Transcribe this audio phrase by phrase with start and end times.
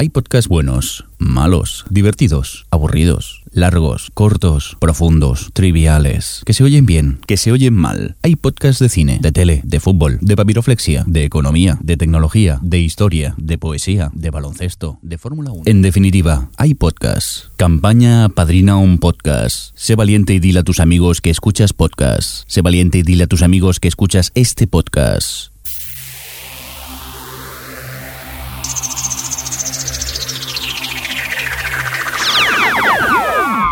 [0.00, 7.36] Hay podcasts buenos, malos, divertidos, aburridos, largos, cortos, profundos, triviales, que se oyen bien, que
[7.36, 8.14] se oyen mal.
[8.22, 12.78] Hay podcasts de cine, de tele, de fútbol, de papiroflexia, de economía, de tecnología, de
[12.78, 15.62] historia, de poesía, de baloncesto, de Fórmula 1.
[15.66, 17.50] En definitiva, hay podcasts.
[17.56, 19.76] Campaña Padrina un podcast.
[19.76, 22.44] Sé valiente y dile a tus amigos que escuchas podcasts.
[22.46, 25.50] Sé valiente y dile a tus amigos que escuchas este podcast.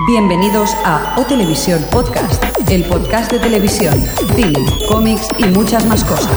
[0.05, 3.95] Bienvenidos a O Televisión Podcast, el podcast de televisión,
[4.35, 6.31] cine, cómics y muchas más cosas.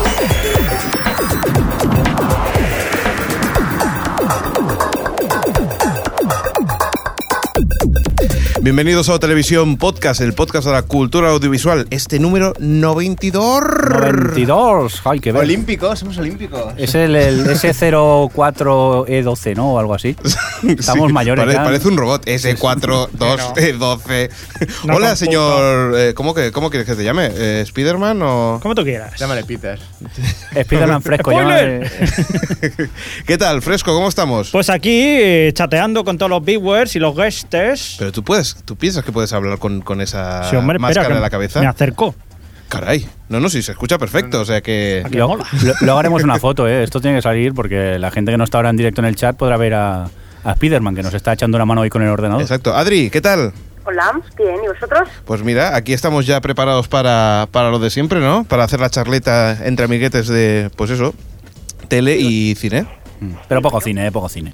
[8.62, 11.88] Bienvenidos a O Televisión Podcast, el podcast de la cultura audiovisual.
[11.92, 13.62] Este número 92.
[13.90, 15.44] 92, ay, qué ver.
[15.44, 16.74] Olímpicos, somos olímpicos.
[16.76, 19.76] Es el, el S04E12, ¿no?
[19.76, 20.14] O algo así.
[20.68, 21.64] Estamos Sí, mayores pare- ya.
[21.64, 22.26] Parece un robot.
[22.26, 24.30] S4, 2, eh, 12.
[24.86, 25.16] No Hola, confundo.
[25.16, 25.94] señor.
[25.98, 27.30] eh, ¿cómo, que, ¿Cómo quieres que te llame?
[27.34, 28.60] Eh, ¿Spiderman o.?
[28.62, 29.18] Como tú quieras.
[29.18, 29.80] Llámale Peter.
[30.64, 31.90] Spiderman fresco, llámame-
[33.26, 33.94] ¿Qué tal, Fresco?
[33.94, 34.50] ¿Cómo estamos?
[34.52, 37.96] Pues aquí eh, chateando con todos los viewers y los guests.
[37.98, 41.08] Pero tú puedes, tú piensas que puedes hablar con, con esa Sí, hombre, espera, máscara
[41.08, 41.60] que en la cabeza.
[41.60, 42.16] Me acerco.
[42.70, 43.08] Caray.
[43.30, 44.42] No, no, sí, se escucha perfecto.
[44.42, 45.04] O sea que.
[45.12, 45.38] Luego,
[45.98, 46.84] haremos una foto, ¿eh?
[46.84, 49.16] Esto tiene que salir porque la gente que no está ahora en directo en el
[49.16, 50.08] chat podrá ver a,
[50.44, 52.42] a Spiderman, que nos está echando una mano hoy con el ordenador.
[52.42, 52.76] Exacto.
[52.76, 53.54] Adri, ¿qué tal?
[53.86, 55.10] Hola, bien, ¿y vosotros?
[55.26, 58.44] Pues mira, aquí estamos ya preparados para, para lo de siempre, ¿no?
[58.44, 61.16] Para hacer la charleta entre amiguetes de, pues eso,
[61.88, 62.86] tele y cine.
[63.20, 63.32] Mm.
[63.48, 64.12] Pero poco cine, ¿eh?
[64.12, 64.54] Poco cine.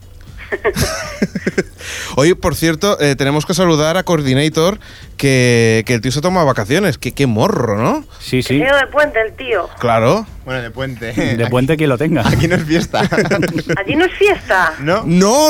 [2.15, 4.79] Hoy, por cierto, eh, tenemos que saludar a Coordinator,
[5.17, 6.97] que, que el tío se toma vacaciones.
[6.97, 8.05] Que qué morro, ¿no?
[8.19, 8.57] Sí, sí.
[8.57, 9.69] Leo de puente, el tío.
[9.79, 10.25] Claro.
[10.45, 11.13] Bueno, de puente.
[11.13, 12.27] De puente quien lo tenga.
[12.27, 13.01] Aquí no es fiesta.
[13.77, 14.73] Allí no es fiesta.
[14.79, 15.03] ¿No?
[15.05, 15.49] ¡No!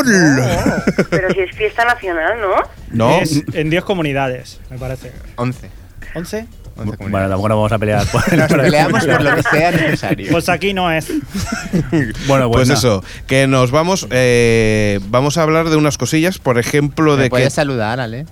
[1.09, 2.55] Pero si es fiesta nacional, ¿no?
[2.89, 3.21] No.
[3.21, 5.11] Es en 10 comunidades, me parece.
[5.35, 5.69] 11.
[6.15, 6.47] ¿11?
[6.77, 10.31] 11 Bueno, tampoco nos vamos a pelear por Nos peleamos por lo que sea necesario.
[10.31, 11.07] Pues aquí no es.
[12.27, 12.77] Bueno, Pues nada.
[12.79, 17.29] eso, que nos vamos, eh, vamos a hablar de unas cosillas, por ejemplo, ¿Me de
[17.29, 17.51] puedes que...
[17.51, 18.25] saludar, Ale?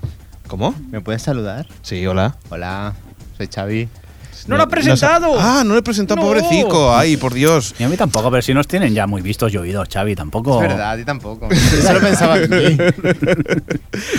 [0.47, 0.75] ¿Cómo?
[0.91, 1.67] ¿Me puedes saludar?
[1.81, 2.35] Sí, hola.
[2.49, 2.93] Hola,
[3.37, 3.89] soy Xavi.
[4.47, 5.35] ¡No lo ha presentado!
[5.39, 6.27] Ah, no le he presentado, No.
[6.27, 6.95] pobrecico.
[6.95, 7.73] Ay, por Dios.
[7.79, 10.61] Y a mí tampoco, pero si nos tienen ya muy vistos y oídos, Xavi, tampoco.
[10.61, 11.49] Es verdad, a ti tampoco.
[11.51, 12.77] Yo solo pensaba en mí.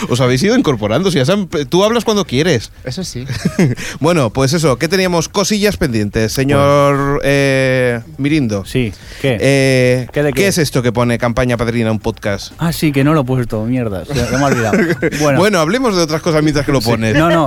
[0.09, 1.11] Os habéis ido incorporando.
[1.11, 1.35] Si ya
[1.69, 2.71] tú hablas cuando quieres.
[2.85, 3.25] Eso sí.
[4.01, 8.65] bueno, pues eso, ¿qué teníamos cosillas pendientes, señor eh, Mirindo?
[8.65, 9.37] Sí, ¿qué?
[9.41, 10.47] Eh, ¿Qué de qué?
[10.49, 12.53] es esto que pone campaña padrina un podcast?
[12.59, 14.05] Ah, sí, que no lo he puesto, mierda.
[14.05, 14.79] Se, me ha olvidado.
[15.21, 17.15] Bueno, Bueno, hablemos de otras cosas mientras que lo pones.
[17.17, 17.47] no, no.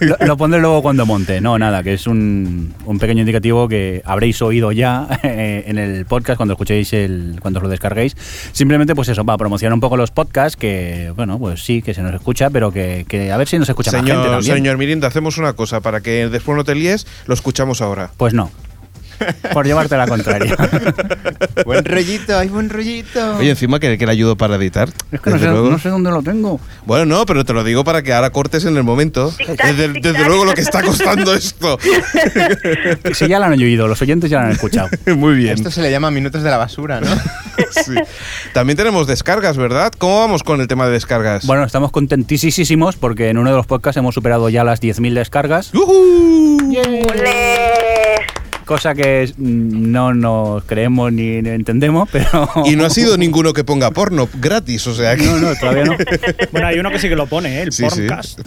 [0.00, 1.40] Lo, lo pondré luego cuando monte.
[1.40, 6.06] No, nada, que es un, un pequeño indicativo que habréis oído ya eh, en el
[6.06, 8.16] podcast cuando escuchéis el, cuando os lo descarguéis.
[8.52, 12.02] Simplemente, pues eso, para promocionar un poco los podcasts, que, bueno, pues sí, que se
[12.02, 14.56] nos escucha, pero que, que a ver si nos escucha más gente Señor, también.
[14.56, 18.10] señor Mirindo, hacemos una cosa para que después no te líes, lo escuchamos ahora.
[18.16, 18.50] Pues no.
[19.52, 20.56] Por llevarte la contraria.
[21.64, 23.36] buen rollito, hay buen rollito.
[23.36, 24.88] Oye, encima que, que le ayudo para editar.
[25.12, 26.60] Es que no sé, no dónde lo tengo.
[26.86, 29.32] Bueno, no, pero te lo digo para que ahora cortes en el momento.
[29.32, 31.78] Tic-tac, Desde, luego lo que está costando esto.
[33.14, 34.88] Si ya lo han oído, los oyentes ya lo han escuchado.
[35.16, 35.54] Muy bien.
[35.54, 37.08] Esto se le llama minutos de la basura, ¿no?
[37.70, 37.94] Sí.
[38.52, 39.92] También tenemos descargas, ¿verdad?
[39.98, 41.46] ¿Cómo vamos con el tema de descargas?
[41.46, 45.72] Bueno, estamos contentísimos porque en uno de los podcasts hemos superado ya las 10.000 descargas.
[45.72, 46.58] ¡Yujú!
[47.10, 48.07] ¡Ole!
[48.68, 52.46] Cosa que mm, no nos creemos ni entendemos, pero...
[52.66, 55.24] Y no ha sido ninguno que ponga porno gratis, o sea que...
[55.24, 55.96] No, no, todavía no.
[56.52, 57.62] Bueno, hay uno que sí que lo pone, ¿eh?
[57.62, 57.86] el Sí.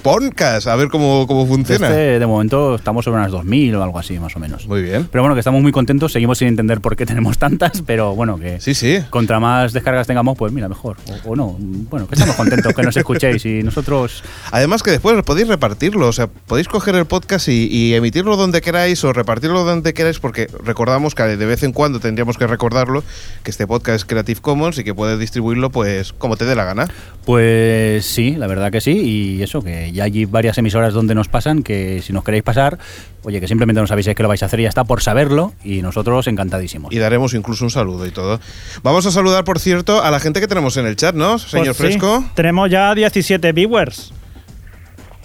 [0.03, 1.87] Porncast, a ver cómo, cómo funciona.
[1.87, 4.67] Este, de momento estamos sobre unas 2.000 o algo así, más o menos.
[4.67, 5.07] Muy bien.
[5.11, 8.37] Pero bueno, que estamos muy contentos, seguimos sin entender por qué tenemos tantas, pero bueno,
[8.37, 8.99] que Sí, sí.
[9.09, 10.97] contra más descargas tengamos, pues mira, mejor.
[11.25, 14.23] O, o no, bueno, que estamos contentos que nos escuchéis y nosotros...
[14.51, 18.61] Además que después podéis repartirlo, o sea, podéis coger el podcast y, y emitirlo donde
[18.61, 23.03] queráis o repartirlo donde queráis, porque recordamos que de vez en cuando tendríamos que recordarlo,
[23.43, 26.65] que este podcast es Creative Commons y que puedes distribuirlo pues como te dé la
[26.65, 26.87] gana.
[27.25, 31.27] Pues sí, la verdad que sí, y eso, que ya hay varias emisoras donde nos
[31.27, 32.79] pasan, que si nos queréis pasar,
[33.23, 35.53] oye, que simplemente nos aviséis que lo vais a hacer y ya está por saberlo,
[35.63, 36.91] y nosotros encantadísimos.
[36.91, 38.39] Y daremos incluso un saludo y todo.
[38.81, 41.67] Vamos a saludar, por cierto, a la gente que tenemos en el chat, ¿no, señor
[41.67, 42.23] Pues sí, Fresco?
[42.33, 44.13] Tenemos ya 17 viewers.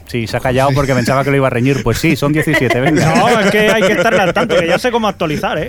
[0.08, 1.82] Sí, se ha callado porque pensaba que lo iba a reñir.
[1.82, 3.14] Pues sí, son 17, venga.
[3.14, 5.68] No, es que hay que estar al tanto, que ya sé cómo actualizar, ¿eh?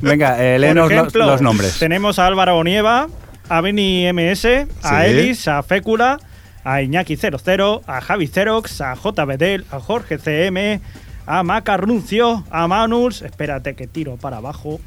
[0.00, 1.78] Venga, eh, léenos los, ejemplo, los nombres.
[1.78, 3.08] Tenemos a Álvaro Onieva,
[3.48, 5.06] a Beni MS, a Sí.
[5.10, 6.18] Elis, a Fécula,
[6.64, 9.24] a Iñaki00, a Javi Xerox, a J.
[9.24, 10.80] Bedel, a Jorge CM,
[11.28, 13.22] a Macarnuncio, a Manus.
[13.22, 14.80] Espérate que tiro para abajo.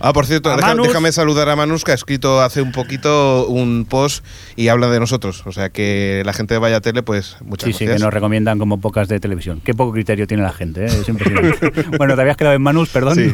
[0.00, 3.84] Ah, por cierto, deja- déjame saludar a Manus, que ha escrito hace un poquito un
[3.88, 4.24] post
[4.56, 5.42] y habla de nosotros.
[5.46, 8.02] O sea que la gente de Vaya Tele, pues muchas Sí, sí, que gracias.
[8.04, 9.60] nos recomiendan como pocas de televisión.
[9.64, 10.86] Qué poco criterio tiene la gente, ¿eh?
[10.86, 11.72] es impresionante.
[11.98, 13.16] bueno, te habías quedado en Manus, perdón.
[13.16, 13.32] Sí.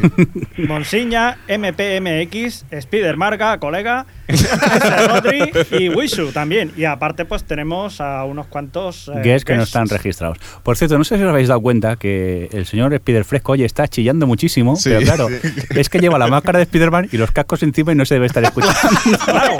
[0.67, 4.05] Monsiña, MPMX, Spider Marga, colega.
[5.07, 6.71] Rodri y Wishu también.
[6.77, 9.07] Y aparte, pues tenemos a unos cuantos.
[9.09, 10.37] eh, Guests que no están registrados.
[10.63, 13.63] Por cierto, no sé si os habéis dado cuenta que el señor Spider Fresco hoy
[13.63, 14.89] está chillando muchísimo, Sí.
[14.89, 15.27] pero claro,
[15.75, 18.25] es que lleva la máscara de Spider-Man y los cascos encima y no se debe
[18.27, 18.77] estar escuchando.
[19.25, 19.57] Claro,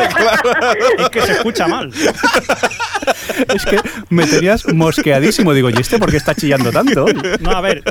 [1.00, 1.92] es que se escucha mal.
[3.54, 5.54] es que me tenías mosqueadísimo.
[5.54, 7.06] Digo, ¿y este por qué está chillando tanto?
[7.40, 7.84] No, a ver.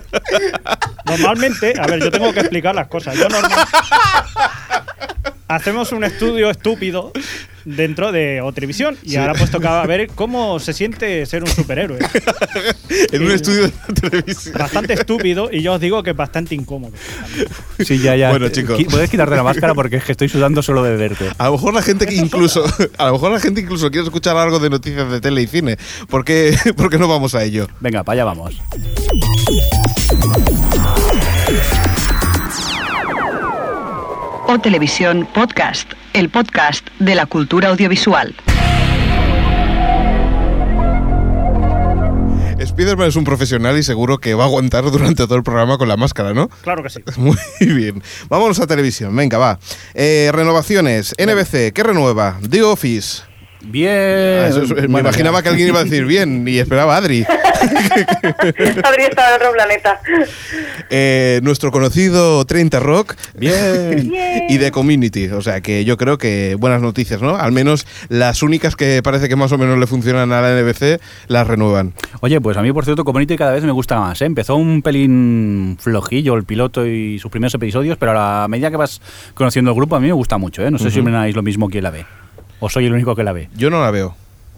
[1.07, 3.17] Normalmente, a ver, yo tengo que explicar las cosas.
[3.17, 3.51] Yo normal.
[5.49, 7.13] Hacemos un estudio estúpido
[7.65, 11.99] dentro de Otrivisión y ahora pues tocaba ver cómo se siente ser un superhéroe.
[13.13, 14.55] en un estudio de televisión.
[14.59, 16.93] Bastante estúpido y yo os digo que es bastante incómodo.
[17.79, 18.31] Sí, ya, ya.
[18.31, 18.81] Bueno, chicos.
[18.91, 21.31] Puedes quitarte la máscara porque es que estoy sudando solo de verte.
[21.39, 22.65] A lo mejor la gente que incluso,
[22.99, 25.77] a lo mejor la gente incluso quiere escuchar algo de noticias de tele y cine.
[26.09, 27.69] ¿Por qué, por qué no vamos a ello?
[27.81, 28.61] Venga, para allá vamos.
[34.51, 38.35] O Televisión Podcast, el podcast de la cultura audiovisual.
[42.59, 45.87] Spider-Man es un profesional y seguro que va a aguantar durante todo el programa con
[45.87, 46.49] la máscara, ¿no?
[46.63, 47.01] Claro que sí.
[47.19, 48.03] Muy bien.
[48.31, 49.15] Vámonos a televisión.
[49.15, 49.59] Venga, va.
[49.93, 51.15] Eh, renovaciones.
[51.19, 52.39] NBC, ¿qué renueva?
[52.49, 53.28] The Office.
[53.61, 54.41] Bien.
[54.45, 55.43] Ah, eso es- me Bueno, imaginaba ya.
[55.43, 57.25] que alguien iba a decir bien y esperaba a Adri.
[57.29, 60.01] Adri está en otro planeta.
[60.91, 63.15] Eh, nuestro conocido 30 Rock.
[63.37, 64.13] Bien.
[64.51, 65.29] Y The Community.
[65.29, 67.37] O sea que yo creo que buenas noticias, ¿no?
[67.37, 71.01] Al menos las únicas que parece que más o menos le funcionan a la NBC
[71.27, 71.93] las renuevan.
[72.21, 74.23] Oye, pues a mí, por cierto, Community cada vez me gusta más.
[74.23, 74.27] ¿eh?
[74.27, 78.77] Empezó un pelín flojillo el piloto y sus primeros episodios, pero a la medida que
[78.77, 79.03] vas
[79.35, 80.63] conociendo el grupo, a mí me gusta mucho.
[80.65, 80.71] ¿eh?
[80.71, 82.07] No sé si opináis lo mismo quien la ve.
[82.61, 83.49] O soy el único que la ve.
[83.57, 84.15] Yo no la veo.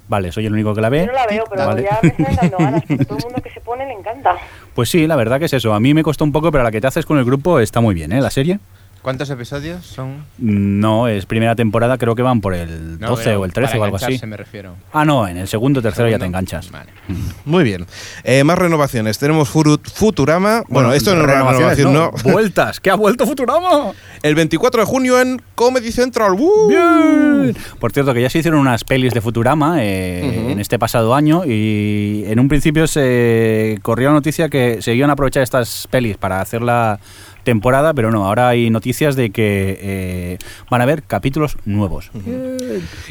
[0.08, 1.00] Vale, soy el único que la ve.
[1.00, 1.82] Yo no la veo, pero Vale.
[1.84, 4.34] ya me están dando ganas, porque todo el mundo que se pone le encanta.
[4.74, 5.72] Pues sí, la verdad que es eso.
[5.72, 7.80] A mí me costó un poco, pero la que te haces con el grupo está
[7.80, 8.20] muy bien, ¿eh?
[8.20, 8.58] La serie.
[9.02, 10.26] ¿Cuántos episodios son?
[10.36, 13.80] No, es primera temporada, creo que van por el 12 pero o el 13 para
[13.80, 14.20] o algo así.
[14.26, 14.74] me refiero.
[14.92, 16.70] Ah, no, en el segundo o tercero ya te enganchas.
[16.70, 16.90] Vale.
[17.46, 17.86] Muy bien.
[18.24, 19.18] Eh, más renovaciones.
[19.18, 20.64] Tenemos Furu- Futurama.
[20.68, 22.10] Bueno, esto no es renovación, no.
[22.24, 23.92] Vueltas, que ha vuelto Futurama.
[24.22, 26.36] El 24 de junio en Comedy Central.
[26.68, 27.56] Bien.
[27.78, 31.44] Por cierto, que ya se hicieron unas pelis de Futurama eh, en este pasado año
[31.46, 36.18] y en un principio se corrió la noticia que se iban a aprovechar estas pelis
[36.18, 37.00] para hacer la
[37.44, 40.38] temporada, pero no, ahora hay noticias de que eh,
[40.70, 42.10] van a haber capítulos nuevos.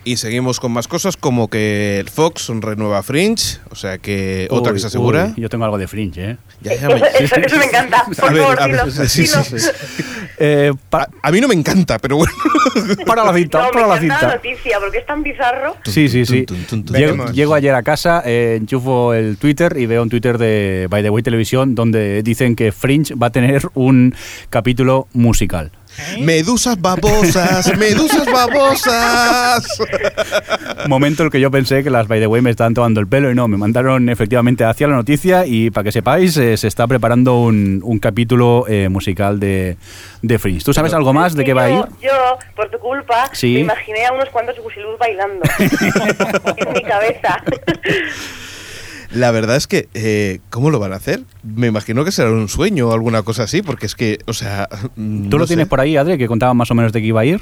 [0.03, 3.59] Y seguimos con más cosas como que el Fox renueva Fringe.
[3.69, 5.33] O sea que otra que se asegura.
[5.35, 6.37] uy, yo tengo algo de Fringe, ¿eh?
[6.61, 8.03] Ya, ya me- Eso, eso- eso me encanta.
[8.05, 9.43] Por A ver, favor, a ver, dilo, sí, sí, dilo.
[9.59, 9.67] sí.
[10.41, 10.71] Eh,
[11.21, 12.31] A mí no me encanta, pero bueno.
[13.05, 14.35] para la cinta, No, para me la encanta la cinta.
[14.49, 15.75] noticia, porque es tan bizarro.
[15.85, 16.43] Sí, sí, sí.
[16.45, 20.09] Tun, tun, tun, Llego, llego ayer a casa, eh, enchufo el Twitter y veo un
[20.09, 24.15] Twitter de By the Way Televisión donde dicen que Fringe va a tener un
[24.49, 25.71] capítulo musical.
[26.21, 29.67] Medusas babosas, medusas babosas.
[30.87, 33.07] Momento en el que yo pensé que las By the Way me estaban tomando el
[33.07, 36.67] pelo y no, me mandaron efectivamente hacia la noticia y para que sepáis, eh, se
[36.67, 39.75] está preparando un, un capítulo eh, musical de,
[40.21, 40.63] de Fringe.
[40.63, 41.75] ¿Tú sabes algo más de qué va a ir?
[42.01, 43.55] Yo, yo, por tu culpa, Sí.
[43.55, 47.43] me imaginé a unos cuantos gusiluz bailando en mi cabeza.
[49.11, 51.21] La verdad es que, eh, ¿cómo lo van a hacer?
[51.43, 54.67] Me imagino que será un sueño o alguna cosa así, porque es que, o sea.
[54.95, 57.21] mm, ¿Tú lo tienes por ahí, Adri, que contaban más o menos de qué iba
[57.21, 57.41] a ir?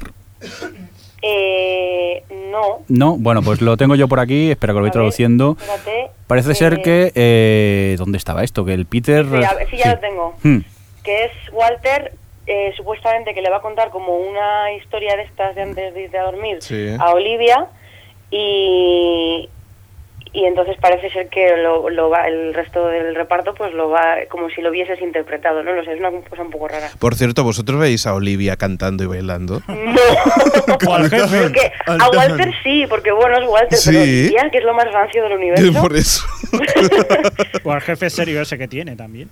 [1.22, 2.80] eh, no.
[2.88, 5.56] No, bueno, pues lo tengo yo por aquí, espera que lo voy A ver, traduciendo.
[5.60, 6.10] espérate.
[6.26, 7.12] Parece ser Eh, que...
[7.14, 8.64] eh, ¿Dónde estaba esto?
[8.64, 9.26] Que el Peter...
[9.70, 10.34] Sí, ya lo tengo.
[10.42, 10.58] Hmm.
[11.02, 12.12] Que es Walter,
[12.46, 16.02] eh, supuestamente que le va a contar como una historia de estas de antes de
[16.04, 16.88] irte a dormir Sí.
[16.98, 17.66] a Olivia
[18.30, 19.48] y,
[20.32, 24.16] y entonces parece ser que lo, lo va, el resto del reparto pues lo va
[24.28, 26.88] como si lo hubieses interpretado, no lo sé, es una cosa un poco rara.
[26.98, 29.62] Por cierto, ¿vosotros veis a Olivia cantando y bailando?
[29.68, 31.42] No, O al jefe.
[31.42, 33.96] porque a Walter sí, porque bueno es Walter, pero Sí.
[33.96, 35.80] Olivia, que es lo más rancio del universo.
[35.80, 36.24] Por eso.
[37.64, 39.28] O al jefe serio ese que tiene también.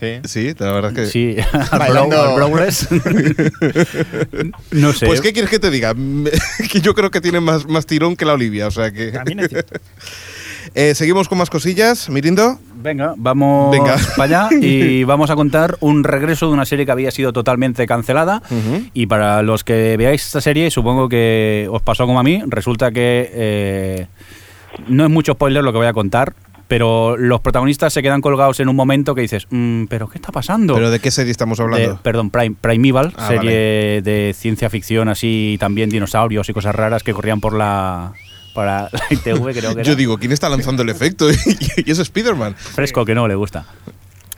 [0.00, 0.20] Sí.
[0.24, 1.06] Sí, la verdad es que.
[1.06, 1.36] Sí,
[1.70, 2.34] al, Bailando.
[2.36, 2.88] Browless.
[4.72, 5.06] no sé.
[5.06, 5.94] Pues, ¿qué quieres que te diga?
[5.94, 6.30] Me-
[6.70, 9.12] que yo creo que tiene más, más tirón que la Olivia, o sea que.
[9.12, 9.78] También es cierto.
[10.74, 12.58] Eh, Seguimos con más cosillas, Mirindo.
[12.82, 13.96] Venga, vamos Venga.
[14.16, 17.86] para allá y vamos a contar un regreso de una serie que había sido totalmente
[17.86, 18.42] cancelada.
[18.94, 22.90] Y para los que veáis esta serie, supongo que os pasó como a mí, resulta
[22.92, 24.06] que eh,
[24.86, 26.34] no es mucho spoiler lo que voy a contar,
[26.70, 30.30] pero los protagonistas se quedan colgados en un momento que dices, "Mm, ¿pero qué está
[30.30, 30.74] pasando?
[30.76, 31.94] ¿Pero de qué serie estamos hablando?
[31.94, 37.02] De- perdón, Prime- Primeval, Ah, serie de ciencia ficción así, también dinosaurios y cosas raras
[37.02, 38.12] que corrían por la,
[38.54, 39.82] para la ITV, creo que era.
[39.82, 41.26] Yo digo, ¿quién está lanzando el efecto?
[41.76, 42.54] y es Spider-Man.
[42.54, 43.64] Fresco, que no le gusta.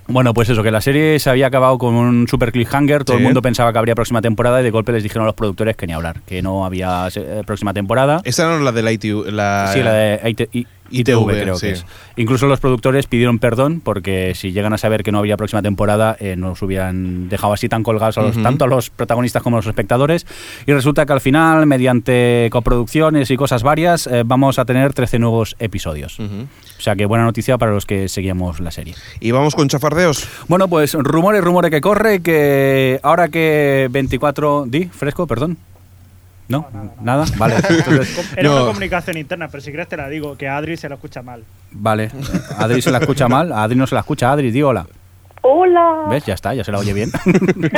[0.09, 3.21] Bueno, pues eso, que la serie se había acabado con un super cliffhanger, todo Sí.
[3.23, 5.77] el mundo pensaba que habría próxima temporada y de golpe les dijeron a los productores
[5.77, 8.21] que ni hablar, que no había eh, próxima temporada.
[8.25, 9.31] Esta no es la de la ITV.
[9.31, 11.67] La, Sí, la de IT- ITV, creo sí.
[11.67, 11.87] que es.
[12.17, 16.17] Incluso los productores pidieron perdón porque si llegan a saber que no habría próxima temporada,
[16.21, 18.43] eh, nos hubieran dejado así tan colgados a los, Ujú.
[18.43, 20.27] tanto a los protagonistas como a los espectadores.
[20.67, 25.19] Y resulta que al final, mediante coproducciones y cosas varias, eh, vamos a tener 13
[25.19, 26.19] nuevos episodios.
[26.21, 28.95] O sea que buena noticia para los que seguíamos la serie.
[29.21, 30.27] Y vamos con chafardeos.
[30.49, 34.65] Bueno, pues rumores, rumores que corre, que ahora que 24...
[34.69, 34.85] ¿Di?
[34.87, 35.27] ¿Fresco?
[35.27, 35.57] Perdón.
[36.53, 36.67] ¿No?
[37.01, 37.25] ¿Nada?
[37.39, 37.57] Vale.
[37.69, 38.57] Entonces, Era No.
[38.57, 41.23] una comunicación interna, pero si quieres te la digo, que a Adri se lo escucha
[41.23, 41.45] mal.
[41.73, 42.11] vale.
[42.59, 43.53] Adri se la escucha mal.
[43.53, 44.31] A Adri no se la escucha.
[44.31, 44.87] Adri, di hola.
[45.45, 46.05] Hola.
[46.09, 46.25] ¿Ves?
[46.25, 47.11] Ya está, ya se la oye bien.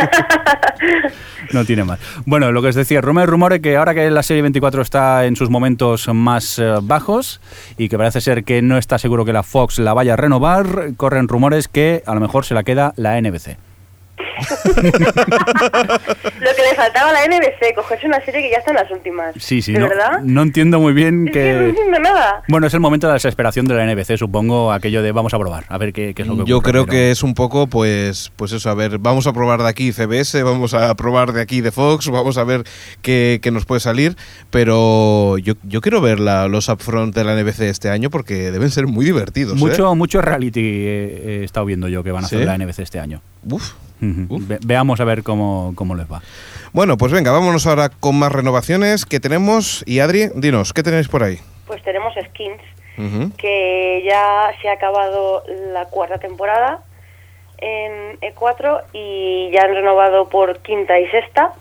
[1.52, 1.98] no tiene más.
[2.26, 5.36] Bueno, lo que os decía, rumores, rumores que ahora que la serie 24 está en
[5.36, 7.40] sus momentos más eh, bajos
[7.78, 10.94] y que parece ser que no está seguro que la Fox la vaya a renovar,
[10.96, 13.56] corren rumores que a lo mejor se la queda la NBC.
[15.14, 18.90] Lo que le faltaba a la NBC, cogerse una serie que ya está en las
[18.90, 19.34] últimas.
[19.38, 20.20] Sí, sí, ¿De no, verdad?
[20.22, 22.42] no entiendo muy bien que no entiendo nada.
[22.48, 25.38] Bueno, es el momento de la desesperación de la NBC, supongo, aquello de vamos a
[25.38, 27.34] probar, a ver qué, qué es lo que Yo ocurre, creo pero- que es un
[27.34, 31.32] poco, pues, pues eso, a ver, vamos a probar de aquí CBS, vamos a probar
[31.32, 32.64] de aquí de Fox, vamos a ver
[33.02, 34.16] qué, qué nos puede salir,
[34.50, 38.70] pero yo, yo quiero ver la- los upfront de la NBC este año porque deben
[38.70, 39.54] ser muy divertidos.
[39.54, 39.60] ¿eh?
[39.60, 42.36] Mucho, mucho reality he estado viendo yo que van a ¿Sí?
[42.36, 43.20] hacer la NBC este año.
[43.48, 43.72] Uf.
[44.48, 46.22] Ve- veamos a ver cómo, cómo les va.
[46.72, 49.82] Bueno, pues venga, vámonos ahora con más renovaciones que tenemos.
[49.86, 51.38] Y Adri, dinos, ¿qué tenéis por ahí?
[51.66, 52.60] Pues tenemos Skins,
[53.38, 55.42] que ya se ha acabado
[55.72, 56.80] la cuarta temporada
[57.58, 61.52] en E4 y ya han renovado por quinta y sexta,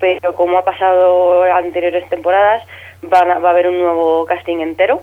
[0.00, 2.62] pero como ha pasado anteriores temporadas,
[3.02, 5.00] van a- va a haber un nuevo casting entero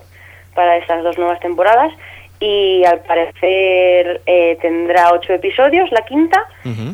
[0.56, 1.92] para estas dos nuevas temporadas
[2.40, 6.46] y al parecer eh, tendrá ocho episodios, la quinta,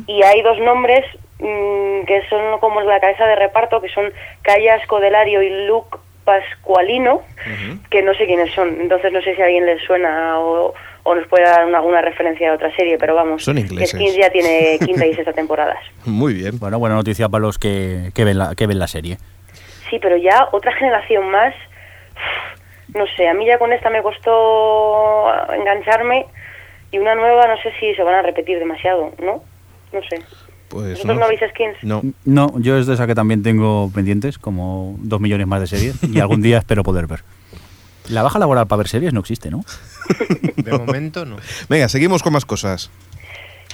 [0.06, 1.04] y hay dos nombres
[1.38, 4.12] mm, que son como la cabeza de reparto, que son
[4.42, 7.22] Calla Scodelario y Luke Pascualino,
[7.90, 8.80] que no sé quiénes son.
[8.80, 10.74] Entonces no sé si a alguien les suena o,
[11.04, 13.90] o nos puede dar una- alguna referencia de otra serie, pero vamos, Son que ingleses.
[13.90, 15.78] Skins ya tiene quinta y sexta temporadas.
[16.04, 16.58] Muy bien.
[16.58, 19.18] Bueno, buena noticia para los que, que, ven, la, que ven la serie.
[19.88, 21.54] Sí, pero ya otra generación más,
[22.94, 26.26] no sé, a mí ya con esta me costó engancharme
[26.90, 29.42] y una nueva no sé si se van a repetir demasiado, ¿no?
[29.92, 30.22] No sé.
[30.68, 31.76] Pues ¿Vosotros no veis Skins?
[31.82, 32.02] No.
[32.24, 36.02] No, yo es de esa que también tengo pendientes, como dos millones más de series,
[36.02, 37.20] y algún día espero poder ver.
[38.10, 39.62] La baja laboral para ver series no existe, ¿no?
[40.56, 41.36] De momento no.
[41.68, 42.90] Venga, seguimos con más cosas.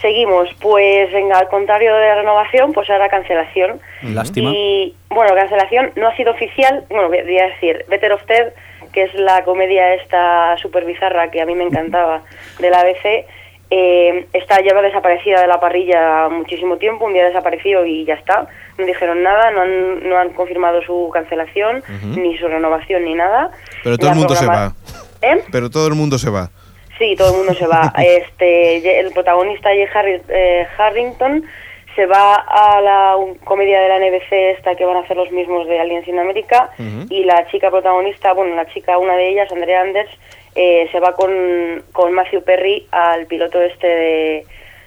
[0.00, 3.78] Seguimos, pues venga, al contrario de renovación, pues ahora cancelación.
[4.02, 4.50] Lástima.
[4.52, 8.52] Y bueno, cancelación no ha sido oficial, bueno, voy a decir, Better of Ted,
[8.92, 12.22] que es la comedia esta super bizarra que a mí me encantaba
[12.58, 13.26] de la ABC,
[13.74, 18.46] eh, está lleva desaparecida de la parrilla muchísimo tiempo, un día desapareció y ya está.
[18.76, 21.82] No dijeron nada, no han, no han confirmado su cancelación,
[22.14, 23.50] ni su renovación, ni nada.
[23.82, 24.74] Pero todo La el mundo se va.
[25.22, 25.42] ¿Eh?
[25.50, 26.50] Pero todo el mundo se va.
[26.98, 27.94] Sí, todo el mundo se va.
[27.98, 29.88] Este, el protagonista Jay
[30.28, 31.44] eh, Harrington
[31.94, 35.30] se va a la un- comedia de la NBC esta que van a hacer los
[35.30, 37.06] mismos de Aliens in America Ujú.
[37.10, 40.08] y la chica protagonista, bueno, la chica, una de ellas, Andrea Anders,
[40.54, 44.46] eh, se va con, con Matthew Perry al piloto este de,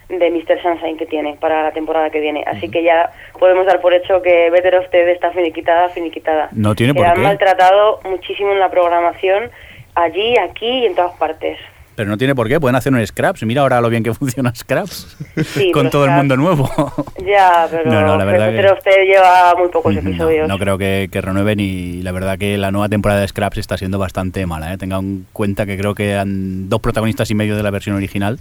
[0.10, 0.62] de Mr.
[0.62, 2.44] Sunshine que tiene para la temporada que viene.
[2.46, 6.50] Así que ya podemos dar por hecho que Better of Ted está finiquitada, finiquitada.
[6.52, 7.20] No tiene por la qué.
[7.20, 9.50] han maltratado muchísimo en la programación,
[9.96, 11.58] allí, aquí y en todas partes.
[11.96, 13.44] Pero no tiene por qué, pueden hacer un Scraps.
[13.44, 15.16] Mira ahora lo bien que funciona Scraps.
[15.46, 16.70] Sí, Con todo el mundo nuevo.
[17.25, 20.48] Ya, pero, No, no, la verdad pero que- usted lleva muy pocos No, episodios.
[20.48, 23.78] no creo que, que renueven y la verdad que la nueva temporada de Scraps está
[23.78, 24.72] siendo bastante mala.
[24.74, 24.78] ¿eh?
[24.78, 28.40] Tenga en cuenta que creo que han dos protagonistas y medio de la versión original.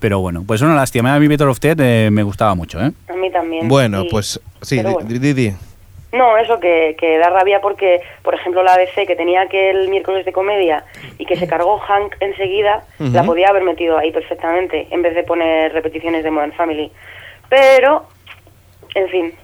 [0.00, 1.14] Pero bueno, pues una lástima.
[1.14, 2.80] A mí Better of Ted eh, me gustaba mucho.
[2.80, 2.90] ¿eh?
[3.08, 3.68] A mí también.
[3.68, 4.08] Bueno, sí.
[4.10, 5.08] pues sí, Pero di- bueno.
[5.10, 5.54] di- di- di.
[6.12, 9.88] No, eso que, que da rabia porque, por ejemplo, la ABC que tenía que el
[9.88, 10.84] miércoles de comedia
[11.18, 15.22] y que se cargó Hank enseguida, la podía haber metido ahí perfectamente en vez de
[15.22, 16.90] poner repeticiones de Modern Family.
[17.48, 18.06] Pero,
[18.94, 19.34] en fin,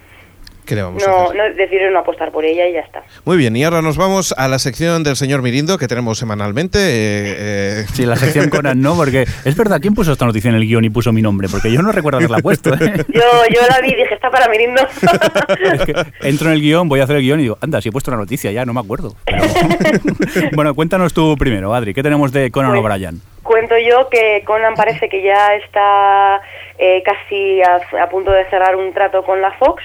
[0.67, 1.37] ¿Qué le vamos a no, hacer?
[1.37, 3.03] no decidieron no apostar por ella y ya está.
[3.25, 6.79] Muy bien, y ahora nos vamos a la sección del señor Mirindo que tenemos semanalmente.
[6.81, 10.57] eh, eh, Sí, la sección Conan no, porque es verdad, ¿quién puso esta noticia en
[10.57, 11.49] el guion y puso mi nombre?
[11.49, 12.75] Porque yo no recuerdo haberla puesto.
[12.75, 12.79] ¿eh?
[13.09, 13.23] Yo,
[13.55, 14.83] yo la vi y dije, está para Mirindo.
[15.77, 15.95] Es que
[16.29, 18.11] entro en el guion, voy a hacer el guion y digo, anda, si he puesto
[18.11, 19.15] una noticia, ya no me acuerdo.
[19.25, 19.43] Pero-
[20.55, 23.21] bueno, cuéntanos tú primero, Adri, ¿qué tenemos de Conan Pues- O'Brien?
[23.43, 26.41] Cuento yo que Conan parece que ya está
[26.79, 29.85] eh, casi a, a punto de cerrar un trato con la Fox.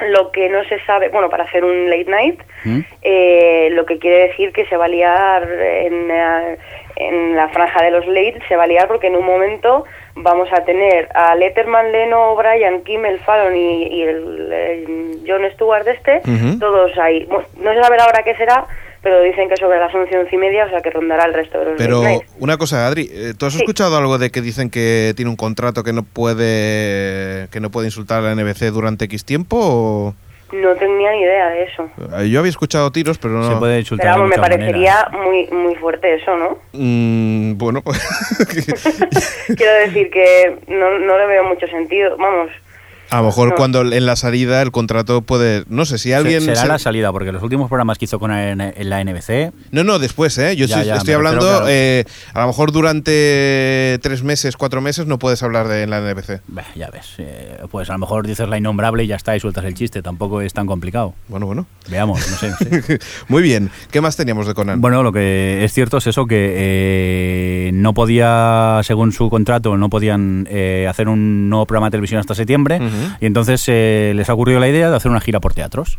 [0.00, 2.80] Lo que no se sabe, bueno, para hacer un late night, ¿Mm?
[3.00, 6.58] eh, lo que quiere decir que se va a liar en, eh,
[6.96, 9.84] en la franja de los late, se va a liar porque en un momento
[10.14, 16.20] vamos a tener a Letterman, Leno, O'Brien, Kimmel, Fallon y, y el John Stewart este,
[16.60, 17.24] todos ahí.
[17.24, 18.66] Bueno, No se sabe ahora qué será,
[19.06, 21.60] pero dicen que sobre las 11, 11 y media, o sea que rondará el resto
[21.60, 22.02] de los Pero
[22.40, 23.60] una cosa, Adri, eh, ¿tú has Sí.
[23.60, 27.86] escuchado algo de que dicen que tiene un contrato que no puede que no puede
[27.86, 29.56] insultar a la NBC durante X tiempo?
[29.60, 30.14] o-
[30.52, 31.88] No tenía ni idea de eso.
[32.18, 33.44] Eh, Yo había escuchado tiros, pero no.
[33.48, 35.24] Se puede Pero insultar de vamos, me parecería maneras.
[35.24, 36.58] muy muy fuerte eso, ¿no?
[36.72, 37.98] Mm, bueno, pues.
[39.56, 42.16] Quiero decir que no, no le veo mucho sentido.
[42.16, 42.50] Vamos,
[43.10, 43.54] a lo mejor No.
[43.56, 45.64] cuando en la salida el contrato puede.
[45.68, 46.40] No sé si alguien.
[46.40, 49.00] Se- será se- la salida, porque los últimos programas que hizo con en, en la
[49.04, 50.56] NBC, No, no, después, ¿eh?
[50.56, 51.40] Yo Ya, sí ya, estoy hablando.
[51.46, 51.66] claro.
[51.68, 56.00] eh, a lo mejor durante tres meses, cuatro meses no puedes hablar de en la
[56.00, 56.40] NBC.
[56.48, 59.40] bah, ya ves, eh, pues a lo mejor dices la innombrable y ya está, y
[59.40, 61.14] sueltas el chiste, tampoco es tan complicado.
[61.28, 61.66] Bueno, bueno.
[61.88, 62.50] Veamos, no sé.
[62.50, 62.98] no sé.
[63.28, 63.70] Muy bien.
[63.90, 64.80] ¿Qué más teníamos de Conan?
[64.80, 69.88] Bueno, lo que es cierto es eso, que eh, no podía, según su contrato, no
[69.88, 72.80] podían eh, hacer un nuevo programa de televisión hasta septiembre,
[73.20, 75.98] Y entonces eh, les ha ocurrido la idea de hacer una gira por teatros.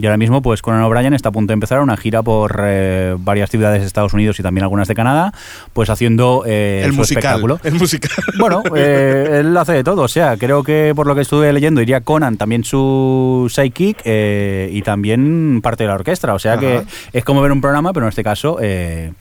[0.00, 3.16] Y ahora mismo, pues Conan O'Brien está a punto de empezar una gira por eh,
[3.18, 5.32] varias ciudades de Estados Unidos y también algunas de Canadá,
[5.72, 7.18] pues haciendo eh, el su musical.
[7.24, 7.60] espectáculo.
[7.64, 8.10] El musical.
[8.38, 11.82] Bueno, eh, él hace de todo, o sea, creo que por lo que estuve leyendo
[11.82, 16.60] iría Conan, también su sidekick eh, y también parte de la orquesta, o sea Ajá.
[16.60, 19.12] que es como ver un programa, pero en este caso eh,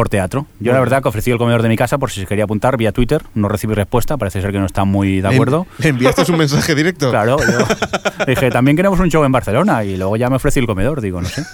[0.00, 0.46] por teatro.
[0.60, 0.80] Yo la Bueno.
[0.90, 3.22] verdad que ofrecí el comedor de mi casa por si se quería apuntar vía Twitter,
[3.34, 5.66] no recibí respuesta, parece ser que no están muy de acuerdo.
[5.76, 7.10] ¿Le enviaste un mensaje directo?
[7.10, 10.64] Claro, yo dije, también queremos un show en Barcelona y luego ya me ofrecí el
[10.66, 11.44] comedor, digo, no sé.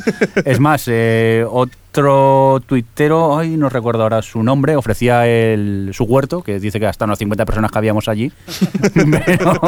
[0.44, 6.42] Es más, eh, otro tuitero, ay, no recuerdo ahora su nombre, ofrecía el, su huerto,
[6.44, 8.30] que dice que hasta unas 50 personas que habíamos allí.
[9.26, 9.60] Pero-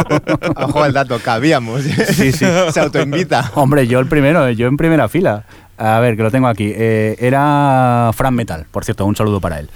[0.54, 1.82] Ojo al dato, cabíamos.
[1.82, 2.47] Sí, sí.
[2.70, 3.50] Se autoinvita.
[3.56, 5.42] Hombre, yo el primero, yo en primera fila.
[5.78, 6.73] A ver, que lo tengo aquí.
[6.75, 9.71] Eh, era Fran Metal, por cierto, un saludo para él.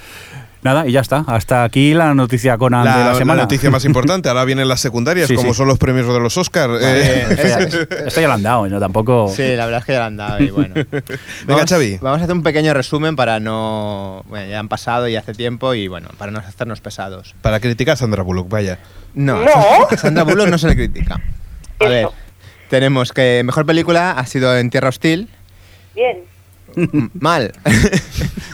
[0.62, 1.24] Nada, y ya está.
[1.26, 3.42] Hasta aquí la noticia Conan La, de la la semana.
[3.42, 5.56] noticia más importante, ahora vienen las secundarias, Sí, como sí.
[5.58, 6.70] son los premios de los Oscar.
[6.80, 8.78] Eh, Esto ya lo han dado, ¿no?
[8.78, 9.28] Tampoco...
[9.34, 10.74] Sí, la verdad es que ya lo han dado y bueno.
[10.74, 11.02] Venga,
[11.48, 11.98] Vamos- Xavi.
[12.00, 14.22] Vamos a hacer un pequeño resumen para no...
[14.28, 17.34] Bueno, ya han pasado y hace tiempo y bueno, para no hacernos pesados.
[17.42, 18.78] Para criticar a Sandra Bullock, vaya.
[19.14, 19.50] No, No.
[19.90, 21.20] a Sandra Bullock no se le critica.
[21.80, 22.06] A ver,
[22.70, 25.28] tenemos que mejor película ha sido En Tierra Hostil.
[25.94, 26.18] Bien.
[27.20, 27.52] Mal.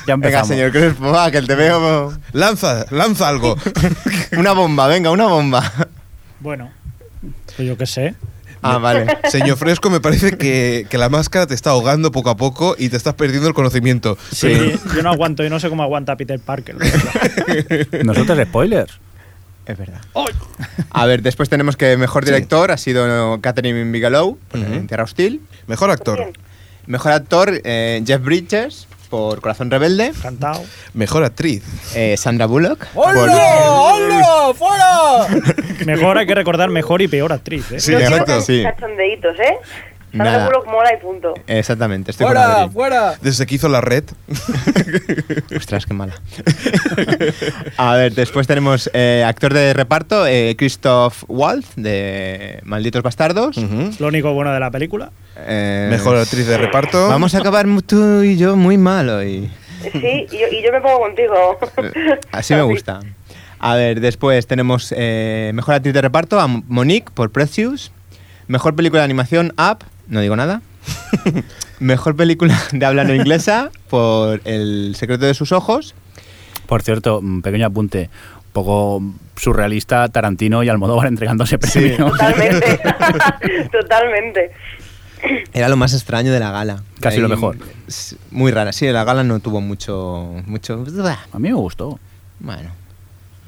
[0.07, 2.11] Ya venga, señor Crespo, va, que te veo...
[2.33, 3.59] Lanza, lanza algo.
[4.39, 5.71] Una bomba, venga, una bomba.
[6.41, 6.71] Bueno,
[7.55, 8.15] pues yo qué sé.
[8.63, 9.07] Ah, vale.
[9.31, 12.89] Señor Fresco, me parece que, que la máscara te está ahogando poco a poco y
[12.89, 14.17] te estás perdiendo el conocimiento.
[14.33, 16.77] Sí, yo no aguanto, yo no sé cómo aguanta Peter Parker.
[18.03, 18.99] Nosotros spoilers.
[19.67, 20.01] Es verdad.
[20.89, 24.73] A ver, después tenemos que mejor director ha sido Catherine Bigelow, por Ujú.
[24.73, 25.43] en Tierra Hostil.
[25.67, 26.33] Mejor actor.
[26.89, 30.13] Mejor actor, eh, Jeff Bridges, por Corazón Rebelde.
[30.21, 30.63] Cantado.
[30.95, 31.63] Mejor actriz.
[31.95, 32.87] Eh, Sandra Bullock.
[32.89, 33.15] por-
[35.87, 37.71] Mejor hay que recordar mejor y peor actriz.
[37.73, 37.81] ¿eh?
[37.81, 38.41] Sí, exacto.
[38.41, 38.63] Sí.
[38.63, 39.57] cachondeitos, ¿eh?
[40.11, 40.47] Sandra Nada.
[40.47, 41.35] Bullock mola y punto.
[41.47, 42.71] Exactamente, estoy con Adri.
[43.21, 44.05] Desde que hizo la red.
[45.57, 46.15] Ostras, qué mala.
[47.77, 53.57] A ver, después tenemos eh, actor de reparto, eh, Christoph Waltz, de Malditos Bastardos.
[53.57, 53.91] Ujú.
[53.99, 55.11] Lo único bueno de la película.
[55.37, 57.09] Eh, Mejor actriz de reparto.
[57.09, 59.51] Vamos a acabar mu- tú y yo muy mal hoy.
[59.93, 61.59] Sí, y yo, y yo me pongo contigo.
[62.33, 63.01] Así me gusta.
[63.61, 67.93] A ver, después tenemos eh, mejor actriz de reparto a Monique por Precious.
[68.47, 70.63] Mejor película de animación Up, no digo nada.
[71.81, 75.95] mejor película de habla no inglesa por El secreto de sus ojos.
[76.67, 78.11] Por cierto, un pequeño apunte.
[78.47, 79.03] Un poco
[79.37, 81.81] surrealista Tarantino y Almodóvar entregándose Sí.
[81.81, 82.11] premios.
[82.13, 82.81] Totalmente.
[83.73, 84.51] Totalmente.
[85.53, 86.83] Era lo más extraño de la gala.
[87.01, 87.57] Casi lo mejor.
[88.31, 88.73] Muy rara.
[88.73, 90.35] Sí, la gala no tuvo mucho.
[90.47, 90.85] mucho
[91.33, 91.99] A mí me gustó.
[92.41, 92.71] bueno.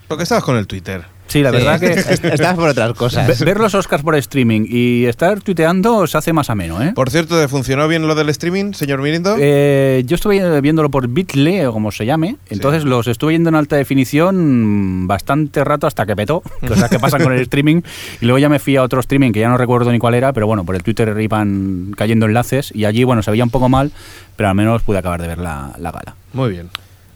[0.08, 1.04] Porque estabas con el Twitter.
[1.30, 3.38] Sí, la Sí, verdad que est- Estás por otras cosas.
[3.38, 6.92] ve- ver los Oscars por streaming y estar tuiteando se hace más ameno, ¿eh?
[6.94, 9.36] Por cierto, ¿te funcionó bien lo del streaming, señor Mirindo?
[9.38, 13.54] Eh, yo estuve viéndolo por Bitly o como se llame, entonces los estuve viendo en
[13.54, 17.82] alta definición bastante rato hasta que petó, cosas que pasan con el streaming,
[18.20, 20.32] y luego ya me fui a otro streaming que ya no recuerdo ni cuál era,
[20.32, 23.68] pero bueno, por el Twitter iban cayendo enlaces y allí, bueno, se veía un poco
[23.68, 23.92] mal,
[24.36, 26.14] pero al menos pude acabar de ver la, la gala.
[26.32, 26.68] Muy bien.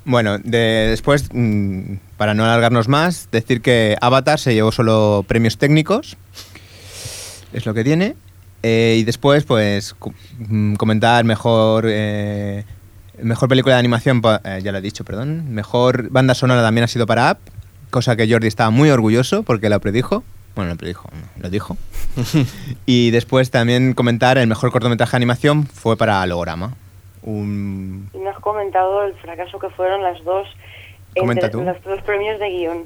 [0.05, 5.57] Bueno, de- después, mm, para no alargarnos más, decir que Avatar se llevó solo premios
[5.59, 6.17] técnicos.
[7.53, 8.17] Es lo que tiene.
[8.63, 9.95] Eh, y después, pues,
[10.39, 11.85] mm, comentar mejor.
[11.89, 12.65] eh,
[13.23, 15.53] mejor película de animación, eh, ya lo he dicho, perdón.
[15.55, 17.39] Mejor banda sonora también ha sido para App,
[17.91, 20.25] cosa que Jordi estaba muy orgulloso porque lo predijo.
[20.57, 21.77] Bueno, lo predijo, no, lo dijo.
[22.87, 26.75] y después también comentar el mejor cortometraje de animación fue para Logorama.
[27.25, 30.47] Un, Y no has comentado el fracaso que fueron las dos,
[31.19, 31.65] Comenta entre- tú.
[31.65, 32.85] los dos premios de guion.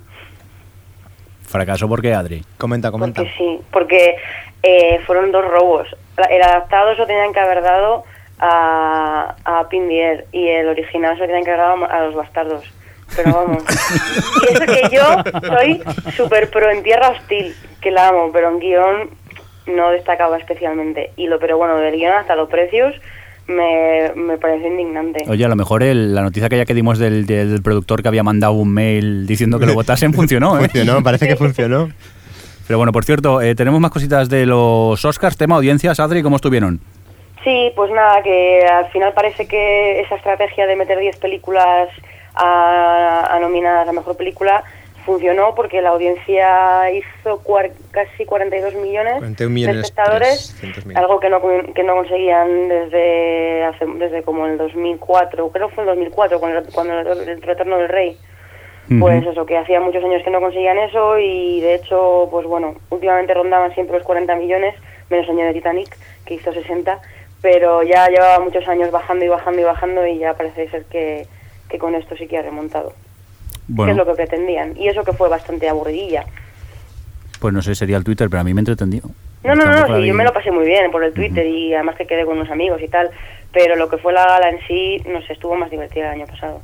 [1.42, 2.44] Fracaso porque Adri.
[2.58, 3.22] comenta, comenta.
[3.22, 4.16] Porque sí, porque
[4.62, 5.88] eh, fueron dos robos.
[6.16, 8.04] La- El adaptado se lo tenían que haber dado
[8.38, 12.64] a, a Pindier y el original se lo tenían que haber dado a los bastardos.
[13.16, 13.64] Pero vamos.
[14.42, 15.82] y eso que yo soy
[16.14, 19.10] súper pro en Tierra Hostil, que la amo, pero en guion
[19.66, 21.12] no destacaba especialmente.
[21.16, 22.94] Y lo, pero bueno, del guion hasta los precios
[23.48, 25.24] me, me parece indignante.
[25.28, 28.08] Oye, a lo mejor el- la noticia que ya que dimos del, del productor que
[28.08, 30.68] había mandado un mail diciendo que lo votasen funcionó, ¿eh?
[30.68, 31.88] Funcionó, parece que funcionó.
[32.66, 36.36] Pero bueno, por cierto, eh, tenemos más cositas de los Oscars, tema audiencias, Adri, ¿cómo
[36.36, 36.80] estuvieron?
[37.42, 41.88] Sí, pues nada, que al final parece que esa estrategia de meter 10 películas
[42.34, 44.62] a, a nominadas a mejor película
[45.08, 50.96] funcionó porque la audiencia hizo cuar- casi 42 millones, 41 millones de espectadores, 300.000.
[50.96, 51.40] algo que no,
[51.74, 56.62] que no conseguían desde hace, desde como el 2004, creo que fue el 2004 cuando,
[56.72, 58.16] cuando el, el Retorno del Rey.
[59.00, 62.74] Pues eso, que hacía muchos años que no conseguían eso y de hecho, pues bueno,
[62.88, 64.74] últimamente rondaban siempre los 40 millones,
[65.10, 65.94] menos año de Titanic,
[66.24, 66.98] que hizo 60,
[67.42, 71.26] pero ya llevaba muchos años bajando y bajando y bajando y ya parece ser que,
[71.68, 72.94] que con esto sí que ha remontado,
[73.68, 74.76] que Bueno, es lo que pretendían.
[74.76, 76.24] Y eso que fue bastante aburridilla.
[77.38, 79.02] pues no sé, sería el Twitter, pero a mí me entretendió.
[79.44, 81.72] No, no, no, la sí, yo me lo pasé muy bien por el Twitter y
[81.72, 83.08] además que quedé con unos amigos y tal,
[83.52, 86.26] pero lo que fue la gala en sí, no sé, estuvo más divertida el año
[86.26, 86.60] pasado.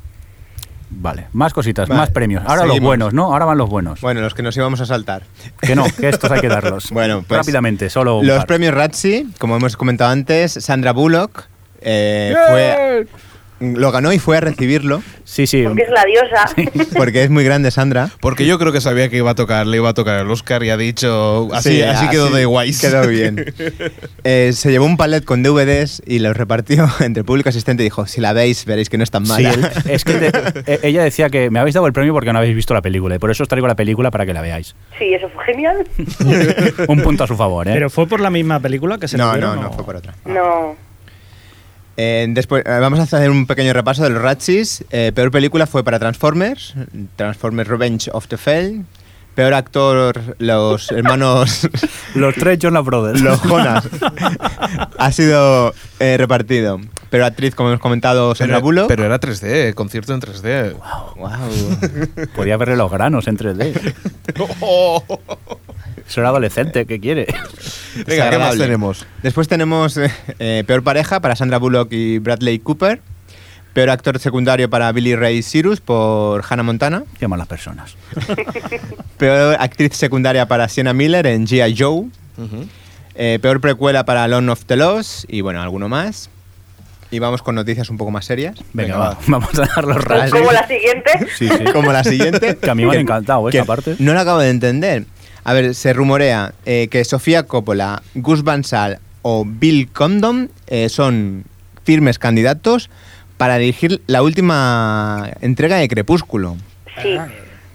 [0.91, 2.43] Vale, más cositas, Vale, más premios.
[2.47, 3.33] Ahora los buenos, ¿no?
[3.33, 4.01] Ahora van los buenos.
[4.01, 5.23] Bueno, los que nos íbamos a saltar.
[5.61, 6.91] Que no, que estos hay que darlos.
[6.91, 8.47] Bueno, pues, Rápidamente, solo Los par.
[8.47, 11.47] premios Razzie, como hemos comentado antes, Sandra Bullock
[11.81, 13.07] eh, fue,
[13.73, 15.63] lo ganó y fue a recibirlo, Sí, sí.
[15.65, 16.89] Porque es la diosa.
[16.97, 18.11] porque es muy grande Sandra.
[18.21, 20.63] Porque yo creo que sabía que iba a tocar, le iba a tocar el Oscar
[20.63, 22.81] y ha dicho así, Sí, así, quedó de guays.
[22.81, 23.43] Quedó bien.
[24.25, 27.87] Eh, se llevó un palet con DVDs y los repartió entre el público asistente y
[27.87, 29.73] dijo, si la veis, veréis que no es tan Sí, mala.
[29.89, 32.55] es que te- eh, ella decía que me habéis dado el premio porque no habéis
[32.55, 34.75] visto la película y por eso os traigo la película para que la veáis.
[34.99, 35.87] Sí, eso fue genial.
[36.89, 37.73] Un punto a su favor, ¿eh?
[37.73, 39.73] Pero fue por la misma película que se no, no, no, ¿o?
[39.73, 40.15] fue por otra.
[40.27, 40.77] No.
[41.97, 44.85] Eh, después, eh, vamos a hacer un pequeño repaso de los Razzies.
[44.91, 46.75] Eh, peor película fue para Transformers,
[47.17, 48.85] Transformers Revenge of the Fell.
[49.35, 51.69] Peor actor, los hermanos
[52.15, 53.21] Los tres Jonas Brothers.
[53.21, 53.85] Los Jonas.
[54.99, 56.81] ha sido eh, repartido.
[57.11, 58.89] Pero actriz, como hemos comentado, Sandra Pero, Bullock.
[58.89, 60.75] pero era 3D, eh, concierto en 3D.
[61.17, 62.29] Wow.
[62.35, 63.95] Podía verle los granos en 3D.
[64.27, 65.05] Eso
[66.17, 67.27] era adolescente, ¿qué quiere?
[68.07, 69.07] Venga, ¿qué más tenemos?
[69.23, 73.01] Después tenemos eh, eh, peor pareja para Sandra Bullock y Bradley Cooper.
[73.73, 77.03] Peor actor secundario para Billy Ray Cyrus por Hannah Montana.
[77.19, 77.97] Qué malas personas.
[79.19, 81.75] Peor actriz secundaria para Sienna Miller en G.I.
[81.77, 82.07] Joe.
[83.17, 85.25] Eh, peor precuela para Lone of the Lost.
[85.27, 86.31] Y bueno, alguno más.
[87.11, 88.55] Y vamos con noticias un poco más serias.
[88.73, 89.19] Venga, Venga, va, va.
[89.27, 90.31] vamos a dar los rayos.
[90.31, 91.11] Como la siguiente.
[91.37, 91.65] Sí, sí.
[91.73, 92.57] Como la siguiente.
[92.57, 93.97] Que a mí me han encantado esa que parte.
[93.99, 95.07] No la acabo de entender.
[95.45, 100.89] A ver, se rumorea eh, que Sofía Coppola, Gus Van Sant o Bill Condon eh,
[100.89, 101.45] son
[101.85, 102.91] firmes candidatos
[103.37, 106.57] para dirigir la última entrega de Crepúsculo.
[107.03, 107.19] Sí.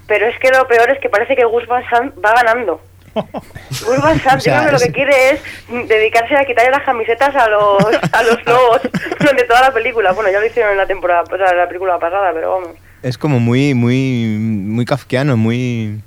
[0.08, 2.82] Pero es que lo peor es que parece que Gus Van Sant va ganando.
[3.14, 5.42] Gus Van Sant O sea, lo que quiere es
[5.88, 7.78] dedicarse a quitarle las camisetas a los,
[8.12, 8.82] a los lobos
[9.20, 10.12] durante toda la película.
[10.14, 12.78] Bueno, ya lo hicieron en la temporada, o sea, en la película pasada, pero vamos.
[13.04, 16.02] Es como muy, muy, muy kafkiano, muy,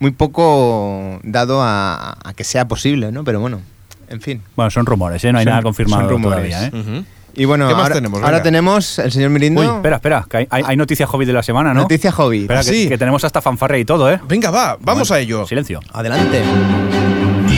[0.00, 3.24] muy poco dado a, a que sea posible, ¿no?
[3.24, 3.60] Pero bueno,
[4.08, 4.42] en fin.
[4.56, 5.32] Bueno, son rumores, ¿eh?
[5.32, 6.50] No hay Son- nada confirmado son rumores.
[6.50, 7.04] todavía, ¿eh?
[7.34, 8.22] Y bueno, ¿Qué más ahora, tenemos?
[8.22, 9.60] ahora tenemos el señor Mirindo.
[9.60, 11.82] Uy, espera, espera, que hay, hay, hay noticias hobby de la semana, ¿no?
[11.82, 12.40] Noticia hobby.
[12.42, 12.88] Espera, que, Sí.
[12.88, 14.18] que tenemos hasta fanfarre y todo, ¿eh?
[14.26, 15.46] Venga, va, vamos a ello.
[15.46, 15.80] Silencio.
[15.92, 16.42] Adelante.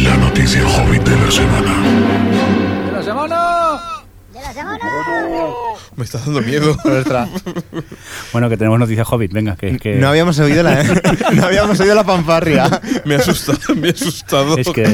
[0.02, 1.74] La noticia hobbit de la semana.
[2.86, 3.69] ¡De la semana!
[5.96, 6.76] Me está dando miedo.
[8.32, 10.82] Bueno, que tenemos noticias Hobbit, venga, que, que- No habíamos oído la,
[11.34, 12.80] no habíamos oído la fanfarria.
[13.04, 14.56] me ha asustado, me ha asustado.
[14.56, 14.86] es que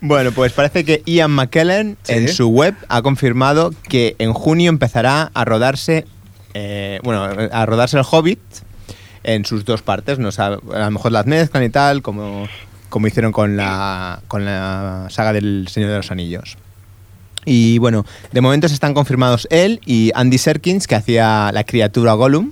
[0.00, 2.12] Bueno, pues parece que Ian McKellen Sí.
[2.14, 6.06] en su web ha confirmado que en junio empezará a rodarse,
[6.54, 8.40] eh, bueno, a rodarse el Hobbit
[9.22, 10.18] en sus dos partes.
[10.18, 12.48] No sabe, a lo mejor las mezclan y tal, como,
[12.88, 16.56] como hicieron con la, con la saga del Señor de los Anillos.
[17.46, 22.12] Y bueno, de momento se están confirmados él y Andy Serkins, que hacía la criatura
[22.12, 22.50] Gollum.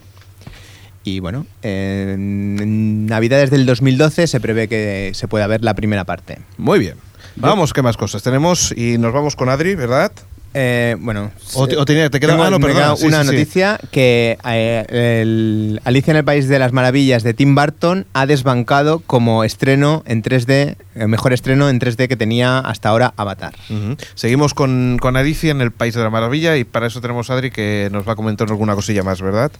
[1.02, 6.38] Y bueno, en Navidades del 2012 se prevé que se pueda ver la primera parte.
[6.56, 6.94] Muy bien.
[7.36, 8.22] Vamos, ¿qué más cosas?
[8.22, 10.12] Tenemos y nos vamos con Adri, ¿verdad?
[10.56, 13.32] Eh, bueno, O te- o tenía- te queda- tengo- ah, sí, una sí, sí.
[13.34, 14.84] noticia que eh,
[15.22, 20.04] el Alicia en el País de las Maravillas de Tim Burton ha desbancado como estreno
[20.06, 23.52] en 3D, el mejor estreno en 3D que tenía hasta ahora Avatar.
[23.68, 23.96] Ujú.
[24.14, 27.34] Seguimos con, con Alicia en el País de la Maravilla y para eso tenemos a
[27.34, 29.50] Adri que nos va a comentar alguna cosilla más, ¿verdad?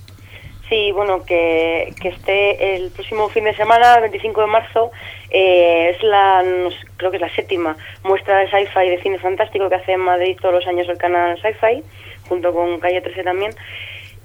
[0.69, 4.91] Sí, bueno, que, que esté el próximo fin de semana, el 25 de marzo,
[5.37, 9.19] eh, es la, no sé, creo que es la séptima muestra de sci-fi de cine
[9.19, 11.83] fantástico que hace en Madrid todos los años el canal Sci-Fi,
[12.29, 13.51] junto con Calle 13 también.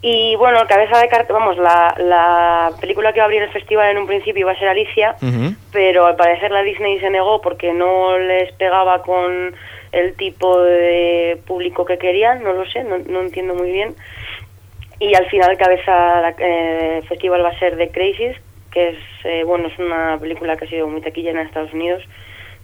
[0.03, 3.89] Y bueno, cabeza de cartel, vamos, la, la película que va a abrir el festival
[3.89, 5.15] en un principio iba a ser Alicia,
[5.73, 9.55] pero al parecer la Disney se negó porque no les pegaba con
[9.91, 13.95] el tipo de público que querían, no lo sé, no, no entiendo muy bien.
[14.99, 18.37] Y al final cabeza eh, festival va a ser The Crazies,
[18.71, 22.03] que es eh, bueno es una película que ha sido muy taquilla en Estados Unidos,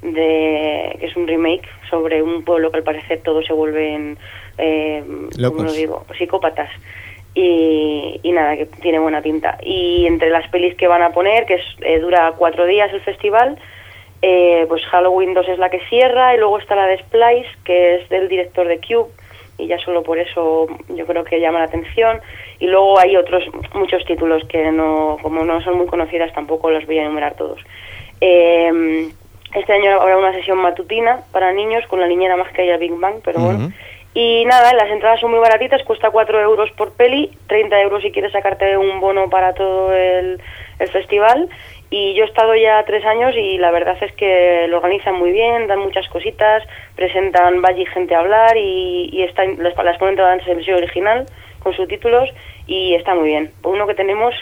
[0.01, 4.17] de que es un remake sobre un pueblo que al parecer todos se vuelven
[4.57, 5.63] eh, ¿cómo Locos.
[5.63, 6.05] lo digo?
[6.17, 6.69] psicópatas.
[7.37, 9.57] Y, y nada, que tiene buena pinta.
[9.61, 13.01] Y entre las pelis que van a poner, que es, eh, dura cuatro días el
[13.01, 13.57] festival,
[14.21, 17.95] eh, pues Halloween 2 es la que cierra y luego está la de Splice, que
[17.95, 19.09] es del director de Cube,
[19.57, 22.19] y ya solo por eso yo creo que llama la atención.
[22.59, 26.85] Y luego hay otros muchos títulos que no, como no son muy conocidas, tampoco los
[26.85, 27.61] voy a enumerar todos.
[28.21, 29.09] Eh,
[29.53, 32.93] este año habrá una sesión matutina para niños con la niñera más que haya Big
[32.93, 33.71] Bang, pero bueno.
[34.13, 38.11] Y nada, las entradas son muy baratitas, cuesta 4 euros por peli, 30 euros si
[38.11, 40.41] quieres sacarte un bono para todo el,
[40.79, 41.49] el festival.
[41.89, 45.32] Y yo he estado ya tres años y la verdad es que lo organizan muy
[45.32, 46.63] bien, dan muchas cositas,
[46.95, 50.78] presentan va allí gente a hablar y, y están, las, las ponen todas en versión
[50.78, 51.26] original
[51.60, 52.30] con subtítulos
[52.67, 53.52] y está muy bien.
[53.63, 54.34] Uno que tenemos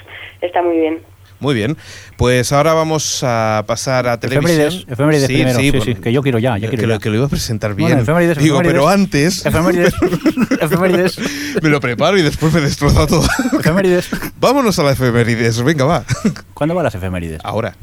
[0.42, 1.13] está muy bien.
[1.44, 1.76] Muy bien.
[2.16, 4.50] Pues ahora vamos a pasar a televisión.
[4.62, 7.00] Efemérides, efemérides primero, sí, bueno, sí, que yo quiero ya, ya que, quiero lo, ya.
[7.02, 7.90] que lo iba a presentar bien.
[7.90, 8.74] Bueno, efemérides, Digo, efemérides.
[8.82, 9.94] pero antes Efemérides,
[10.62, 11.18] efemérides,
[11.62, 13.28] me lo preparo y después me destroza todo.
[13.60, 14.08] efemérides.
[14.40, 15.62] Vámonos a la efemérides.
[15.64, 16.06] Venga, va.
[16.54, 17.42] ¿Cuándo van las efemérides?
[17.44, 17.76] Ahora.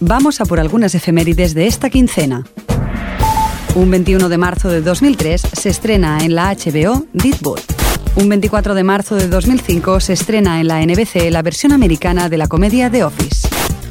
[0.00, 2.44] Vamos a por algunas efemérides de esta quincena.
[3.74, 7.58] Un 21 de marzo de 2003 se estrena en la HBO Deadwood.
[8.14, 12.38] Un 24 de marzo de 2005 se estrena en la NBC la versión americana de
[12.38, 13.48] la comedia The Office.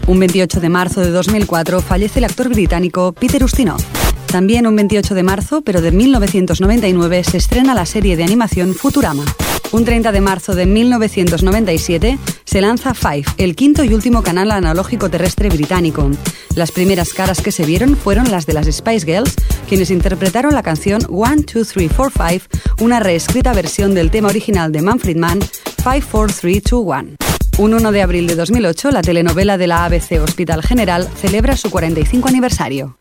[0.08, 3.82] Un 28 de marzo de 2004 fallece el actor británico Peter Ustinov.
[4.28, 9.26] También un 28 de marzo, pero de 1999, se estrena la serie de animación Futurama.
[9.74, 15.10] Un 30 de marzo de 1997 se lanza Five, el quinto y último canal analógico
[15.10, 16.12] terrestre británico.
[16.54, 19.34] Las primeras caras que se vieron fueron las de las Spice Girls,
[19.68, 22.44] quienes interpretaron la canción One, Two, Three, Four, Five,
[22.82, 25.40] una reescrita versión del tema original de Manfred Mann,
[25.84, 27.16] Five, Four, Three, Two, One.
[27.58, 31.72] Un 1 de abril de 2008, la telenovela de la ABC Hospital General celebra su
[31.72, 32.96] 45 aniversario.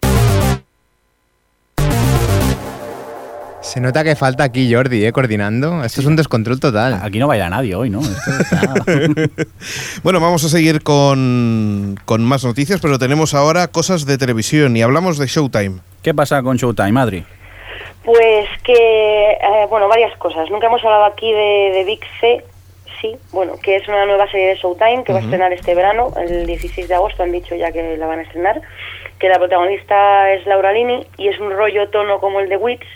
[3.63, 5.13] Se nota que falta aquí Jordi, ¿eh?
[5.13, 5.85] Coordinando.
[5.85, 7.01] Esto es un descontrol total.
[7.03, 8.01] Aquí no baila nadie hoy, ¿no?
[8.01, 8.75] Esto está-
[10.03, 14.83] Bueno, vamos a seguir con, con más noticias, pero tenemos ahora cosas de televisión y
[14.83, 15.79] hablamos de Showtime.
[16.03, 17.25] ¿Qué pasa con Showtime, Adri?
[18.05, 18.75] Pues que,
[19.31, 20.51] eh, bueno, varias cosas.
[20.51, 22.45] Nunca hemos hablado aquí de, de Big C,
[23.01, 26.13] sí, bueno, que es una nueva serie de Showtime que va a estrenar este verano,
[26.17, 28.61] el 16 de agosto, han dicho ya que la van a estrenar,
[29.21, 32.87] que la protagonista es Laura Lini y es un rollo tono como el de Wits,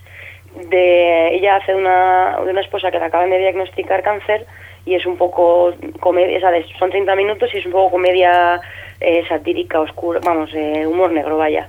[0.69, 4.47] de ella hace una, de una esposa que le acaban de diagnosticar cáncer
[4.87, 6.40] y es un poco comedia,
[6.79, 8.61] son 30 minutos y es un poco comedia
[9.01, 11.69] eh, satírica, oscura, vamos, eh, humor negro, vaya.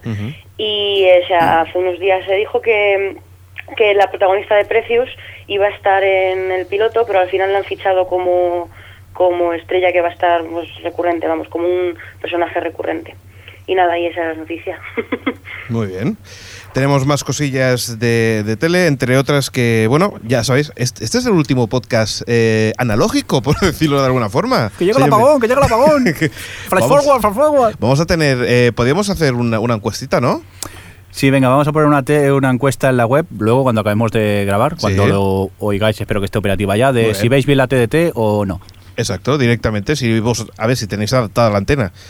[0.56, 3.18] Y eh, o sea, hace unos días se dijo que,
[3.76, 5.10] que la protagonista de Precious
[5.48, 8.70] iba a estar en el piloto, pero al final la han fichado como,
[9.14, 13.16] como estrella que va a estar pues, recurrente, vamos, como un personaje recurrente.
[13.66, 14.80] y nada, y esa es la noticia.
[15.70, 16.18] Muy bien.
[16.78, 21.26] Tenemos más cosillas de, de tele, entre otras que, bueno, ya sabéis, este, este es
[21.26, 24.72] el último podcast eh, analógico, por decirlo de alguna forma.
[24.78, 26.06] Que llega el apagón, que llega el apagón.
[26.16, 26.30] flash
[26.70, 26.88] Vamos.
[27.04, 27.76] forward, flash forward.
[27.80, 30.44] Vamos a tener, eh, podríamos hacer una, una encuestita, ¿no?
[31.10, 34.12] Sí, venga, vamos a poner una, te- una encuesta en la web luego cuando acabemos
[34.12, 35.10] de grabar, cuando Sí.
[35.10, 38.62] lo oigáis, espero que esté operativa ya, de si veis bien la TDT o no.
[38.98, 39.96] Exacto, directamente.
[39.96, 41.92] Si vos, a ver si tenéis adaptada la antena.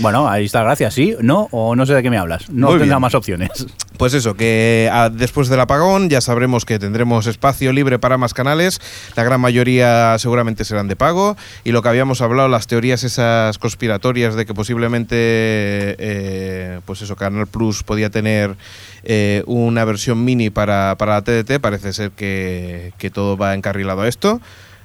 [0.00, 0.94] Bueno, ahí está, gracias.
[0.94, 2.50] Sí, no o no sé de qué me hablas.
[2.50, 3.00] No Muy bien.
[3.00, 3.66] más opciones.
[3.96, 8.34] Pues eso, que ah, después del apagón ya sabremos que tendremos espacio libre para más
[8.34, 8.80] canales.
[9.16, 11.36] La gran mayoría seguramente serán de pago.
[11.64, 17.16] Y lo que habíamos hablado, las teorías esas conspiratorias de que posiblemente, eh, pues eso,
[17.16, 18.56] Canal Plus podía tener
[19.04, 24.02] eh, una versión mini para, para la TDT, parece ser que, que todo va encarrilado
[24.02, 24.40] a esto.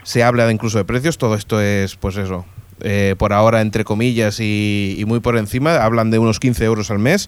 [0.08, 2.46] Se habla incluso de precios, todo esto es, pues eso,
[2.82, 6.92] eh, por ahora entre comillas y, y muy por encima, hablan de unos 15 euros
[6.92, 7.28] al mes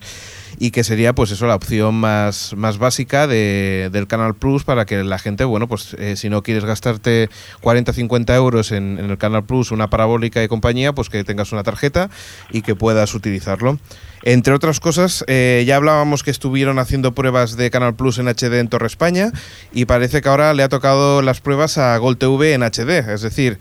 [0.58, 4.84] y que sería pues eso la opción más, más básica de- del Canal Plus para
[4.84, 9.16] que la gente, bueno, pues eh, si no quieres gastarte 40 50 euros en, el
[9.18, 12.10] Canal Plus, una parabólica y compañía, pues que tengas una tarjeta
[12.50, 13.78] y que puedas utilizarlo.
[14.22, 18.58] Entre otras cosas, eh, ya hablábamos que estuvieron haciendo pruebas de Canal Plus en HD
[18.60, 19.32] en Torre España
[19.72, 23.22] y parece que ahora le ha tocado las pruebas a Gol TV en HD, es
[23.22, 23.58] decir,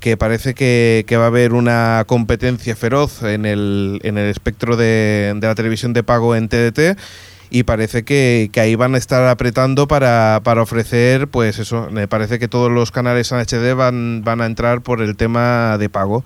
[0.00, 4.76] que parece que, que va a haber una competencia feroz en el, en el espectro
[4.76, 6.98] de, de la televisión de pago en TDT
[7.50, 12.06] y parece que, que ahí van a estar apretando para, para ofrecer, pues eso, me
[12.06, 15.88] parece que todos los canales en HD van, van a entrar por el tema de
[15.88, 16.24] pago.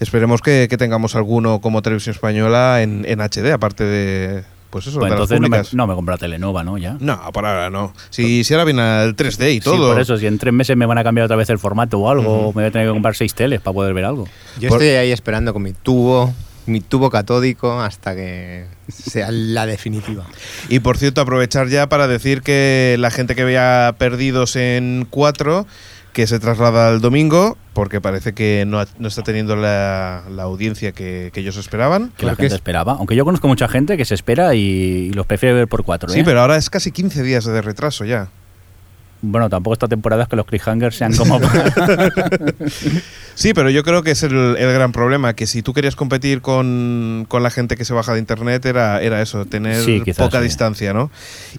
[0.00, 4.98] Esperemos que, que tengamos alguno como televisión española en, en HD, aparte de, pues eso,
[4.98, 6.76] Pues de las entonces no me, no me compro la Telenova, ¿no?
[6.78, 6.96] Ya.
[7.00, 7.92] No, por ahora no.
[8.10, 9.92] Si, si ahora viene el 3D y Sí, todo.
[9.92, 12.10] por eso, si en tres meses me van a cambiar otra vez el formato o
[12.10, 14.26] algo, me voy a tener que comprar seis teles para poder ver algo.
[14.58, 16.32] Yo Por- estoy ahí esperando con mi tubo,
[16.66, 20.26] mi tubo catódico hasta que sea la definitiva.
[20.68, 25.66] Y por cierto, aprovechar ya para decir que la gente que vea Perdidos en 4,
[26.12, 30.42] que se traslada al domingo, porque parece que no, ha- no está teniendo la, la
[30.44, 32.12] audiencia que, que ellos esperaban.
[32.16, 32.92] Que la Porque gente es- esperaba.
[32.98, 36.08] Aunque yo conozco mucha gente que se espera y, y los prefiere ver por cuatro.
[36.08, 36.22] Sí, ¿eh?
[36.24, 38.28] pero ahora es casi 15 días de retraso ya.
[39.20, 41.40] Bueno, tampoco esta temporada es que los cliffhangers sean como.
[43.38, 46.40] Sí, pero yo creo que es el, el gran problema, que si tú querías competir
[46.40, 50.26] con, con la gente que se baja de internet era, era eso, tener Sí, quizás,
[50.26, 50.44] poca sí.
[50.46, 51.12] distancia, ¿no?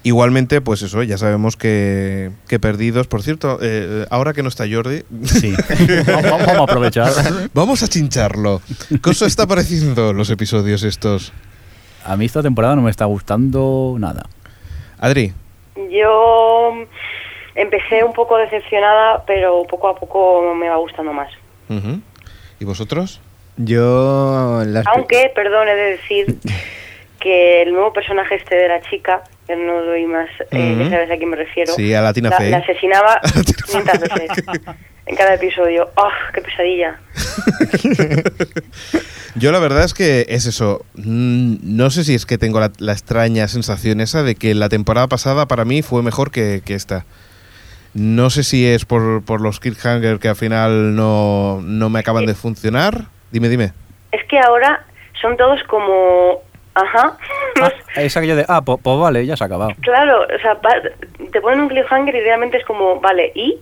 [0.04, 4.66] Igualmente, pues eso, ya sabemos que, que Perdidos, por cierto, eh, ahora que no está
[4.70, 5.54] Jordi, sí.
[6.06, 7.14] vamos, vamos a aprovechar.
[7.54, 8.62] vamos a chincharlo.
[9.02, 11.32] ¿Qué os está pareciendo los episodios estos?
[12.04, 14.26] A mí esta temporada no me está gustando nada.
[14.98, 15.32] Adri,
[15.90, 16.74] Yo
[17.62, 21.30] empecé un poco decepcionada, pero poco a poco me va gustando más.
[22.60, 23.22] ¿y vosotros?
[23.58, 24.64] Yo.
[24.66, 26.38] las- Aunque, perdón, he de decir
[27.20, 31.12] que el nuevo personaje este de la chica, que no doy más, eh, ya sabes
[31.12, 32.50] a quién me refiero, Sí, a la Tina la, Fey.
[32.52, 33.20] la asesinaba
[33.66, 34.30] 500 veces
[35.06, 35.90] en cada episodio.
[35.98, 37.00] ¡Ah, qué pesadilla!
[39.36, 40.84] Yo la verdad es que es eso.
[40.96, 44.70] Mm, No sé si es que tengo la, la extraña sensación esa de que la
[44.70, 47.06] temporada pasada para mí fue mejor que, que esta.
[47.94, 52.26] No sé si es por, por los cliffhanger que al final no, no me acaban
[52.26, 52.94] de funcionar.
[53.32, 53.72] Dime, dime.
[54.12, 54.86] Es que ahora
[55.22, 56.42] son todos como...
[56.76, 57.18] Ajá.
[57.60, 58.06] No Ah, sé.
[58.06, 59.72] es aquello de, ah, pues, pues vale, ya se ha acabado.
[59.82, 60.82] Claro, o sea, va-
[61.32, 63.58] te ponen un cliffhanger y realmente es como, vale, y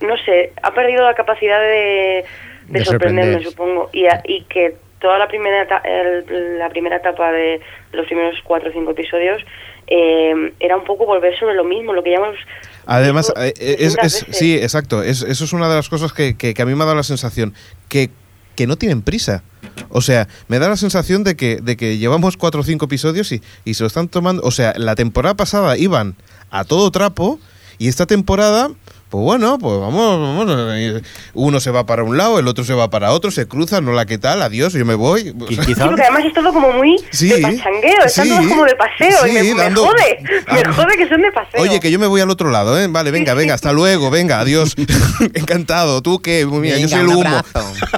[0.00, 2.24] no sé, ha perdido la capacidad de,
[2.68, 3.50] de De sorprenderme, sorprender.
[3.50, 7.60] supongo, y, a- y que toda la primera eta- el- la primera etapa de
[7.92, 9.42] los primeros cuatro o cinco episodios
[9.86, 12.38] eh, era un poco volver sobre lo mismo, lo que llamamos...
[12.86, 14.36] Además, visto eh, es, 300 es- veces.
[14.38, 15.02] sí, exacto.
[15.02, 16.96] Es, eso es una de las cosas que, que- que a mí me ha dado
[16.96, 17.52] la sensación.
[17.88, 18.10] Que,
[18.54, 19.42] que no tienen prisa.
[19.90, 23.30] O sea, me da la sensación de que, de que llevamos cuatro o cinco episodios
[23.32, 24.42] y, y se lo están tomando.
[24.44, 26.16] O sea, la temporada pasada iban
[26.50, 27.38] a todo trapo
[27.78, 28.70] y esta temporada.
[29.08, 31.02] Pues bueno, pues vamos, vamos,
[31.34, 33.92] uno se va para un lado, el otro se va para otro, se cruzan, no
[33.92, 35.26] la que tal, adiós, yo me voy.
[35.48, 38.74] Sí, porque además es todo como muy Sí, de pachangueo, están sí, todos como de
[38.74, 40.18] paseo y me, sí, me dando- jode,
[40.52, 40.72] me Ah.
[40.74, 41.62] jode que son de paseo.
[41.62, 42.88] Oye, que yo me voy al otro lado, ¿eh?
[42.90, 44.74] Vale, venga, venga, hasta luego, venga, adiós.
[45.34, 47.42] Encantado, tú qué, mira, yo Venga, soy el humo.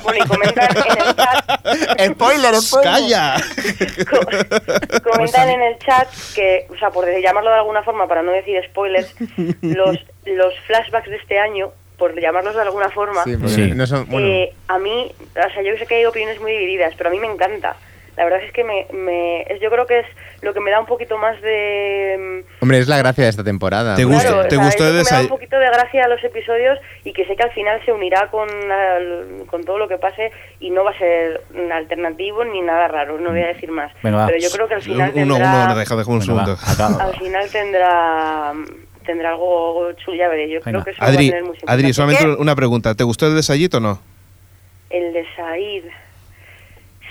[0.02, 0.76] Bueno, y comentan en
[1.08, 1.37] el chat
[2.12, 2.90] spoiler, spoiler.
[2.92, 3.36] ¡Calla!
[4.10, 8.32] Co- comentan en el chat que, o sea, por llamarlo de alguna forma, para no
[8.32, 9.14] decir spoilers,
[9.62, 13.70] los, los flashbacks de este año, por llamarlos de alguna forma, Sí, porque Sí.
[13.74, 14.06] no son.
[14.08, 17.12] Bueno, eh, a mí, o sea, yo sé que hay opiniones muy divididas, pero a
[17.12, 17.76] mí me encanta.
[18.18, 20.06] La verdad es que me, me- es, yo creo que es
[20.42, 22.42] lo que me da un poquito más de...
[22.44, 23.94] mm, Hombre, es la gracia de esta temporada.
[23.94, 25.58] ¿Te gusta- Claro, te o sea, gustó es el lo que me da un poquito
[25.58, 29.44] de gracia a los episodios y que sé que al final se unirá con, al-
[29.46, 31.40] con todo lo que pase y no va a ser
[31.72, 33.92] alternativo ni nada raro, no voy a decir más.
[34.04, 34.26] Va.
[34.26, 36.58] Pero yo creo que al final Uno, tendrá, uno, deja, deja un segundo.
[37.00, 38.52] al final tendrá
[39.06, 40.50] tendrá algo chulo, ya veré.
[40.50, 40.82] Yo Venga.
[40.82, 42.30] creo que eso va a Adri, tener mucho Adri, solamente ¿Qué?
[42.42, 42.94] una pregunta.
[42.94, 44.00] ¿Te gustó el desayito o no?
[44.90, 45.84] El de Said.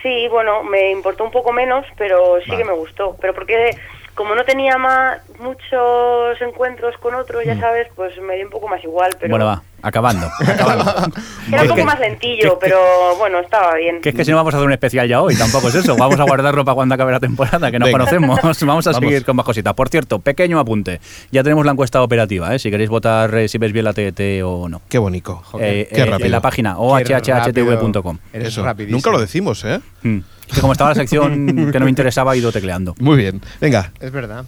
[0.01, 2.63] Sí, bueno, me importó un poco menos, pero sí Vale.
[2.63, 3.15] que me gustó.
[3.19, 3.71] Pero porque
[4.13, 8.67] como no tenía más muchos encuentros con otros, ya sabes, pues me dio un poco
[8.67, 9.12] más igual.
[9.19, 9.32] Pero Mm.
[9.32, 10.27] Bueno, va, acabando.
[10.46, 10.85] acabando.
[11.52, 12.77] Era un poco más lentillo, pero
[13.17, 14.02] bueno, estaba bien.
[14.02, 15.96] Que es que si no vamos a hacer un especial ya hoy, tampoco es eso.
[15.98, 18.00] Vamos a guardarlo para cuando acabe la temporada, que nos Venga.
[18.00, 18.40] conocemos.
[18.42, 19.10] Vamos a Vamos.
[19.10, 19.73] seguir con más cositas.
[19.73, 21.00] Por cierto, pequeño apunte.
[21.31, 22.60] Ya tenemos la encuesta operativa, ¿eh?
[22.60, 24.81] si queréis votar eh, si ves bien la TT o no.
[24.90, 25.44] Qué bonito.
[25.60, 26.25] Eh, Qué eh, rápido.
[26.25, 28.17] en la página ohhhtv.com.
[28.33, 28.63] Eso.
[28.63, 28.98] rapidísimo.
[28.98, 29.79] Nunca lo decimos, ¿eh?
[30.04, 30.19] Mm.
[30.54, 32.96] Que como estaba la sección que no me interesaba, he ido tecleando.
[33.00, 33.42] Muy bien.
[33.60, 33.92] Venga.
[34.00, 34.46] Es verdad.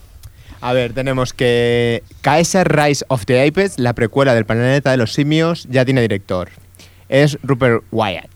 [0.62, 5.14] A ver, tenemos que Kaiser Rise of the Apes, la precuela del planeta de los
[5.14, 6.50] simios, ya tiene director.
[7.08, 8.30] Es Rupert Wyatt.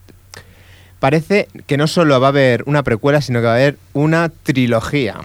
[0.99, 4.29] Parece que no solo va a haber una precuela, sino que va a haber una
[4.29, 5.15] trilogía.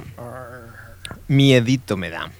[1.29, 2.33] Miedito me da.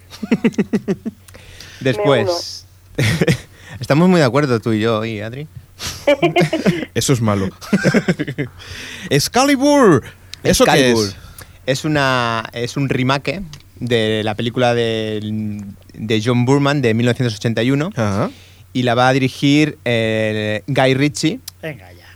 [1.81, 2.67] Después.
[3.81, 5.47] Estamos muy de acuerdo tú y yo hoy, Adri.
[6.95, 7.49] Eso es malo.
[9.09, 10.03] Excalibur.
[10.43, 11.07] ¿Eso qué Excalibur.
[11.07, 11.17] es?
[11.67, 13.43] Es, una, es un remake
[13.81, 15.61] de la película de,
[15.95, 18.31] de John Burman de 1981 Ajá.
[18.73, 22.07] y la va a dirigir eh, Guy Ritchie, Venga ya.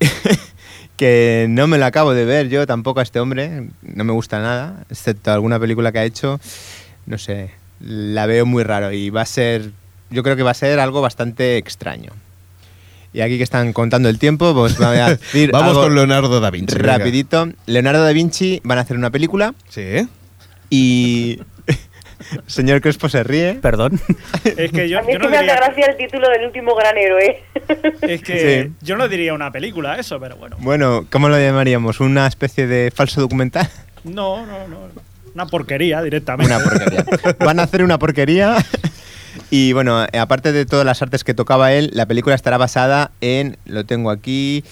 [0.96, 4.40] que no me lo acabo de ver yo tampoco a este hombre, no me gusta
[4.40, 6.40] nada, excepto alguna película que ha hecho,
[7.06, 7.50] no sé,
[7.80, 9.70] la veo muy raro y va a ser,
[10.10, 12.12] yo creo que va a ser algo bastante extraño.
[13.12, 16.38] Y aquí que están contando el tiempo, pues voy a decir Vamos algo con Leonardo
[16.40, 16.74] da Vinci.
[16.76, 16.98] venga.
[16.98, 17.48] rapidito.
[17.64, 20.06] Leonardo da Vinci van a hacer una película Sí.
[20.70, 21.40] Y...
[22.46, 23.54] Señor Crespo se ríe.
[23.54, 24.00] Perdón.
[24.44, 26.28] Es que yo, a mí yo es que no me hace diría, gracia el título
[26.30, 27.42] del último gran héroe.
[28.02, 28.72] es que Sí.
[28.82, 30.56] yo no diría una película eso, pero bueno.
[30.60, 32.00] Bueno, ¿cómo lo llamaríamos?
[32.00, 33.68] ¿Una especie de falso documental?
[34.04, 34.78] No, no, no.
[35.34, 36.52] Una porquería directamente.
[36.54, 37.04] Una porquería.
[37.40, 38.56] Van a hacer una porquería.
[39.50, 43.58] Y bueno, aparte de todas las artes que tocaba él, la película estará basada en,
[43.66, 44.64] lo tengo aquí,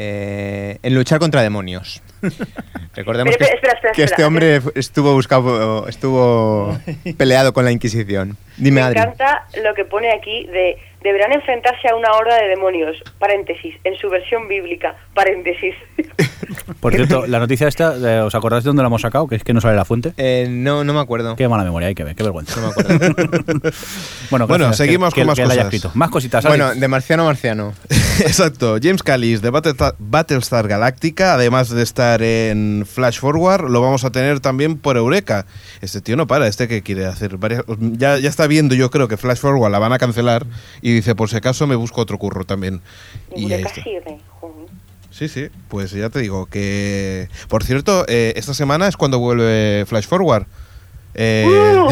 [0.00, 2.00] eh, en luchar contra demonios.
[2.94, 4.28] Recordemos Pero, que, espera, espera, que este espera.
[4.28, 6.78] hombre estuvo buscado, estuvo
[7.16, 8.36] peleado con la Inquisición.
[8.56, 9.00] Dime, Me Adri.
[9.00, 13.96] encanta lo que pone aquí de deberán enfrentarse a una horda de demonios, paréntesis, en
[13.96, 15.74] su versión bíblica, paréntesis.
[16.80, 19.26] Por cierto, la noticia esta, eh, ¿os acordáis de dónde la hemos sacado?
[19.26, 20.12] Que es que no sale la fuente.
[20.16, 21.36] Eh, no, no me acuerdo.
[21.36, 22.60] Qué mala memoria hay que ver, qué vergüenza.
[22.60, 23.70] No me acuerdo.
[24.48, 25.96] bueno, seguimos que- con más que cosas.
[25.96, 26.44] Más cositas.
[26.44, 27.74] Bueno, de marciano a marciano.
[28.20, 28.76] Exacto.
[28.82, 34.10] James Callis de Battlestar, Battlestar Galactica, además de estar en Flash Forward, lo vamos a
[34.10, 35.46] tener también por Eureka.
[35.80, 37.62] Este tío no para, este que quiere hacer varias...
[37.78, 40.46] Ya, ya está viendo, yo creo que Flash Forward la van a cancelar
[40.82, 42.80] y dice, por si acaso me busco otro curro también.
[43.34, 43.82] Y Y ahí está.
[45.10, 47.28] Sí, sí, pues ya te digo que...
[47.48, 50.46] Por cierto, eh, esta semana es cuando vuelve Flash Forward.
[51.14, 51.90] Eh, ¡Uh!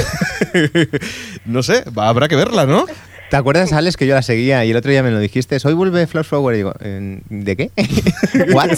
[1.47, 2.85] no sé, va- habrá que verla, ¿no?
[3.31, 5.57] ¿Te acuerdas, Alex, que yo la seguía y el otro día me lo dijiste?
[5.65, 7.71] Hoy vuelve Flash Forward y digo, "Eh, ¿de qué?
[8.53, 8.71] ¿What?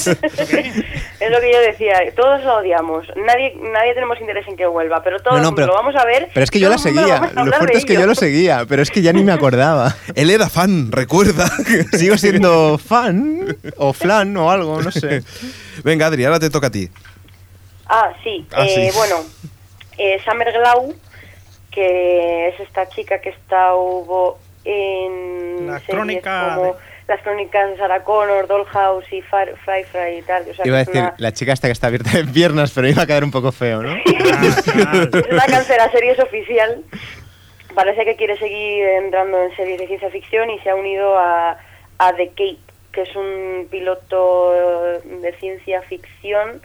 [1.28, 5.02] Es lo que yo decía, todos lo odiamos, nadie nadie tenemos interés en que vuelva,
[5.02, 6.28] pero todos No, no, pero- lo vamos a ver.
[6.32, 7.30] Pero es que yo la seguía.
[7.34, 8.00] Lo fuerte es que ello.
[8.02, 9.94] yo lo seguía, pero es que ya ni me acordaba.
[10.14, 11.46] Él era fan, recuerda.
[11.92, 15.22] Sigo siendo fan o flan o algo, no sé.
[15.84, 16.88] Venga, Adri, ahora te toca a ti.
[17.86, 18.46] Ah, sí.
[18.52, 18.96] Ah, eh, sí.
[18.96, 19.16] Bueno,
[19.98, 20.94] eh, Summer Glau,
[21.70, 26.72] que es esta chica que está hubo en La crónica como de-
[27.08, 30.44] las crónicas de Sarah Connor, Dollhouse y Far, Fry Fry y tal.
[30.50, 32.70] O sea, Iba a es decir, una- la chica esta que está abierta de piernas,
[32.74, 33.96] pero iba a quedar un poco feo, ¿no?
[34.04, 36.82] Es una cancela series oficial.
[37.74, 41.56] Parece que quiere seguir entrando en series de ciencia ficción y se ha unido a,
[41.98, 42.58] a The Cape,
[42.92, 44.52] que es un piloto
[45.04, 46.60] de ciencia ficción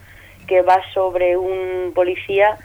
[0.47, 2.57] que va sobre un policía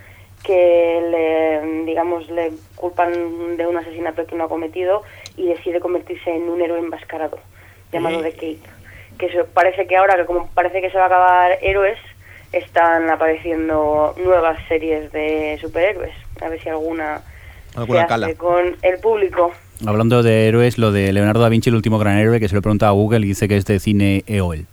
[0.43, 5.03] que le, digamos, le culpan de un asesinato que no ha cometido
[5.37, 7.39] y decide convertirse en un héroe enmascarado
[7.93, 8.59] llamado The Cape.
[9.19, 11.99] Que eso, parece que ahora, que como parece que se va a acabar héroes,
[12.53, 16.13] están apareciendo nuevas series de superhéroes.
[16.41, 17.21] A ver si alguna,
[17.75, 18.35] Alguna se hace cala.
[18.35, 19.53] con el público.
[19.87, 22.63] Hablando de héroes, lo de Leonardo da Vinci, el último gran héroe, que se lo
[22.63, 24.67] pregunta a Google y dice que es de cine EOL.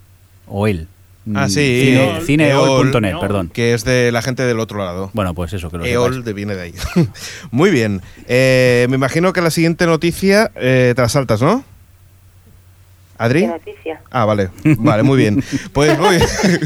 [0.48, 0.88] O él.
[1.34, 2.22] Ah, Mm, sí, Cine, EOL.
[2.22, 3.20] cineeol.net, EOL.
[3.20, 3.48] perdón.
[3.52, 5.10] Que es de la gente del otro lado.
[5.12, 6.74] Bueno, pues eso, que lo EOL de- viene de ahí.
[7.50, 8.00] Muy bien.
[8.28, 11.64] Eh, me imagino que la siguiente noticia eh, te la saltas, ¿no?
[13.18, 13.40] ¿Adri?
[13.42, 14.00] ¿Qué noticia?
[14.10, 14.50] Ah, vale.
[14.78, 15.42] Vale, muy bien.
[15.72, 16.18] Pues voy,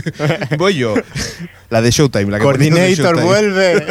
[0.58, 0.94] voy yo.
[1.68, 2.24] La de Showtime.
[2.30, 3.22] La que de Coordinator Showtime.
[3.24, 3.86] vuelve.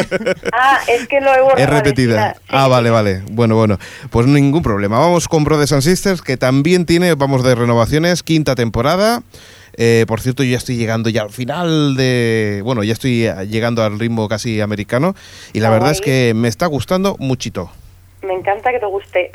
[0.52, 1.58] Ah, es que lo he borrado.
[1.64, 2.34] Es repetida.
[2.34, 3.22] Sí, Ah, vale, vale.
[3.32, 3.78] Bueno, bueno.
[4.10, 5.00] Pues ningún problema.
[5.00, 9.24] Vamos con Brothers and Sisters, que también tiene, vamos de renovaciones, quinta temporada.
[9.82, 12.60] Eh, por cierto, yo ya estoy llegando ya al final de...
[12.66, 15.16] Bueno, ya estoy llegando al ritmo casi americano.
[15.54, 17.72] Y la Ah, verdad es que me está gustando muchito.
[18.22, 19.32] Me encanta que te guste.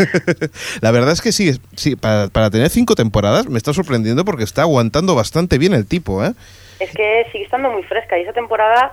[0.80, 4.44] La verdad es que sí, sí para, para tener cinco temporadas me está sorprendiendo porque
[4.44, 6.32] está aguantando bastante bien el tipo, ¿eh?
[6.80, 8.92] es que sigue estando muy fresca y esa temporada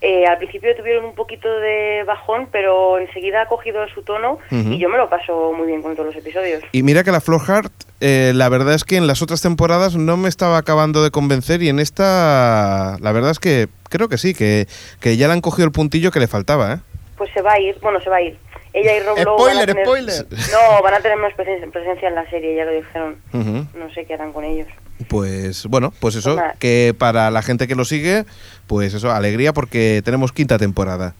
[0.00, 4.78] eh, al principio tuvieron un poquito de bajón, pero enseguida ha cogido su tono y
[4.78, 6.62] yo me lo paso muy bien con todos los episodios.
[6.72, 10.16] Y mira que la Flowheart, eh, la verdad es que en las otras temporadas no
[10.16, 14.34] me estaba acabando de convencer y en esta, la verdad es que creo que sí,
[14.34, 14.66] que,
[15.00, 16.78] que ya le han cogido el puntillo que le faltaba, ¿eh?
[17.16, 18.36] Pues se va a ir, bueno, se va a ir.
[18.74, 20.26] Ella y Rob Lowe Spoiler, tener- spoiler.
[20.52, 23.16] No, van a tener más presen- presencia en la serie, ya lo dijeron.
[23.32, 24.66] No sé qué harán con ellos.
[25.08, 28.24] Pues bueno, pues eso, Pues que para la gente que lo sigue,
[28.66, 31.14] pues eso, alegría porque tenemos quinta temporada.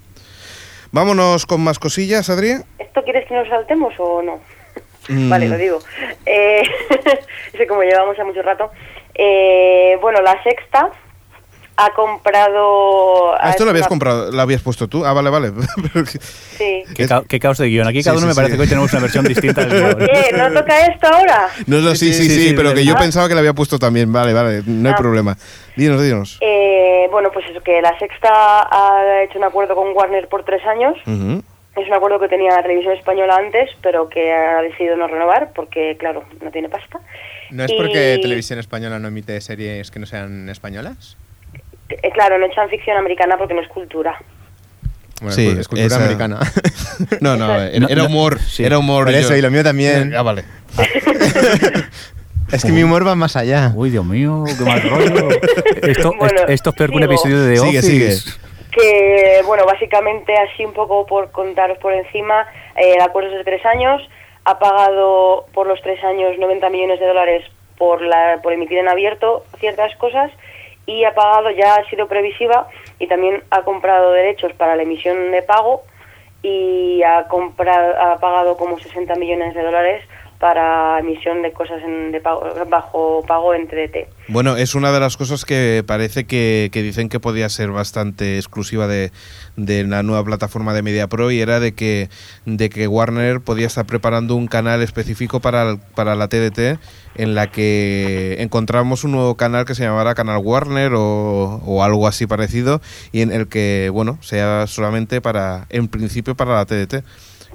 [0.93, 2.55] Vámonos con más cosillas, Adri.
[2.79, 4.41] ¿Esto quieres que nos saltemos o no?
[5.09, 5.29] Mm.
[5.29, 5.79] Vale, lo digo.
[6.25, 6.63] Eh,
[7.69, 8.71] como llevamos ya mucho rato.
[9.15, 10.91] Eh, bueno, la sexta
[11.77, 13.35] ha comprado...
[13.41, 15.05] Ah, esto lo habías una- comprado, lo habías puesto tú.
[15.05, 15.53] Ah, vale, vale.
[16.57, 16.85] Sí.
[16.95, 17.89] Qué, ca- qué caos de guion.
[17.89, 18.57] Aquí Sí, cada uno sí, me parece sí.
[18.59, 19.99] que hoy tenemos una versión distinta del guion.
[19.99, 20.31] ¿Qué?
[20.37, 21.49] ¿No toca esto ahora?
[21.67, 22.99] No, no, sí, sí, sí, Sí, sí, pero que yo Ah.
[23.01, 24.13] pensaba que lo había puesto también.
[24.13, 24.99] Vale, vale, no hay Ah.
[24.99, 25.37] problema.
[25.77, 26.39] Dinos, dinos.
[26.41, 28.29] Eh, bueno, pues eso, que la sexta
[28.71, 30.97] ha hecho un acuerdo con Warner por tres años.
[31.77, 35.51] Es un acuerdo que tenía la televisión española antes, pero que ha decidido no renovar
[35.57, 37.01] porque, claro, no tiene pasta.
[37.51, 41.17] ¿No es porque Y- Televisión Española no emite series que no sean españolas?
[41.89, 44.17] Eh, claro, no echan ficción americana porque no es cultura.
[45.21, 46.39] Bueno, Sí, pues es cultura esa- americana.
[47.21, 48.39] No, no, era, No, era no, humor.
[48.41, 48.65] sí.
[48.65, 49.05] Era humor.
[49.05, 50.15] Por yo- eso, y lo mío también.
[50.15, 50.45] Ah, vale.
[52.53, 53.73] es que mi humor va más allá.
[53.75, 55.29] Uy, Dios mío, qué mal rollo.
[55.83, 58.17] Esto, Bueno, esto, esto es peor que un episodio de The Sigue, Office.
[58.21, 58.39] sigue.
[58.71, 63.45] Que, bueno, básicamente así un poco por contaros por encima, eh, el acuerdo es de
[63.45, 64.03] tres años,
[64.45, 67.45] ha pagado por los tres años 90 millones de dólares
[67.79, 70.31] por, la, por emitir en abierto ciertas cosas
[70.87, 72.69] y ha pagado, ya ha sido previsiva
[72.99, 75.83] y también ha comprado derechos para la emisión de pago
[76.43, 80.05] y ha, comprado, ha pagado como 60 millones de dólares
[80.45, 84.11] para emisión de cosas en, de pago, bajo pago en TDT.
[84.29, 88.37] Bueno, es una de las cosas que parece que, que dicen que podía ser bastante
[88.37, 89.11] exclusiva de,
[89.57, 92.11] de la nueva plataforma de Media Pro y era de que,
[92.45, 96.79] de que Warner podía estar preparando un canal específico para, para la TDT
[97.15, 102.07] en la que encontramos un nuevo canal que se llamara Canal Warner o, o algo
[102.07, 102.83] así parecido
[103.13, 107.03] y en el que, bueno, sea solamente para, en principio para la TDT.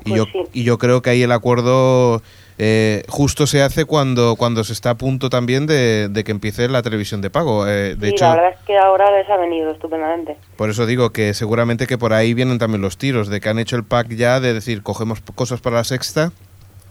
[0.05, 0.39] Y, Pues yo, sí.
[0.53, 2.23] y yo creo que ahí el acuerdo
[2.61, 6.67] eh, justo se hace cuando, cuando se está a punto también de, de que empiece
[6.67, 7.65] la televisión de pago.
[7.65, 10.35] Eh, de y hecho, la verdad es que ahora les ha venido estupendamente.
[10.57, 13.59] por eso digo que seguramente que por ahí vienen también los tiros, de que han
[13.59, 16.33] hecho el pack ya de decir, cogemos cosas para la sexta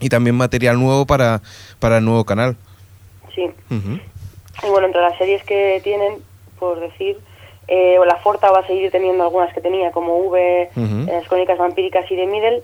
[0.00, 1.42] y también material nuevo para,
[1.80, 2.56] para el nuevo canal.
[3.34, 3.44] Sí.
[3.70, 4.00] Ujú.
[4.66, 6.14] Y bueno, entre las series que tienen,
[6.58, 7.18] por decir,
[7.68, 11.58] eh, la Forta va a seguir teniendo algunas que tenía, como V, eh, las crónicas
[11.58, 12.62] vampíricas y de Middle,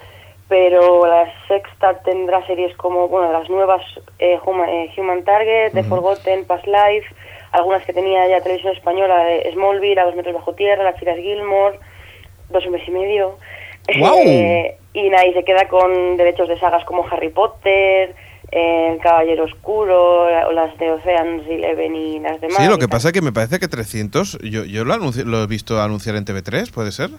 [0.54, 3.82] pero la sexta tendrá series como, bueno, las nuevas
[4.20, 7.12] eh, Human, eh, Human Target, The Forgotten, Past Life,
[7.50, 11.16] algunas que tenía ya televisión española, de Smallville, A dos metros bajo tierra, Las chicas
[11.16, 11.80] Gilmore,
[12.50, 13.36] Dos hombres y medio.
[13.88, 18.14] Eh, y nadie se queda con derechos de sagas como Harry Potter,
[18.52, 22.58] eh, El Caballero Oscuro, o las de Ocean's Eleven y las demás.
[22.58, 25.82] Sí, lo que pasa es que me parece que 300, yo, yo lo he visto
[25.82, 27.10] anunciar en TV3, ¿puede ser?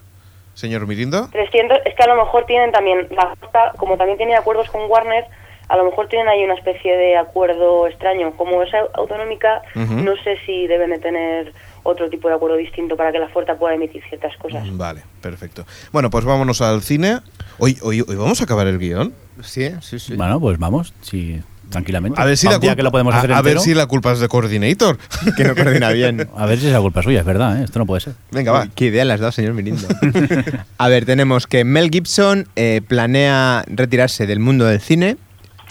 [0.56, 1.28] Señor Mirindo.
[1.32, 3.36] 300, es que a lo mejor tienen también, la
[3.78, 5.26] como también tiene acuerdos con Warner,
[5.68, 8.32] a lo mejor tienen ahí una especie de acuerdo extraño.
[8.38, 9.94] Como es au- autonómica, Ujú.
[9.96, 11.54] no sé si deben de tener
[11.84, 14.64] otro tipo de acuerdo distinto para que la Forta pueda emitir ciertas cosas.
[14.78, 15.66] Vale, perfecto.
[15.92, 17.20] Bueno, pues vámonos al cine.
[17.60, 19.14] Hoy, hoy, hoy vamos a acabar el guion.
[19.44, 20.16] Sí, sí, sí.
[20.16, 22.22] Bueno, pues vamos, sí, tranquilamente.
[22.22, 23.62] A ver si la culpa, que lo podemos a- hacer a ver entero.
[23.62, 24.98] si la culpa es de Coordinator.
[25.36, 26.28] que no coordina bien.
[26.38, 27.64] A ver si es la culpa suya, es verdad, ¿eh?
[27.66, 28.14] esto no puede ser.
[28.32, 28.68] Venga, va.
[28.74, 29.88] Qué idea las dos, señor Mirindo.
[30.78, 35.18] A ver, tenemos que Mel Gibson eh, planea retirarse del mundo del cine,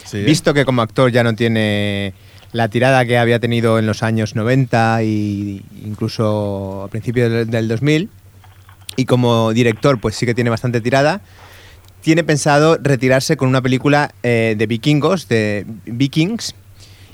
[0.04, 0.22] Sí.
[0.22, 2.12] visto que como actor ya no tiene
[2.52, 7.68] la tirada que había tenido en los años 90 e incluso a principios del, del
[7.68, 8.10] 2000,
[8.96, 11.20] y como director pues sí que tiene bastante tirada,
[12.04, 16.54] tiene pensado retirarse con una película eh, de vikingos, de Vikings,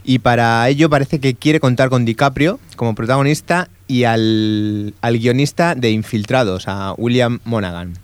[0.03, 5.76] y para ello parece que quiere contar con DiCaprio como protagonista y al, al guionista
[5.76, 7.95] de Infiltrados, a William Monaghan.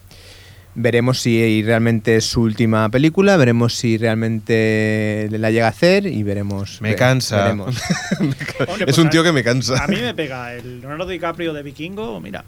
[0.76, 6.22] Veremos si realmente es su última película, veremos si realmente la llega a hacer y
[6.22, 6.80] veremos.
[6.82, 7.44] Me cansa.
[7.44, 7.82] veremos.
[8.20, 8.36] Hombre,
[8.78, 9.82] es pues un tío que me cansa.
[9.82, 12.44] A mí me pega el Leonardo DiCaprio de Vikingo, mira.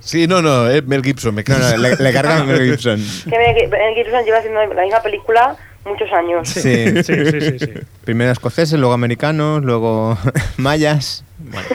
[0.00, 1.76] Sí, no, no, Mel Gibson me No, cansa.
[1.76, 3.04] no, le, le cargan a Mel Gibson.
[3.24, 3.30] Que
[3.68, 6.48] Mel Gibson lleva haciendo la misma película muchos años.
[6.48, 7.02] Sí.
[7.02, 7.70] Sí, sí, sí, sí.
[8.04, 10.18] Primero escoceses, luego americanos, luego
[10.56, 11.24] mayas.
[11.38, 11.66] Bueno,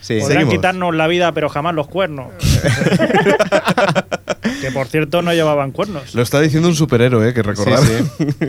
[0.00, 0.14] sí.
[0.20, 0.54] Podrán Seguimos.
[0.54, 2.28] quitarnos la vida, pero jamás los cuernos.
[4.60, 6.14] que por cierto no llevaban cuernos.
[6.14, 7.78] Lo está diciendo un superhéroe, eh, que recordar.
[7.80, 8.46] Sí, sí.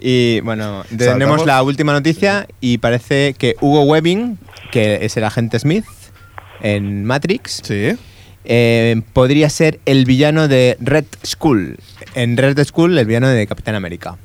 [0.00, 4.38] Y bueno, tenemos la última noticia y parece que Hugo Webbing,
[4.70, 5.84] que es el agente Smith
[6.62, 7.96] en Matrix, Sí.
[8.44, 11.78] Eh, podría ser el villano de Red Skull.
[12.14, 14.16] En Red Skull, el villano de Capitán América.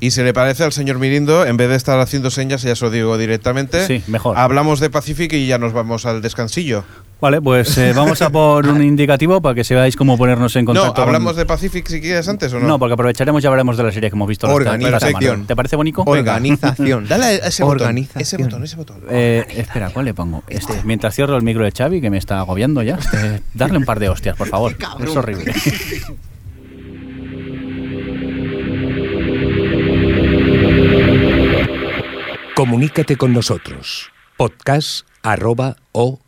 [0.00, 2.84] Y se le parece al señor Mirindo, en vez de estar haciendo señas, ya se
[2.84, 3.86] lo digo directamente.
[3.86, 4.36] Sí, mejor.
[4.36, 6.84] Hablamos de Pacific y ya nos vamos al descansillo.
[7.20, 10.64] Vale, pues eh, vamos a por un indicativo para que se veáis cómo ponernos en
[10.64, 10.94] No, contacto.
[10.94, 12.68] con- hablamos de Pacific si quieres antes o no.
[12.68, 14.46] No, porque aprovecharemos y hablaremos de la serie que hemos visto.
[14.48, 15.20] Organización.
[15.20, 15.46] semana.
[15.48, 16.02] ¿Te parece bonito?
[16.06, 17.08] Organización.
[17.08, 17.80] Dale a ese botón.
[17.80, 18.22] Organización.
[18.22, 18.96] Ese botón, ese botón.
[19.10, 20.44] Eh, espera, ¿cuál le pongo?
[20.48, 20.80] Este.
[20.84, 22.94] Mientras cierro el micro de Xavi, que me está agobiando ya.
[22.94, 24.76] Este, darle un par de hostias, por favor.
[25.02, 25.52] Es horrible.
[32.54, 34.10] Comunícate con nosotros.
[34.36, 36.18] Podcast arroba ohhtv.com.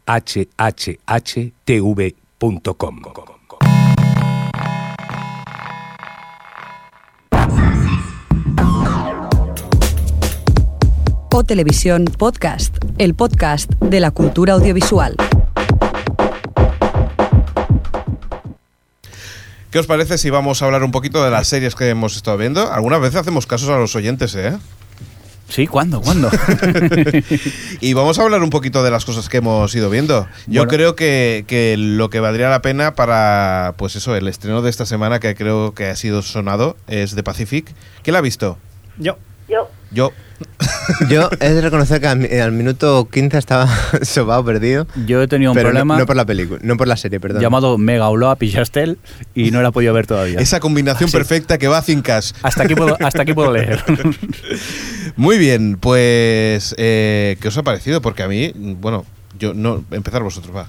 [11.32, 15.16] O Televisión Podcast, el podcast de la cultura audiovisual.
[19.70, 22.36] ¿Qué os parece si vamos a hablar un poquito de las series que hemos estado
[22.36, 22.72] viendo?
[22.72, 24.58] Algunas veces hacemos casos a los oyentes, ¿eh?
[25.50, 25.66] ¿Sí?
[25.66, 26.00] ¿Cuándo?
[26.00, 26.30] ¿Cuándo?
[27.80, 30.26] Y vamos a hablar un poquito de las cosas que hemos ido viendo.
[30.46, 30.68] Yo Bueno.
[30.68, 34.86] creo que, que lo que valdría la pena para, pues eso, el estreno de esta
[34.86, 37.72] semana, que creo que ha sido sonado, es de Pacific.
[38.02, 38.58] ¿Quién la ha visto?
[38.98, 39.18] Yo.
[39.48, 40.12] Yo, Yo.
[41.10, 43.68] Yo he de reconocer que al, mi- al minuto 15 estaba
[44.02, 44.86] sobado perdido.
[45.06, 47.42] Yo he tenido un pero problema no, por la película, no por la serie, perdón.
[47.42, 48.96] llamado Mega Uloa Pillastel
[49.34, 50.38] y no la he podido ver todavía.
[50.40, 52.34] Esa combinación perfecta que va a Cincas.
[52.42, 53.82] Hasta aquí puedo, hasta aquí puedo leer.
[55.16, 58.00] Muy bien, pues, eh, ¿qué os ha parecido?
[58.00, 59.04] Porque a mí, bueno,
[59.38, 60.66] yo no, empezar vosotros, va.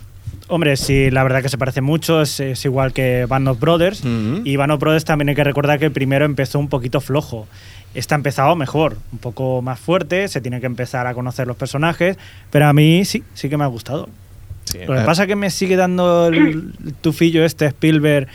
[0.48, 2.22] Hombre, sí, la verdad que se parece mucho.
[2.22, 4.04] Es, es igual que Band of Brothers.
[4.44, 7.48] Y Band of Brothers también hay que recordar que el primero empezó un poquito flojo.
[7.94, 10.28] Está empezado mejor, un poco más fuerte.
[10.28, 12.18] Se tiene que empezar a conocer los personajes.
[12.50, 14.08] Pero a mí sí, sí que me ha gustado.
[14.74, 18.28] Lo que Eh, pasa es que me sigue dando el tufillo este Spielberg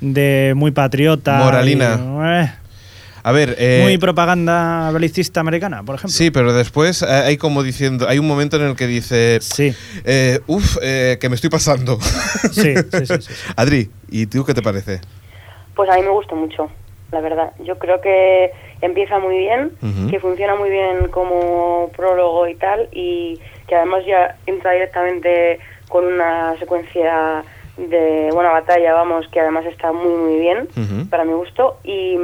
[0.00, 1.38] de muy patriota.
[1.38, 1.98] Moralina.
[2.00, 2.52] y, eh,
[3.22, 6.10] A ver, eh, muy propaganda belicista americana, por ejemplo.
[6.14, 9.72] Sí, pero después hay como diciendo, hay un momento en el que dice, Sí,
[10.04, 11.98] eh, uff, eh, que me estoy pasando.
[12.52, 13.32] sí, sí, sí, sí, sí.
[13.56, 15.00] Adri, ¿y tú qué te parece?
[15.76, 16.68] pues a mí me gustó mucho,
[17.12, 17.52] la verdad.
[17.60, 19.72] Yo creo que empieza muy bien,
[20.10, 26.04] que funciona muy bien como prólogo y tal, y que además ya entra directamente con
[26.04, 27.44] una secuencia
[27.76, 30.68] de buena batalla, vamos, que además está muy, muy bien,
[31.10, 32.16] para mi gusto, y,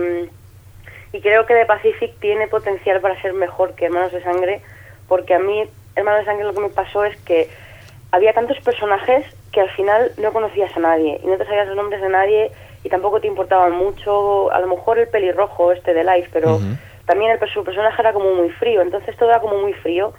[1.13, 4.61] y creo que The Pacific tiene potencial para ser mejor que Hermanos de Sangre,
[5.09, 5.65] porque a mí,
[5.97, 7.49] Hermanos de Sangre, lo que me pasó es que
[8.13, 11.77] había tantos personajes que al final no conocías a nadie y no te sabías los
[11.77, 12.53] nombres de nadie
[12.85, 14.51] y tampoco te importaban mucho.
[14.53, 16.59] A lo mejor el pelirrojo este de Life, pero
[17.07, 18.81] también el, per- su personaje era como muy frío.
[18.83, 20.13] Entonces todo era como muy frío.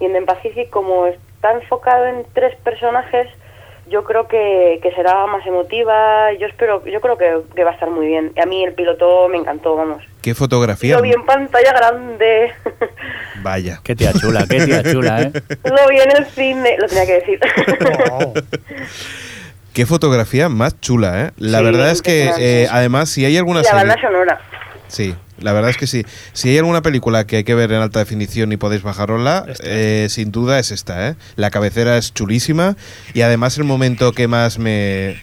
[0.00, 3.28] Y en The Pacific, como está enfocado en tres personajes,
[3.88, 6.32] yo creo que, que será más emotiva.
[6.34, 8.32] Yo espero, yo creo que, que va a estar muy bien.
[8.36, 10.02] Y a mí el piloto me encantó, vamos.
[10.22, 10.96] ¿Qué fotografía?
[10.96, 12.52] Lo vi en pantalla grande.
[13.42, 13.78] Vaya.
[13.84, 15.32] Qué tía chula, qué tía chula, ¿eh?
[15.64, 16.76] Lo vi en el cine.
[16.78, 17.40] Lo tenía que decir.
[18.12, 18.32] Oh.
[19.76, 21.30] Qué fotografía más chula, ¿eh?
[21.36, 23.84] La Sí, verdad es que, eh, además, si hay alguna Y la serie...
[23.86, 24.40] banda sonora.
[24.88, 26.02] Sí, la verdad es que sí.
[26.32, 30.06] Si hay alguna película que hay que ver en alta definición y podéis bajarosla, eh,
[30.08, 31.16] sin duda es esta, ¿eh?
[31.34, 32.74] La cabecera es chulísima
[33.12, 35.20] y además el momento que más me...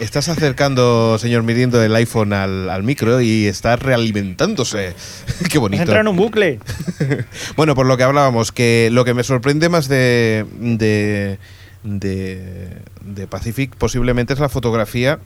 [0.00, 4.94] Estás acercando, señor Mirindo, el iPhone al, al micro y está realimentándose.
[5.50, 5.82] Qué bonito.
[5.82, 6.60] Entra en un bucle.
[7.56, 11.38] Bueno, por lo que hablábamos, que lo que me sorprende más de, de,
[11.86, 12.68] de,
[13.04, 15.20] de Pacific posiblemente es la fotografía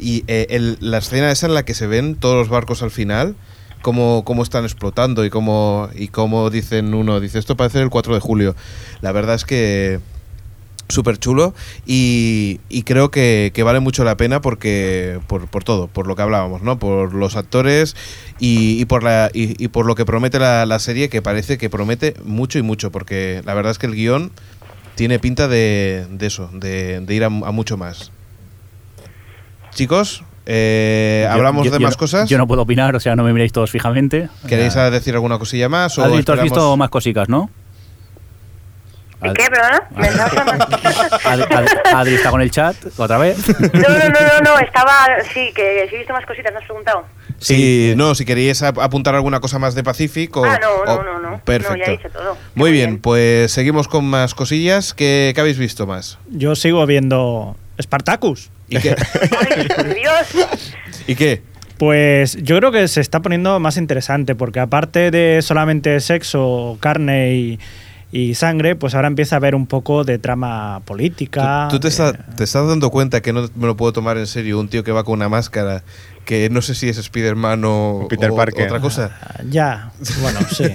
[0.00, 2.90] y eh, el- la escena esa en la que se ven todos los barcos al
[2.90, 3.36] final,
[3.82, 8.14] cómo, cómo están explotando y cómo, y cómo dicen uno, dice esto parece el 4
[8.14, 8.56] de julio.
[9.02, 10.00] La verdad es que
[10.90, 11.54] súper chulo
[11.84, 16.22] y, y creo que, vale mucho la pena porque por, por todo, por lo que
[16.22, 16.78] hablábamos, ¿no?
[16.78, 17.94] Por los actores
[18.38, 21.58] y, y por la y, y por lo que promete la, la serie, que parece
[21.58, 24.32] que promete mucho y mucho, porque la verdad es que el guion
[24.98, 28.10] tiene pinta de, de eso, de, de ir a, a mucho más.
[29.70, 32.28] Chicos, eh, Yo- hablamos yo- de yo más no- cosas.
[32.28, 34.28] Yo no puedo opinar, o sea, no me miréis todos fijamente.
[34.48, 35.96] ¿Queréis decir alguna cosilla más?
[35.98, 36.10] o has
[36.42, 37.48] visto más cositas, ¿no?
[39.22, 39.82] ¿Y qué, hablando?
[41.24, 43.36] Adri, Adri- Adri está con el chat, otra vez.
[43.60, 44.92] No, no, no, no, no, estaba...
[45.32, 47.04] Sí, que si he visto más cositas, ¿me has preguntado?
[47.40, 50.44] Sí, no, si queréis ap- apuntar alguna cosa más de Pacífico.
[50.44, 51.40] ah, no, no, o- no, no.
[51.44, 51.76] Perfecto.
[51.76, 52.36] No, ya he dicho todo.
[52.54, 54.92] Muy bien, pues seguimos con más cosillas.
[54.94, 56.18] ¿Qué, qué habéis visto más?
[56.30, 58.50] Yo sigo viendo Spartacus.
[58.68, 58.96] ¿Y qué?
[59.56, 60.74] Ay, por Dios.
[61.06, 61.42] ¿Y qué?
[61.78, 67.34] Pues yo creo que se está poniendo más interesante, porque aparte de solamente sexo, carne
[67.34, 67.58] y,
[68.10, 71.68] y sangre, pues ahora empieza a haber un poco de trama política.
[71.70, 74.16] ¿Tú, tú te, de- estás, te estás dando cuenta que no me lo puedo tomar
[74.18, 75.82] en serio un tío que va con una máscara
[76.24, 78.66] que no sé si es Spider-Man o, Peter o Parker.
[78.66, 79.16] otra cosa?
[79.22, 79.92] Ah, Ya,
[80.22, 80.64] bueno, sí.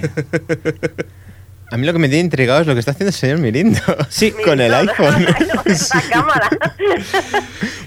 [1.70, 3.80] A mí lo que me tiene intrigado es lo que está haciendo el señor Mirindo.
[4.08, 4.32] Sí.
[4.44, 5.24] con el No, iPhone.
[5.64, 6.48] La cámara.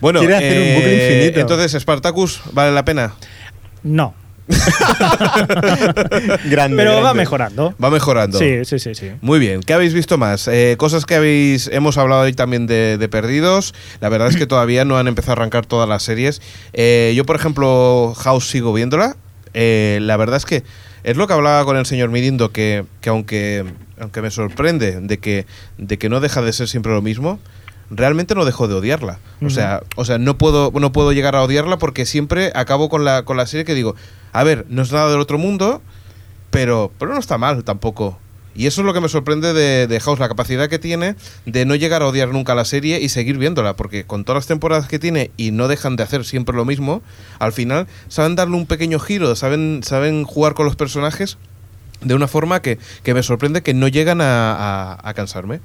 [0.02, 1.40] Bueno, Quiere hacer un bucle eh, infinito.
[1.40, 3.14] entonces Spartacus vale la pena.
[3.84, 4.14] No,
[6.46, 6.78] grande.
[6.78, 7.76] pero va mejorando.
[7.84, 8.40] Va mejorando.
[8.40, 9.12] Sí, sí, sí, sí.
[9.22, 10.48] Muy bien, ¿qué habéis visto más?
[10.48, 11.68] Eh, cosas que habéis.
[11.68, 13.74] Hemos hablado hoy también de, de Perdidos.
[14.00, 16.42] La verdad es que todavía no han empezado a arrancar todas las series.
[16.74, 19.16] Eh, yo, por ejemplo, House sigo viéndola.
[19.54, 20.64] Eh, la verdad es que
[21.04, 23.66] es lo que hablaba con el señor Mirindo, que, que aunque,
[24.00, 25.46] aunque me sorprende de que,
[25.78, 27.40] de que no deja de ser siempre lo mismo,
[27.90, 29.20] realmente no dejo de odiarla.
[29.46, 33.06] O sea, o sea no, puedo, no puedo llegar a odiarla porque siempre acabo con
[33.06, 33.96] la, con la serie que digo,
[34.34, 35.82] a ver, no es nada del otro mundo,
[36.50, 38.20] pero, pero no está mal tampoco.
[38.56, 41.16] Y eso es lo que me sorprende de, de House, la capacidad que tiene
[41.46, 44.48] de no llegar a odiar nunca la serie y seguir viéndola, porque con todas las
[44.48, 47.04] temporadas que tiene y no dejan de hacer siempre lo mismo,
[47.38, 51.38] al final saben darle un pequeño giro, saben, saben jugar con los personajes
[52.02, 55.60] de una forma que, que me sorprende que no llegan a, a- a cansarme.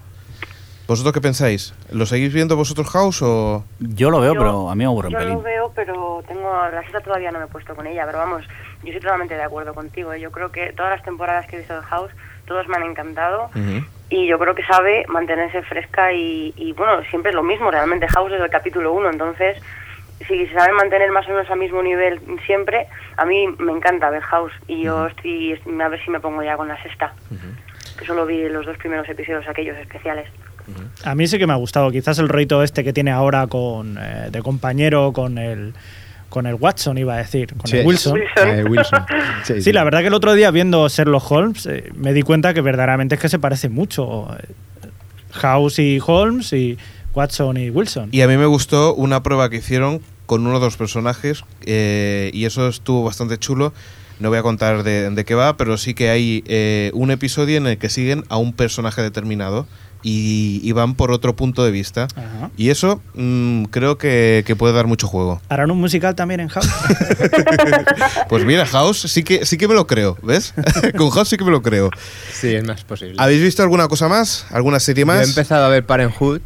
[0.93, 1.73] ¿Vosotros qué pensáis?
[1.91, 3.65] ¿Lo seguís viendo vosotros House o...?
[3.81, 5.35] Yo lo veo, Yo- pero a mí me aburre un Yo pelín.
[5.37, 8.45] lo veo, pero tengo la cita todavía no me he puesto con ella, pero vamos,
[8.83, 10.13] yo estoy totalmente de acuerdo contigo.
[10.13, 10.21] ¿eh?
[10.21, 12.11] Yo creo que todas las temporadas que he visto de House,
[12.47, 13.49] todos me han encantado
[14.11, 18.07] y yo creo que sabe mantenerse fresca y, y, bueno, siempre es lo mismo, realmente
[18.09, 19.57] House desde el capítulo 1, entonces
[20.29, 22.87] si se sabe mantener más o menos al mismo nivel siempre,
[23.17, 26.59] a mí me encanta ver House y yo estoy a ver si me pongo ya
[26.59, 27.15] con la sexta,
[27.99, 30.29] que solo vi los dos primeros episodios aquellos especiales.
[31.05, 31.91] A mí sí que me ha gustado.
[31.91, 35.75] Quizás el rollito este que tiene ahora con eh, de compañero con el
[36.29, 37.77] con el Watson iba a decir, con Sí.
[37.79, 38.15] el Wilson.
[38.15, 38.49] Wilson.
[38.49, 39.05] Eh, Wilson.
[39.45, 42.55] Sí, Sí, la verdad que el otro día viendo Sherlock Holmes eh, me di cuenta
[42.55, 44.29] que verdaderamente es que se parece mucho
[45.33, 46.79] House y Holmes y
[47.15, 48.09] Watson y Wilson.
[48.13, 52.31] Y a mí me gustó una prueba que hicieron con uno de los personajes eh,
[52.33, 53.73] y eso estuvo bastante chulo.
[54.21, 57.57] No voy a contar de, de qué va, pero sí que hay eh, un episodio
[57.59, 59.67] en el que siguen a un personaje determinado
[60.03, 62.09] y, y van por otro punto de vista.
[62.17, 62.51] Ajá.
[62.57, 65.41] Y eso mm, creo que, que puede dar mucho juego.
[65.49, 66.69] ¿Harán un musical también en House?
[68.29, 70.55] Pues mira, House sí que, sí que me lo creo, ¿ves?
[70.97, 71.91] con House sí que me lo creo.
[72.33, 73.17] Sí, es más posible.
[73.19, 74.47] ¿Habéis visto alguna cosa más?
[74.51, 75.21] ¿Alguna serie Yo más?
[75.27, 76.41] he empezado a ver Parenthood,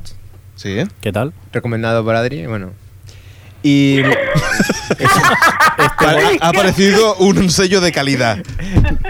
[0.56, 0.78] Sí.
[1.02, 1.32] ¿Qué tal?
[1.52, 2.70] recomendado por Adri, bueno.
[3.62, 4.00] Y
[5.98, 8.38] Ha, ha aparecido un sello de calidad.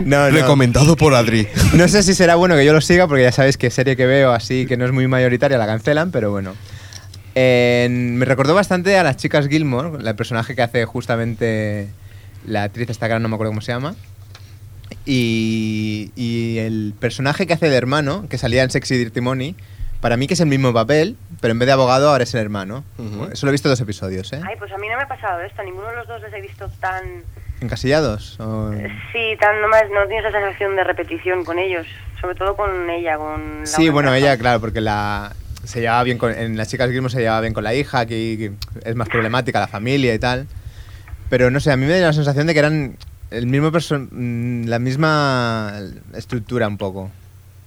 [0.05, 0.31] no, no.
[0.31, 1.47] Recomendado por Adri.
[1.75, 4.07] No sé si será bueno que yo lo siga, porque ya sabéis que serie que
[4.07, 6.55] veo así, que no es muy mayoritaria, la cancelan, pero bueno.
[7.35, 11.89] En- me recordó bastante a las chicas Gilmore, el personaje que hace justamente
[12.47, 13.95] la actriz esta gran, no me acuerdo cómo se llama.
[15.05, 19.55] Y, y el personaje que hace de hermano, que salía en Sexy Dirty Money,
[20.07, 22.41] para mí que es el mismo papel, pero en vez de abogado ahora es el
[22.41, 22.85] hermano.
[22.97, 23.35] Ujú.
[23.35, 24.41] Solo he visto dos episodios, ¿eh?
[24.47, 26.41] Ay, pues a mí no me ha pasado esto, ninguno de los dos les he
[26.41, 27.25] visto tan...
[27.61, 28.39] ¿Encasillados?
[28.39, 28.71] O-
[29.13, 31.89] Sí, tan no, me- no tienes esa sensación de repetición con ellos,
[32.21, 33.63] sobre todo con ella, con...
[33.65, 35.35] Sí, Laura bueno, ella, claro, porque la
[35.65, 38.37] se llevaba bien con, en las chicas Gilmore se llevaba bien con la hija, aquí
[38.39, 38.53] que
[38.89, 40.47] es más problemática la familia y tal.
[41.29, 42.97] Pero no sé, a mí me da la sensación de que eran
[43.33, 45.81] el mismo mm, la misma
[46.15, 47.11] estructura un poco.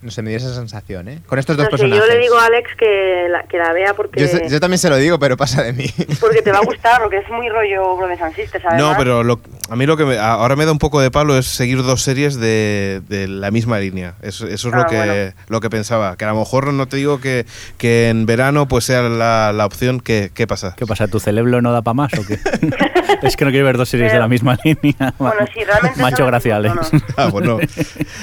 [0.02, 1.20] No sé, me dio esa sensación, ¿eh?
[1.28, 2.02] Con estos dos personajes.
[2.06, 4.96] yo le digo a Alex que la, que la vea porque, Yo también se lo
[4.96, 5.88] digo, pero pasa de mí.
[6.22, 8.80] porque te va a gustar, porque es muy rollo Brothers Sisters, ¿sabes?
[8.80, 11.38] No, pero lo- a mí lo que me- ahora me da un poco de palo
[11.38, 14.14] es seguir dos series de, de la misma línea.
[14.22, 15.34] Eso, eso es lo, Ah, que, bueno.
[15.50, 16.16] lo que pensaba.
[16.16, 17.46] Que a lo mejor no te digo que,
[17.78, 20.00] que en verano pues sea la, la opción.
[20.00, 20.76] que ¿Qué pasa?
[20.78, 21.10] ¿Qué pasa?
[21.10, 22.40] ¿Tu cerebro no da para más o qué?
[23.24, 25.14] es que no quiero ver dos series de la misma línea.
[25.18, 26.94] Bueno, sí, realmente Macho son gracia, Alex.
[26.94, 27.58] no, Ah, bueno.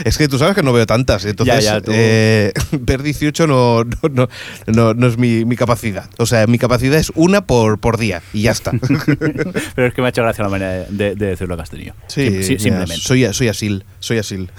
[0.05, 1.25] es que tú sabes que no veo tantas.
[1.27, 4.29] Entonces, Ya, ya, tú- eh, ver 18 no, no, no,
[4.67, 6.09] no- no es mi, mi capacidad.
[6.19, 8.73] O sea, mi capacidad es una por, por día y ya está.
[9.75, 11.95] Pero es que me ha hecho gracia la manera de, de decirlo que has tenido.
[12.07, 12.97] Sí, Sim- sí, mira, simplemente.
[12.97, 14.51] Soy, soy asil, soy asil.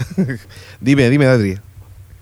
[0.79, 1.57] dime, dime, Adri.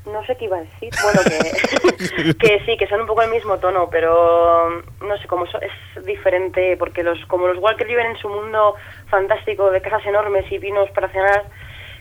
[0.06, 0.90] no sé qué iba a decir.
[1.04, 5.46] Bueno, que, que sí, que son un poco el mismo tono, pero no sé, como
[5.48, 8.76] so- es diferente, porque los como los Walker viven en su mundo
[9.10, 11.44] fantástico de casas enormes y vinos para cenar.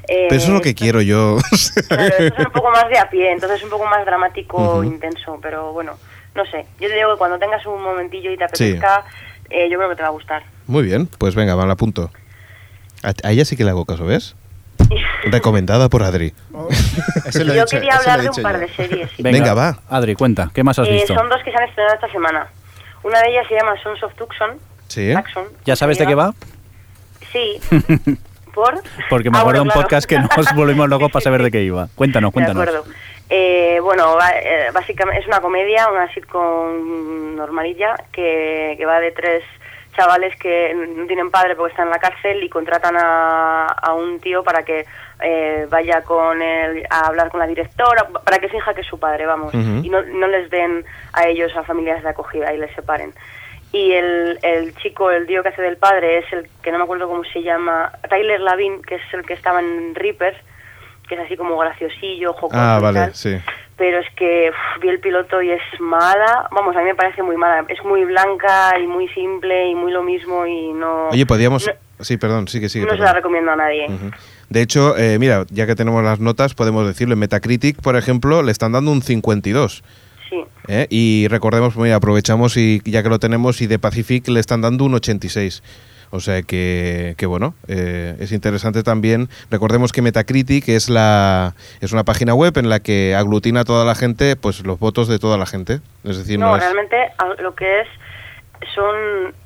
[0.08, 1.38] Eh, Pero eso es lo que quiero yo.
[1.88, 4.84] Claro, son un poco más de a pie, entonces un poco más dramático, Ujú.
[4.84, 5.98] intenso, pero bueno,
[6.34, 6.66] no sé.
[6.80, 8.64] Yo te digo que cuando tengas un momentillo y te Sí.
[8.76, 9.04] apetezca,
[9.50, 10.42] eh, yo creo que te va a gustar.
[10.66, 12.10] Muy bien, pues venga, va, la apunto.
[13.02, 14.34] A, a ella sí que le hago caso, ¿ves?
[15.24, 16.32] Recomendada por Adri.
[17.34, 18.60] He yo dicho- quería hablar de un par yo.
[18.60, 19.10] de series.
[19.16, 19.22] sí.
[19.22, 19.78] Venga, va.
[19.88, 21.14] Adri, cuenta, ¿qué más has Eh, visto?
[21.14, 22.48] son dos que se han estrenado esta semana.
[23.02, 24.58] Una de ellas se llama Sons of Tucson.
[24.88, 25.12] Sí.
[25.14, 26.32] Tucson, ¿Ya sabes de qué va?
[27.32, 27.60] Sí.
[28.54, 28.74] ¿Por?
[29.10, 31.88] Porque me Ah, acuerdo un podcast que nos volvimos locos para saber de qué iba.
[31.94, 32.64] Cuéntanos, cuéntanos.
[32.64, 32.90] De acuerdo.
[33.30, 39.12] Eh, bueno, va- eh, básicamente es una comedia, una sitcom normalilla que, que va de
[39.12, 39.42] tres
[39.96, 44.18] chavales que no tienen padre porque están en la cárcel y contratan a, a un
[44.20, 44.84] tío para que
[45.20, 48.98] eh, vaya con él a hablar con la directora, para que finja que es su
[48.98, 52.74] padre, vamos, y no, no les den a ellos a familias de acogida y les
[52.74, 53.12] separen.
[53.74, 56.84] Y el, el chico, el tío que hace del padre, es el que no me
[56.84, 60.36] acuerdo cómo se llama, Tyler Lavin, que es el que estaba en Reapers,
[61.08, 63.14] que es así como graciosillo, jocoso Ah, y vale, tal.
[63.14, 63.36] sí.
[63.76, 67.24] Pero es que uf, vi el piloto y es mala, vamos, a mí me parece
[67.24, 67.64] muy mala.
[67.68, 71.08] Es muy blanca y muy simple y muy lo mismo y no...
[71.08, 71.66] Oye, podíamos...
[71.66, 71.72] No,
[72.04, 72.80] Sí, perdón, sí que sí.
[72.80, 73.86] no se la recomiendo a nadie.
[74.50, 77.14] De hecho, eh, mira, ya que tenemos las notas, podemos decirlo.
[77.14, 79.82] En Metacritic, por ejemplo, le están dando un 52.
[80.68, 80.86] ¿Eh?
[80.90, 84.84] Y recordemos, mira, aprovechamos y ya que lo tenemos, y de Pacific le están dando
[84.84, 85.62] un 86.
[86.10, 89.28] O sea que, que bueno, eh, es interesante también.
[89.50, 93.84] Recordemos que Metacritic es la es una página web en la que aglutina a toda
[93.84, 95.80] la gente, pues los votos de toda la gente.
[96.04, 97.88] Es decir, no, realmente a- lo que es
[98.76, 98.94] son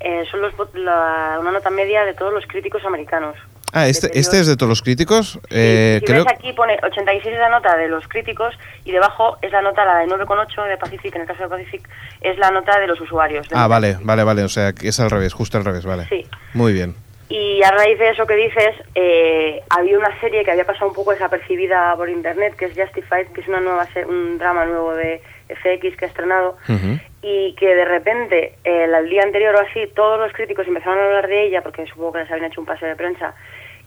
[0.00, 3.34] eh, son los, la- una nota media de todos los críticos americanos.
[3.72, 5.38] Ah, este, este es de todos los críticos.
[5.50, 9.36] Eh, si creo ves aquí pone 86 es la nota de los críticos y debajo
[9.42, 11.88] es la nota, la de 9,8 de Pacific, en el caso de Pacific,
[12.20, 13.48] es la nota de los usuarios.
[13.48, 14.42] de Ah, vale, vale, vale.
[14.44, 16.06] O sea, que es al revés, justo al revés, vale.
[16.08, 16.26] Sí.
[16.54, 16.94] Muy bien.
[17.30, 20.94] Y a raíz de eso que dices, eh, había una serie que había pasado un
[20.94, 25.20] poco desapercibida por internet, que es Justified, que es una nueva un drama nuevo de
[25.48, 26.98] FX que ha estrenado, Ujú.
[27.22, 30.98] Y que de repente, eh, el, el día anterior o así, todos los críticos empezaron
[30.98, 33.34] a hablar de ella, porque supongo que les habían hecho un pase de prensa,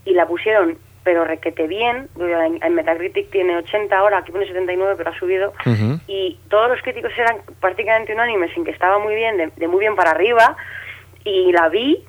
[0.03, 5.11] y la pusieron, pero requete bien, en, Metacritic tiene 80 ahora, aquí pone 79, pero
[5.11, 5.53] ha subido,
[6.07, 9.79] y todos los críticos eran prácticamente unánimes en que estaba muy bien, de, de muy
[9.79, 10.57] bien para arriba,
[11.23, 12.03] y la vi,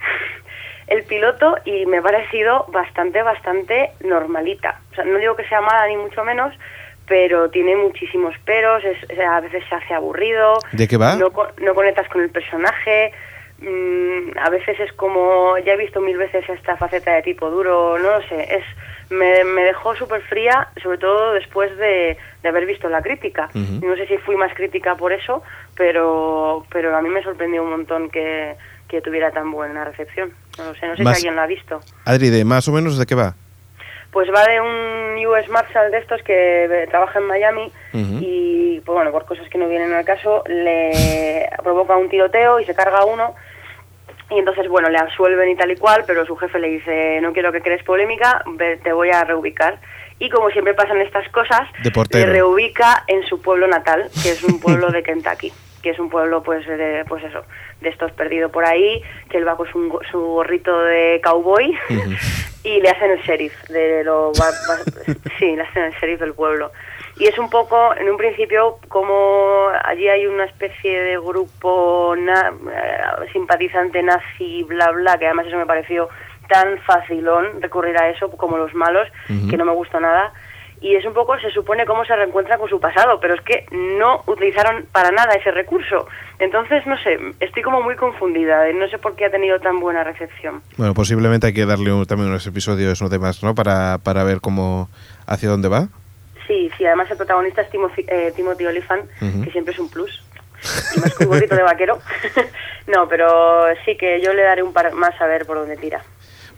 [0.88, 4.80] el piloto, y me ha parecido bastante, bastante normalita.
[4.90, 6.52] O sea, no digo que sea mala ni mucho menos,
[7.06, 11.16] pero tiene muchísimos peros, es, a veces se hace aburrido, ¿De qué va?
[11.16, 13.12] no, no conectas con el personaje,
[13.60, 17.98] mm, a veces es como, ya he visto mil veces esta faceta de tipo duro,
[17.98, 18.64] no lo sé, es
[19.10, 23.50] me, me dejó súper fría, sobre todo después de, de haber visto la crítica.
[23.52, 25.42] No sé si fui más crítica por eso,
[25.76, 28.54] pero, pero a mí me sorprendió un montón que,
[28.88, 30.32] que tuviera tan buena recepción.
[30.56, 31.80] No lo sé, no sé Más- si alguien la ha visto.
[32.06, 33.34] Adri, de más o menos de qué va.
[34.12, 38.94] Pues va de un US Marshal de estos que eh, trabaja en Miami y, pues
[38.94, 42.98] bueno, por cosas que no vienen al caso, le provoca un tiroteo y se carga
[42.98, 43.34] a uno.
[44.30, 47.32] Y entonces, bueno, le absuelven y tal y cual, pero su jefe le dice, no
[47.32, 48.44] quiero que crees polémica,
[48.82, 49.78] te voy a reubicar.
[50.18, 51.68] Y como siempre pasan estas cosas,
[52.12, 55.52] le reubica en su pueblo natal, que es un pueblo de Kentucky,
[55.82, 57.42] que es un pueblo, pues, de, pues eso,
[57.80, 61.76] de estos perdidos por ahí, que él va con su, su gorrito de cowboy
[62.64, 66.34] y le hacen el sheriff de lo va- va- sí le hacen el sheriff del
[66.34, 66.70] pueblo.
[67.18, 72.52] Y es un poco en un principio como allí hay una especie de grupo na-
[72.72, 76.08] eh, simpatizante nazi bla bla que además eso me pareció
[76.48, 79.08] tan facilón recurrir a eso como los malos
[79.50, 80.32] que no me gustó nada
[80.82, 83.64] y es un poco, se supone, cómo se reencuentra con su pasado, pero es que
[83.70, 86.06] no utilizaron para nada ese recurso.
[86.38, 89.78] Entonces, no sé, estoy como muy confundida, eh, no sé por qué ha tenido tan
[89.80, 90.60] buena recepción.
[90.76, 93.54] Bueno, posiblemente hay que darle un- también unos episodios o demás, ¿no?
[93.54, 94.88] Para, para ver cómo,
[95.26, 95.86] hacia dónde va.
[96.48, 99.08] Sí, sí, además el protagonista es Timothy, eh, Timothy Olyphant,
[99.44, 100.22] que siempre es un plus.
[100.96, 101.98] Y más con un gorrito de vaquero.
[102.88, 106.02] no, pero sí que yo le daré un par más a ver por dónde tira.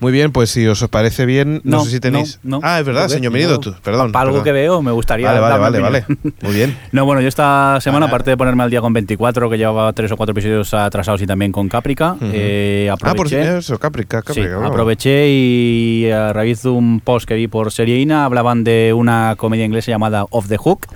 [0.05, 2.39] Muy bien, pues si os parece bien, no, sé si tenéis...
[2.43, 2.61] no, no.
[2.63, 4.13] ah, es verdad, señor Menido, tú, perdón.
[4.13, 4.45] Para algo perdón.
[4.45, 5.29] que veo, me gustaría.
[5.29, 6.05] Vale, vale, vale, vale.
[6.43, 6.77] Muy bien.
[6.93, 10.13] No, bueno, yo esta semana, aparte de ponerme al día con 24, que llevaba tres
[10.13, 13.57] o cuatro episodios atrasados y también con Caprica, eh, Ah, por aproveché.
[13.57, 14.49] eso, Caprica, Sí, Caprica.
[14.51, 14.67] claro.
[14.67, 19.65] aproveché y a raíz de un post que vi por Serieina hablaban de una comedia
[19.65, 20.87] inglesa llamada Off the Hook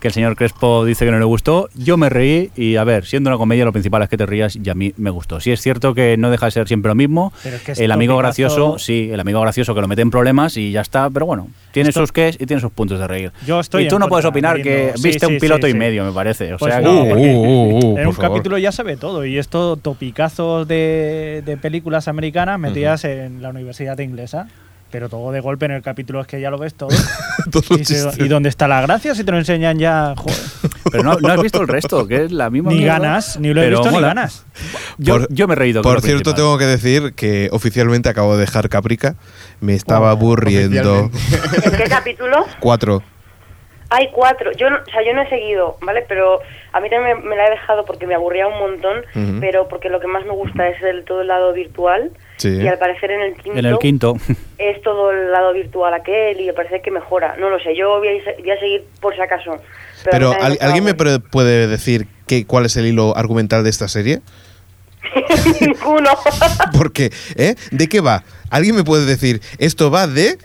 [0.00, 1.68] que el señor Crespo dice que no le gustó.
[1.74, 4.56] Yo me reí y, a ver, siendo una comedia, lo principal es que te rías
[4.56, 5.40] y a mí me gustó.
[5.40, 7.32] Sí es cierto que no deja de ser siempre lo mismo.
[7.42, 8.26] Pero es que es el amigo topicazo.
[8.42, 11.48] gracioso, sí, el amigo gracioso que lo mete en problemas y ya está, pero bueno,
[11.72, 13.32] tiene Esto- sus ques y tiene sus puntos de reír.
[13.46, 14.92] Yo estoy y tú no puedes opinar que.
[14.96, 16.54] Sí, viste sí, un piloto sí, y medio, me parece.
[16.54, 18.30] O Pues sea, no, que- Uh, uh, uh, en un favor.
[18.30, 19.24] capítulo ya se ve todo.
[19.24, 24.46] Y esto, topicazos de, de películas americanas metidas en la universidad inglesa.
[24.90, 26.88] Pero todo de golpe en el capítulo es que ya lo ves todo.
[27.48, 28.18] Y, se- chistes.
[28.18, 30.14] ¿y dónde está la gracia si te lo enseñan ya?
[30.16, 30.36] Joder.
[30.90, 32.70] pero no, no has visto el resto, que es la misma.
[32.70, 34.44] Ni mierda, ganas, ni lo he pero visto ni ganas.
[34.98, 35.80] Yo, Por- yo me he reído.
[35.82, 36.34] Por cierto, principal.
[36.36, 39.14] tengo que decir que oficialmente acabo de dejar Caprica.
[39.60, 41.10] Me estaba Oh, aburriendo.
[41.64, 42.44] ¿En qué capítulo?
[42.60, 43.02] Cuatro.
[43.90, 44.52] Hay cuatro.
[44.52, 46.04] Yo, no- o sea, yo no he seguido, ¿vale?
[46.06, 46.40] Pero
[46.72, 49.88] a mí también me, me la he dejado porque me aburría un montón, pero porque
[49.88, 52.10] lo que más me gusta es el todo el lado virtual.
[52.38, 52.48] Sí.
[52.62, 54.14] Y al parecer en el quinto, En el quinto.
[54.58, 57.36] es todo el lado virtual aquel y me parece que mejora.
[57.36, 59.56] No lo sé, yo voy a, se- voy a seguir por si acaso.
[60.10, 63.16] Pero, a mí también ¿al- me ¿alguien me puede decir qué, cuál es el hilo
[63.16, 64.20] argumental de esta serie?
[65.60, 66.10] Ninguno.
[66.78, 67.54] Porque, ¿eh?
[67.70, 68.22] ¿De qué va?
[68.50, 70.38] ¿Alguien me puede decir esto va de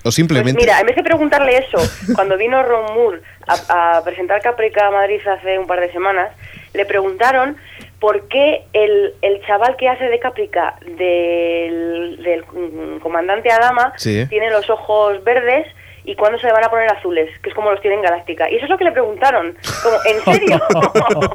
[0.00, 1.76] o Pues simplemente mira, en vez de preguntarle eso,
[2.14, 6.30] cuando vino Ron Moore a, a presentar Caprica a Madrid hace un par de semanas,
[6.72, 7.56] le preguntaron
[8.00, 14.26] por qué el, el chaval que hace de Caprica del, del mm, comandante Adama Sí.
[14.28, 15.66] tiene los ojos verdes
[16.04, 18.50] y cuándo se le van a poner azules, que es como los tiene en Galáctica.
[18.50, 19.54] Y eso es lo que le preguntaron.
[19.82, 20.60] Como, ¿en serio?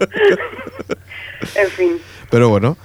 [1.56, 2.02] en fin.
[2.32, 2.76] Pero bueno.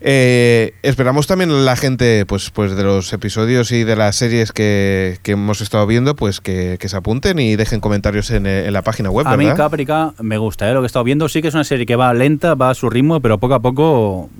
[0.00, 5.18] Eh, esperamos también la gente pues pues de los episodios y de las series que,
[5.22, 8.72] que hemos estado viendo pues que, que se apunten y dejen comentarios en, eh, en
[8.72, 9.46] la página web, A mí.
[9.56, 10.74] Caprica me gusta, ¿eh?
[10.74, 11.28] lo que he estado viendo.
[11.28, 13.60] Sí que es una serie que va lenta, va a su ritmo, pero poco a
[13.60, 14.30] poco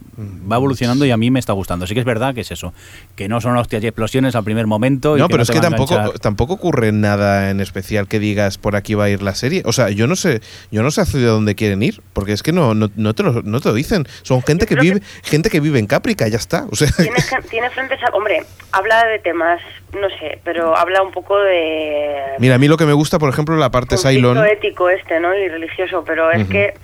[0.50, 1.86] va evolucionando y a mí me está gustando.
[1.86, 2.72] Sí que es verdad que es eso,
[3.16, 5.16] que no son hostias y explosiones al primer momento.
[5.16, 6.18] y No, pero es que tampoco, enganchar.
[6.18, 9.62] tampoco ocurre nada en especial que digas por aquí va a ir la serie.
[9.64, 10.40] O sea, yo no sé,
[10.70, 13.42] yo no sé hacia dónde quieren ir, porque es que no, no, no te, lo,
[13.42, 14.06] no te lo dicen.
[14.22, 16.66] Son gente que vive, gente que vive en Caprica, ya está.
[16.70, 17.16] O sea, Tiene,
[17.50, 18.10] tiene frentes a...
[18.16, 18.42] Hombre,
[18.72, 19.60] habla de temas,
[19.92, 22.16] no sé, pero habla un poco de...
[22.38, 24.44] mira, a mí lo que me gusta, por ejemplo, la parte Cylon.
[24.46, 25.34] ético este, ¿no?
[25.36, 26.74] Y religioso, pero es que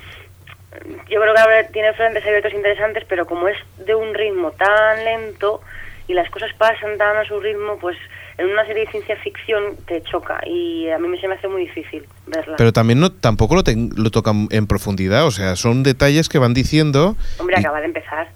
[1.08, 3.56] yo creo que tiene frentes abiertos interesantes, pero como es
[3.86, 5.60] de un ritmo tan lento
[6.08, 7.96] y las cosas pasan tan a su ritmo, pues
[8.36, 11.48] en una serie de ciencia ficción te choca y a mí me se me hace
[11.48, 12.56] muy difícil verla.
[12.58, 13.62] Pero también no, tampoco lo,
[13.96, 17.16] lo tocan en profundidad, o sea, son detalles que van diciendo.
[17.38, 18.28] Hombre, y- acaba de empezar.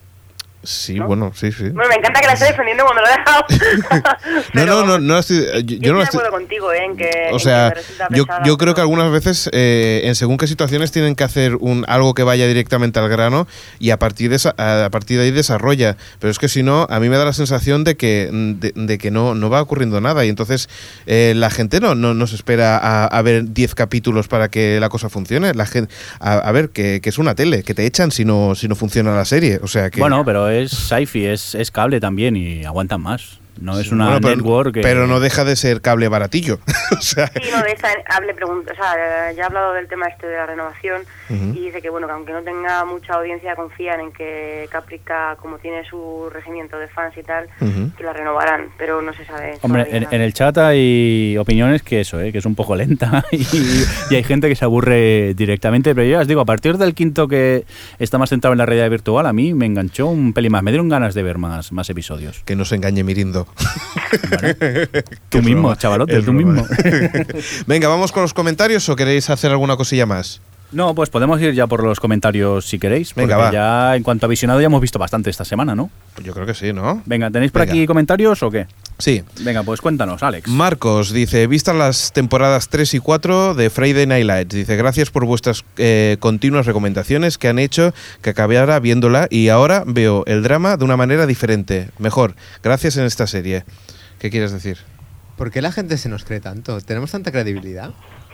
[0.68, 1.06] Sí, ¿no?
[1.06, 1.70] bueno, sí, sí.
[1.70, 3.44] Bueno, me encanta que la esté defendiendo cuando lo he dejado.
[4.52, 6.30] No, no, no, no la estoy- yo, Yo, yo no la estoy estoy- de acuerdo
[6.32, 6.84] contigo, ¿eh?
[6.84, 10.02] En que, O que sea, resulta yo, pesada, yo creo pero- que algunas veces, eh,
[10.04, 13.46] en según qué situaciones, tienen que hacer un algo que vaya directamente al grano
[13.78, 15.96] y a partir de esa- a partir de ahí desarrolla.
[16.18, 18.98] Pero es que si no, a mí me da la sensación de que de, de
[18.98, 20.68] que no, no va ocurriendo nada y entonces
[21.06, 24.78] eh, la gente no, no, no se espera a, a ver 10 capítulos para que
[24.80, 25.54] la cosa funcione.
[25.54, 28.54] La gente, a, a ver, que, que es una tele, que te echan si no,
[28.54, 29.60] si no funciona la serie.
[29.62, 30.00] O sea que...
[30.00, 33.38] Bueno, pero es sci-fi, es, es cable también y aguantan más.
[33.60, 34.80] No es una Bueno, pero, network que...
[34.82, 36.60] pero no deja de ser cable baratillo.
[36.96, 40.06] o sea, Sí, no, de esta hable pregunta, o sea, ya ha hablado del tema
[40.06, 44.00] este de la renovación Y dice que bueno, que aunque no tenga mucha audiencia, confían
[44.00, 47.48] en que Caprica, como tiene su regimiento de fans y tal,
[47.96, 49.58] que la renovarán, pero no se sabe.
[49.62, 52.32] Hombre, en, el chat hay opiniones que eso, ¿eh?
[52.32, 53.46] que es un poco lenta y,
[54.10, 57.28] y hay gente que se aburre directamente, pero ya os digo, a partir del quinto
[57.28, 57.64] que
[57.98, 60.70] está más centrado en la realidad virtual, a mí me enganchó un pelín más, me
[60.70, 62.42] dieron ganas de ver más, más episodios.
[62.44, 63.46] que no se engañe Mirindo.
[65.28, 66.62] Tú mismo, broma, chavalote, es tú broma.
[66.62, 66.66] mismo.
[67.66, 70.40] Venga, vamos con los comentarios o queréis hacer alguna cosilla más.
[70.70, 73.52] No, pues podemos ir ya por los comentarios si queréis, porque Venga, va.
[73.52, 75.90] ya en cuanto a visionado ya hemos visto bastante esta semana, ¿no?
[76.14, 77.02] Pues yo creo que sí, ¿no?
[77.06, 77.72] Venga, ¿tenéis por Venga.
[77.72, 78.66] aquí comentarios o qué?
[78.98, 79.22] Sí.
[79.40, 80.46] Venga, pues cuéntanos, Alex.
[80.48, 85.24] Marcos dice, vistas las temporadas 3 y 4 de Friday Night Lights, dice, gracias por
[85.24, 90.76] vuestras eh, continuas recomendaciones que han hecho que acabara viéndola y ahora veo el drama
[90.76, 93.64] de una manera diferente, mejor, gracias en esta serie.
[94.18, 94.78] ¿Qué quieres decir?
[95.36, 96.80] ¿Por qué la gente se nos cree tanto?
[96.80, 97.92] ¿Tenemos tanta credibilidad?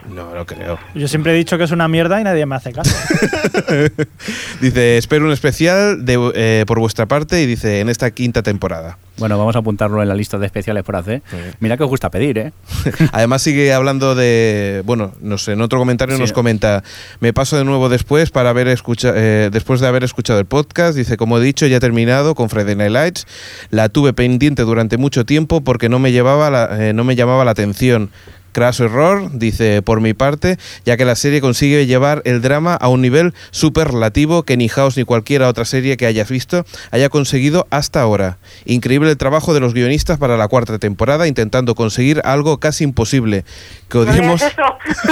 [0.09, 0.79] No lo creo.
[0.95, 2.95] Yo siempre he dicho que es una mierda y nadie me hace caso.
[4.61, 8.99] Dice, espero un especial de, eh, por vuestra parte y dice, en esta quinta temporada.
[9.17, 11.23] Bueno, vamos a apuntarlo en la lista de especiales por hacer.
[11.31, 11.37] Sí.
[11.61, 12.53] Mira que os gusta pedir, ¿eh?
[13.13, 16.21] Además sigue hablando de, bueno, no sé, en otro comentario Sí.
[16.21, 16.83] nos comenta,
[17.21, 20.97] me paso de nuevo después para haber escucha, eh, después de haber escuchado el podcast,
[20.97, 23.27] dice, como he dicho, ya he terminado con Friday Night Lights,
[23.71, 27.45] la tuve pendiente durante mucho tiempo porque no me llevaba la, eh, no me llamaba
[27.45, 28.11] la atención.
[28.55, 32.87] Craso error, dice por mi parte, ya que la serie consigue llevar el drama a
[32.87, 37.67] un nivel superlativo que ni House ni cualquier otra serie que hayas visto haya conseguido
[37.71, 38.39] hasta ahora.
[38.65, 43.45] Increíble el trabajo de los guionistas para la cuarta temporada intentando conseguir algo casi imposible.
[43.89, 44.41] Que No odiemos...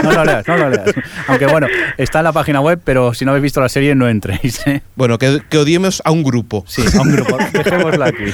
[0.05, 0.95] No lo leas, no lo leas.
[1.26, 1.66] Aunque bueno,
[1.99, 4.64] está en la página web, pero si no habéis visto la serie, no entréis.
[4.68, 4.82] ¿eh?
[4.95, 6.64] Bueno, que, que odiemos a un grupo.
[6.68, 7.36] Sí, a un grupo.
[7.53, 8.24] Dejémosla aquí.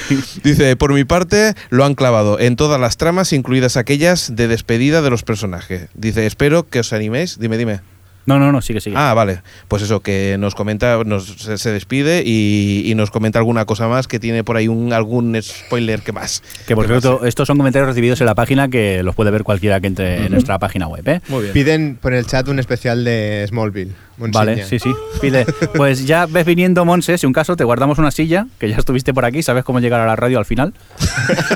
[0.43, 4.98] Dice, por mi parte, lo han clavado en todas las tramas, incluidas aquellas de despedida
[5.03, 5.89] de los personajes.
[5.95, 7.39] Dice, espero que os animéis.
[7.39, 7.81] Dime, dime.
[8.27, 8.95] No, no, no, sigue, sigue.
[8.95, 9.41] Ah, vale.
[9.69, 13.89] Pues eso, que nos comenta, nos, se, se despide y, y nos comenta alguna cosa
[13.89, 16.43] más que tiene por ahí un, algún spoiler que más.
[16.67, 19.81] Que por cierto, estos son comentarios recibidos en la página que los puede ver cualquiera
[19.81, 21.09] que entre en nuestra página web.
[21.09, 21.23] ¿eh?
[21.29, 21.53] Muy bien.
[21.55, 23.95] Piden por el chat un especial de Smallville.
[24.19, 24.67] Vale, Monsiña.
[24.69, 24.93] sí, sí.
[25.21, 25.47] Pide.
[25.75, 29.15] Pues ya ves viniendo, Monse, si un caso, te guardamos una silla, que ya estuviste
[29.15, 30.75] por aquí, sabes cómo llegar a la radio al final.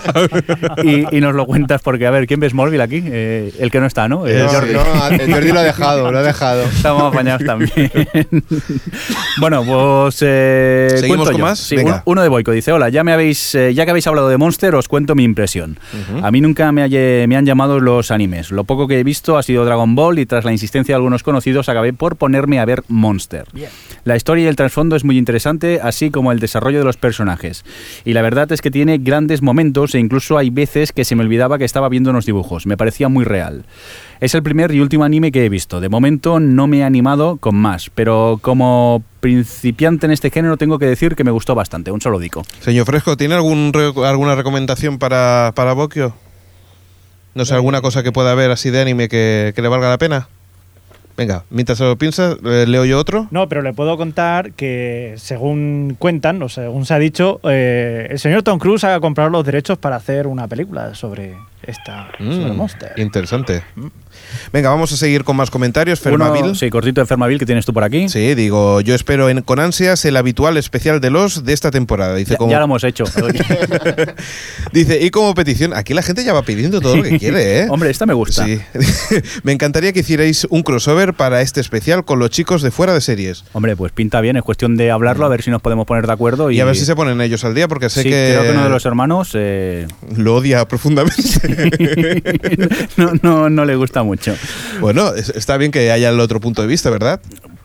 [0.84, 3.02] y, y nos lo cuentas, porque, a ver, ¿quién ves Smallville aquí?
[3.04, 4.26] Eh, el que no está, ¿no?
[4.26, 4.72] Eh, No, Jordi.
[4.74, 6.62] no, el Jordi lo ha dejado, lo ha dejado.
[6.64, 7.90] Estamos apañados también.
[9.40, 10.18] bueno, pues.
[10.22, 11.44] eh, ¿Seguimos con yo.
[11.44, 11.58] más?
[11.58, 11.96] Sí, Venga.
[12.06, 14.36] un- uno de Boico dice: Hola, ya, me habéis, eh, ya que habéis hablado de
[14.38, 15.78] Monster, os cuento mi impresión.
[16.22, 16.88] A mí nunca me,
[17.26, 18.50] me han llamado los animes.
[18.50, 21.22] Lo poco que he visto ha sido Dragon Ball y tras la insistencia de algunos
[21.22, 23.46] conocidos acabé por ponerme a ver Monster.
[24.04, 27.64] La historia y el trasfondo es muy interesante, así como el desarrollo de los personajes.
[28.04, 31.22] Y la verdad es que tiene grandes momentos e incluso hay veces que se me
[31.22, 32.66] olvidaba que estaba viendo unos dibujos.
[32.66, 33.64] Me parecía muy real.
[34.20, 35.80] Es el primer y último anime que he visto.
[35.80, 40.78] De momento no me he animado con más, pero como principiante en este género tengo
[40.78, 41.90] que decir que me gustó bastante.
[41.90, 42.42] Un solo dico.
[42.60, 46.14] Señor Fresco, ¿tiene algún re- alguna recomendación para, para Bokio?
[47.34, 49.98] No sé, alguna cosa que pueda haber así de anime que, que le valga la
[49.98, 50.28] pena.
[51.16, 53.28] Venga, mientras se lo piensas, eh, leo yo otro.
[53.30, 58.18] No, pero le puedo contar que, según cuentan, o según se ha dicho, eh, el
[58.18, 62.56] señor Tom Cruise ha comprado los derechos para hacer una película sobre esta sobre Mm,
[62.56, 62.92] Monster.
[62.96, 63.62] Interesante.
[64.52, 66.00] Venga, vamos a seguir con más comentarios.
[66.00, 66.44] Fermaville.
[66.44, 68.08] Uno, sí, cortito de Fermaville que tienes tú por aquí.
[68.08, 72.14] Sí, digo, yo espero en- con ansias el habitual especial de los de esta temporada.
[72.16, 73.04] Dice, Ya, como, ya lo hemos hecho.
[74.72, 77.66] dice, y como petición, aquí la gente ya va pidiendo todo lo que quiere, ¿eh?
[77.70, 78.44] Hombre, esta me gusta.
[78.44, 78.60] Sí.
[79.42, 83.00] Me encantaría que hicierais un crossover para este especial con los chicos de fuera de
[83.00, 83.44] series.
[83.52, 86.12] Hombre, pues pinta bien, es cuestión de hablarlo, a ver si nos podemos poner de
[86.12, 86.50] acuerdo.
[86.50, 88.42] Y, Y a ver si se ponen ellos al día, porque sé Sí, que, creo
[88.44, 91.12] que uno de los hermanos eh, lo odia profundamente.
[92.96, 94.11] no, no, no le gusta mucho.
[94.80, 97.20] Bueno, es- está bien que haya el otro punto de vista, ¿verdad?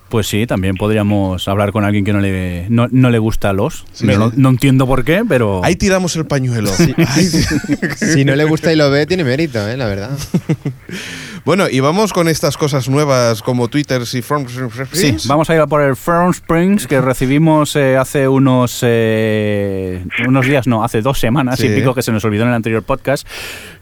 [0.09, 3.53] Pues sí, también podríamos hablar con alguien que no le, no, no le gusta a
[3.53, 3.83] los.
[3.91, 4.35] Sí, no, sí.
[4.37, 5.59] no entiendo por qué, pero.
[5.65, 6.71] Ahí tiramos el pañuelo.
[7.07, 7.25] Ay,
[8.13, 9.75] Si no le gusta y lo ve, tiene mérito, ¿eh?
[9.75, 10.11] la verdad.
[11.47, 14.51] bueno, y vamos con estas cosas nuevas como Twitter y Forms.
[14.91, 20.03] Sí, vamos a ir a por el Firm Springs que recibimos eh, hace unos eh,
[20.27, 21.67] unos días, no, hace dos semanas Sí.
[21.67, 23.25] y pico que se nos olvidó en el anterior podcast.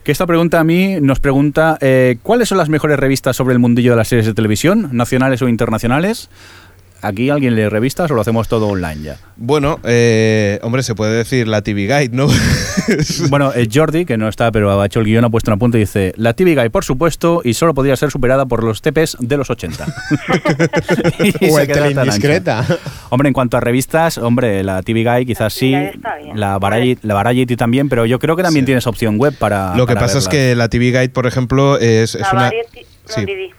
[0.04, 3.60] Que esta pregunta a mí nos pregunta eh, ¿cuáles son las mejores revistas sobre el
[3.60, 6.30] mundillo de las series de televisión, nacionales o internacionales?
[7.08, 9.18] ¿Aquí alguien lee revistas o lo hacemos todo online ya?
[9.38, 12.28] Bueno, eh, hombre, se puede decir la TV Guide, ¿no?
[13.30, 15.78] Bueno, eh, Jordi, que no está, pero ha hecho el guion, ha puesto una punta
[15.78, 19.18] y dice: La TV Guide, por supuesto, y solo podría ser superada por los TPs
[19.20, 19.86] de los 80.
[21.42, 22.66] Y o se el teleindiscreta.
[23.10, 25.76] Hombre, en cuanto a revistas, hombre, la TV Guide quizás sí,
[26.36, 28.68] La Variety, la Variety también, pero yo creo que también Sí.
[28.68, 29.76] tienes opción web para.
[29.76, 32.42] Lo que para pasa es que la TV Guide, por ejemplo, es, es La una.
[32.44, 33.26] Variety, no, Sí.
[33.26, 33.50] Didi.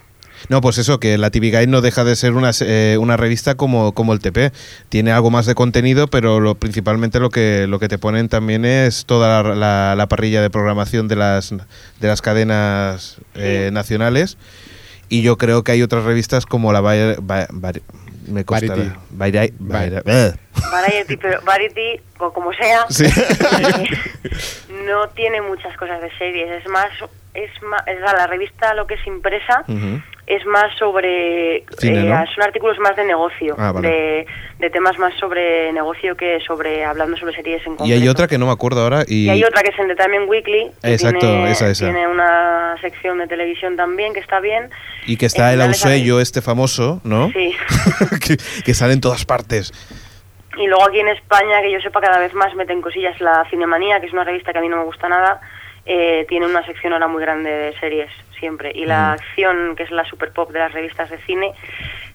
[0.48, 3.54] No, pues eso, que la TV Guide no deja de ser una, eh, una revista
[3.56, 4.52] como, como el TP.
[4.88, 8.64] Tiene algo más de contenido, pero lo, principalmente lo que, lo que te ponen también
[8.64, 14.38] es toda la, la- la parrilla de programación de las, de las cadenas eh, nacionales.
[15.08, 17.16] Y yo creo que hay otras revistas como la Vari-
[18.28, 18.96] me cuesta- Variety.
[19.16, 20.34] Vari- Vari- Vari- eh.
[20.72, 23.04] Variety, pero Variety, o como sea, Sí.
[24.86, 26.50] no tiene muchas cosas de series.
[26.62, 26.88] Es más,
[27.34, 29.64] es más, es la, revista lo que es impresa.
[30.26, 32.26] Es más sobre, Cine, eh, ¿no?
[32.34, 33.88] son artículos más de negocio, Ah, vale.
[33.88, 34.26] de,
[34.58, 37.86] de temas más sobre negocio que sobre hablando sobre series en concreto.
[37.86, 39.04] Y hay otra que no me acuerdo ahora.
[39.06, 40.70] Y, Y hay otra que es Entertainment Weekly.
[40.82, 41.84] que Exacto, tiene, esa, esa.
[41.84, 44.70] Tiene una sección de televisión también que está bien.
[45.06, 47.30] y que está En el Ausello este famoso, ¿no?
[47.32, 47.54] Sí.
[48.26, 49.72] que, que sale en todas partes.
[50.58, 54.00] Y luego aquí en España, que yo sepa cada vez más meten cosillas, la Cinemanía,
[54.00, 55.38] que es una revista que a mí no me gusta nada,
[55.86, 58.72] eh, tiene una sección ahora muy grande de series siempre.
[58.74, 61.52] Y la acción, que es la super pop de las revistas de cine,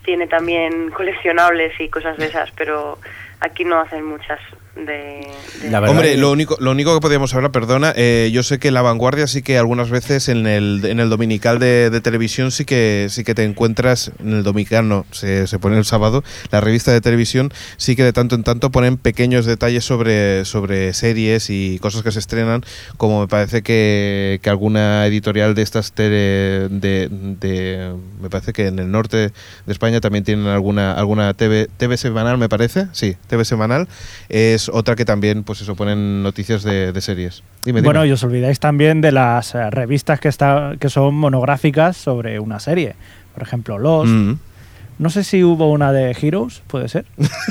[0.03, 2.97] tiene también coleccionables y cosas de esas, pero
[3.41, 4.39] aquí no hacen muchas
[4.75, 4.81] de...
[4.83, 8.57] de- La verdad Hombre, lo único, lo único que podríamos hablar, perdona, eh, yo sé
[8.59, 12.51] que La Vanguardia sí que algunas veces en el, en el dominical de, de televisión
[12.51, 16.23] sí que sí que te encuentras, en el dominical no, se, se pone el sábado,
[16.51, 20.93] la revista de televisión sí que de tanto en tanto ponen pequeños detalles sobre, sobre
[20.93, 22.63] series y cosas que se estrenan,
[22.97, 28.67] como me parece que, que alguna editorial de estas tele, de, de- me parece que
[28.67, 29.31] en el norte de
[29.67, 33.87] España también tienen alguna, alguna TV, TV semanal, me parece, sí, TV semanal,
[34.29, 37.43] es otra que también, pues eso, ponen noticias de, de series.
[37.63, 37.87] Dime, dime.
[37.87, 42.39] Bueno, y os olvidáis también de las eh, revistas que, está, que son monográficas sobre
[42.39, 42.95] una serie.
[43.33, 44.11] Por ejemplo, Lost.
[44.11, 44.33] Mm.
[44.99, 47.05] No sé si hubo una de Heroes, puede ser.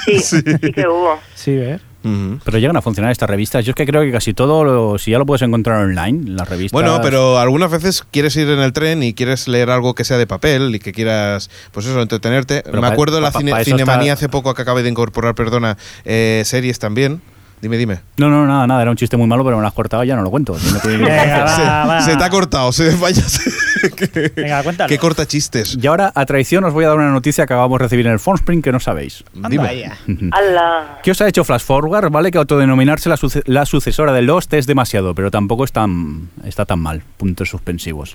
[0.04, 1.18] Sí, sí, que hubo.
[1.34, 1.58] Sí,
[2.02, 3.64] Pero llegan a funcionar estas revistas.
[3.64, 6.48] Yo es que creo que casi todo, lo- si ya lo puedes encontrar online, las
[6.48, 6.72] revistas.
[6.72, 10.16] Bueno, pero algunas veces quieres ir en el tren y quieres leer algo que sea
[10.18, 12.62] de papel y que quieras, pues eso, entretenerte.
[12.64, 15.76] Pero Me acuerdo de la cine- Cinemanía está- hace poco que acabé de incorporar, perdona,
[16.04, 17.20] eh, series también.
[17.62, 18.00] Dime, dime.
[18.16, 18.80] No, no, nada, nada.
[18.82, 20.54] Era un chiste muy malo, pero me lo has cortado y ya no lo cuento.
[20.84, 22.00] Venga, se, va, va.
[22.00, 22.90] se te ha cortado, se
[23.96, 24.88] que, Venga, cuéntalo.
[24.88, 25.76] que corta chistes.
[25.80, 28.12] Y ahora, a traición, os voy a dar una noticia que acabamos de recibir en
[28.14, 29.24] el Phonespring que no sabéis.
[29.34, 29.90] Dime.
[31.02, 32.10] ¿Qué os ha hecho Flash Forward?
[32.10, 36.28] Vale que autodenominarse la, suce- la sucesora de Lost es demasiado, pero tampoco es tan,
[36.44, 37.02] está tan mal.
[37.16, 38.14] Puntos suspensivos.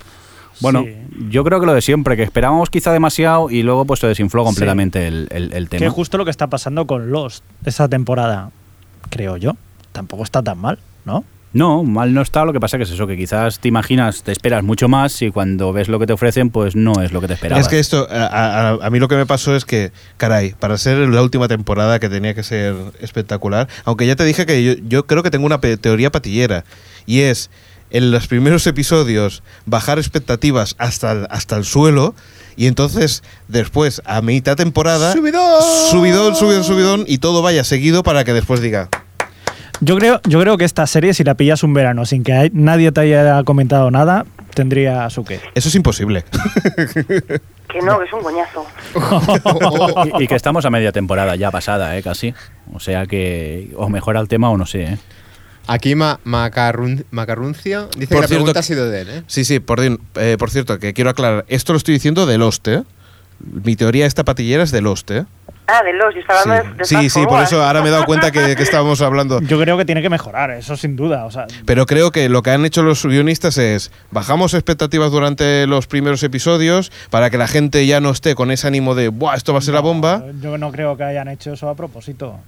[0.60, 0.96] Bueno, Sí.
[1.28, 4.42] yo creo que lo de siempre, que esperábamos quizá demasiado y luego pues se desinfló
[4.42, 5.86] completamente el, el- el Que tema.
[5.88, 8.50] es justo lo que está pasando con Lost esta temporada,
[9.10, 9.56] creo yo.
[9.92, 11.24] Tampoco está tan mal, ¿no?
[11.52, 14.30] No, mal no está, lo que pasa que es eso, que quizás te imaginas, te
[14.30, 17.28] esperas mucho más y cuando ves lo que te ofrecen, pues no es lo que
[17.28, 17.64] te esperabas.
[17.64, 18.26] Es que esto, a,
[18.72, 21.98] a- a mí lo que me pasó es que, caray, para ser la última temporada
[21.98, 25.46] que tenía que ser espectacular, aunque ya te dije que yo, yo creo que tengo
[25.46, 26.64] una pe- teoría patillera,
[27.06, 27.48] y es
[27.88, 32.14] en los primeros episodios bajar expectativas hasta el, hasta el suelo,
[32.56, 35.62] y entonces después, a mitad temporada, ¡Subidón!
[35.90, 38.88] subidón, subidón, subidón, y todo vaya seguido para que después diga,
[39.80, 42.50] Yo creo, yo creo que esta serie, si la pillas un verano sin que hay-
[42.54, 44.24] nadie te haya comentado nada,
[44.54, 45.40] tendría su qué.
[45.54, 46.24] eso es imposible.
[47.68, 48.64] Que no, que es un coñazo.
[50.18, 52.02] y, y que estamos a media temporada ya pasada, ¿eh?
[52.02, 52.32] Casi.
[52.72, 54.98] O sea que o mejora el tema o no sé, ¿eh?
[55.66, 59.22] Aquí Ma- Macarrun- Macarruncio dice Por que la cierto pregunta ha sido de él, ¿eh?
[59.26, 62.68] Sí, sí, por, eh, por cierto, que quiero aclarar, esto lo estoy diciendo de Lost,
[62.68, 62.82] ¿eh?
[63.40, 65.24] Mi teoría esta patillera es de Lost, ¿eh?
[65.68, 67.88] Ah, de los, yo estaba hablando de, de Sí, sí, sí, por eso ahora me
[67.88, 69.40] he dado cuenta que, que estábamos hablando.
[69.40, 71.24] Yo creo que tiene que mejorar, eso sin duda.
[71.24, 75.66] O sea, Pero creo que lo que han hecho los guionistas es bajamos expectativas durante
[75.66, 79.34] los primeros episodios para que la gente ya no esté con ese ánimo de ¡buah,
[79.34, 80.22] esto va a ser la bomba!
[80.40, 82.38] Yo no creo que hayan hecho eso a propósito.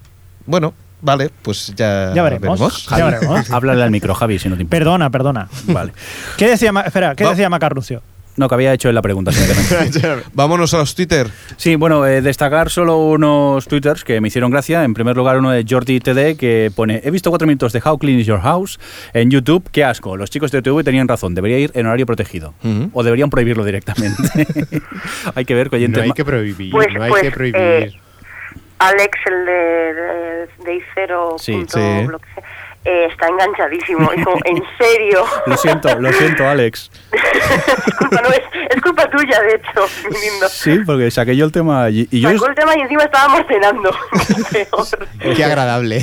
[0.46, 0.72] Bueno,
[1.02, 2.58] vale, pues ya, Ya veremos.
[2.86, 3.50] Ya Javi, veremos.
[3.50, 4.78] Háblale al micro, Javi, si no te importa.
[4.78, 5.48] Perdona, perdona.
[5.66, 5.92] Vale.
[6.36, 8.02] ¿Qué decía, espera, ¿qué Va- decía Macarrucio?
[8.36, 10.00] No, que había hecho él la pregunta, simplemente.
[10.32, 11.26] Vámonos a los Twitter.
[11.56, 14.84] Sí, bueno, eh, destacar solo unos twitters que me hicieron gracia.
[14.84, 17.98] En primer lugar, uno de Jordi TD que pone: He visto cuatro minutos de How
[17.98, 18.78] Clean is Your House
[19.12, 19.68] en YouTube.
[19.72, 20.16] Qué asco.
[20.16, 21.34] Los chicos de TV tenían razón.
[21.34, 22.54] Debería ir en horario protegido.
[22.92, 24.22] O deberían prohibirlo directamente.
[25.34, 25.98] hay que ver oyentes.
[25.98, 27.60] No hay que prohibir, Pues- no hay pues, que prohibir.
[27.60, 27.92] eh,
[28.78, 31.36] Alex, el de, de, de Icero.
[31.38, 32.06] Sí, punto sí.
[32.88, 34.10] Eh, está enganchadísimo.
[34.12, 35.24] Es como, en serio.
[35.46, 36.90] Lo siento, lo siento, Alex.
[37.12, 40.48] es, culpa, no, es, es culpa tuya, de hecho, mi lindo.
[40.48, 42.30] Sí, porque saqué yo el tema y, y yo.
[42.30, 43.90] Sacó el tema y encima estábamos cenando.
[44.52, 45.36] Peor.
[45.36, 46.02] Qué agradable.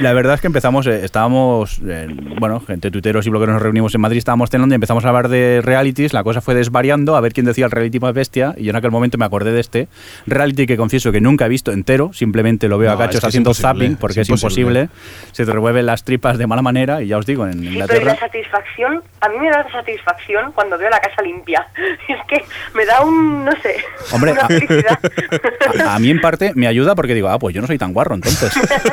[0.00, 2.06] La verdad es que empezamos, eh, estábamos, eh,
[2.38, 5.28] bueno, gente tuiteros y blogueros nos reunimos en Madrid, estábamos cenando y empezamos a hablar
[5.28, 8.64] de realities, la cosa fue desvariando, a ver quién decía el reality más bestia, y
[8.64, 9.88] yo en aquel momento me acordé de este
[10.26, 13.20] reality que confieso que nunca he visto entero, simplemente lo veo No, a cachos es
[13.20, 14.88] que es haciendo imposible, zapping, porque es es imposible,
[15.32, 17.70] se te revuelven las tripas de mala manera, y ya os digo, en Sí, pero
[17.70, 18.04] y Inglaterra...
[18.12, 21.66] la satisfacción, a mí me da satisfacción cuando veo la casa limpia.
[22.08, 23.76] Es que me da un, no sé,
[24.12, 24.42] Hombre, una.
[24.42, 27.92] A, a mí en parte me ayuda porque digo, ah, pues yo no soy tan
[27.92, 28.52] guarro entonces.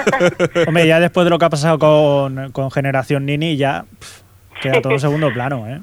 [0.68, 4.22] Hombre, ya después de lo que ha pasado con, con Generación Nini, ya pff,
[4.61, 5.80] queda todo en segundo plano, ¿eh?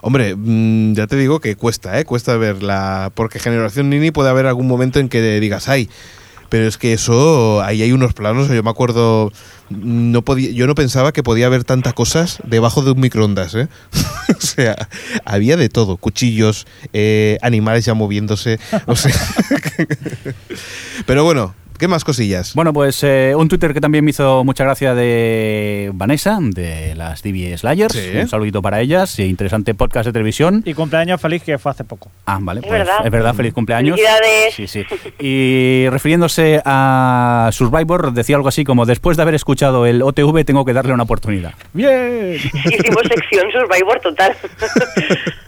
[0.00, 2.04] Hombre, mm, ya te digo que cuesta, ¿eh?
[2.04, 3.10] Cuesta verla.
[3.14, 5.88] Porque Generación Nini puede haber algún momento en que digas, ay.
[6.48, 8.48] Pero es que eso, ahí hay unos planos.
[8.48, 9.32] Yo me acuerdo,
[9.68, 13.68] no podía, yo no pensaba que podía haber tantas cosas debajo de un microondas, ¿eh?
[14.36, 14.88] o sea,
[15.24, 18.58] había de todo: cuchillos, eh, animales ya moviéndose.
[18.86, 19.14] O sea.
[21.06, 22.54] Pero bueno, ¿qué más cosillas?
[22.54, 27.22] Bueno, pues eh, un Twitter que también me hizo mucha gracia de Vanessa, de las
[27.22, 27.92] TV Slayers.
[27.94, 28.16] Sí.
[28.16, 29.18] Un saludito para ellas.
[29.18, 30.62] y Interesante podcast de televisión.
[30.66, 32.10] Y cumpleaños feliz que fue hace poco.
[32.26, 33.06] Ah, vale, Es pues verdad.
[33.06, 33.96] es verdad, feliz cumpleaños.
[33.98, 34.54] Felicidades.
[34.54, 34.84] Sí, sí.
[35.18, 40.64] Y refiriéndose a Survivor, decía algo así como: Después de haber escuchado el OTV, tengo
[40.64, 41.54] que darle una oportunidad.
[41.72, 42.34] ¡Bien!
[42.34, 44.36] Hicimos sección Survivor total.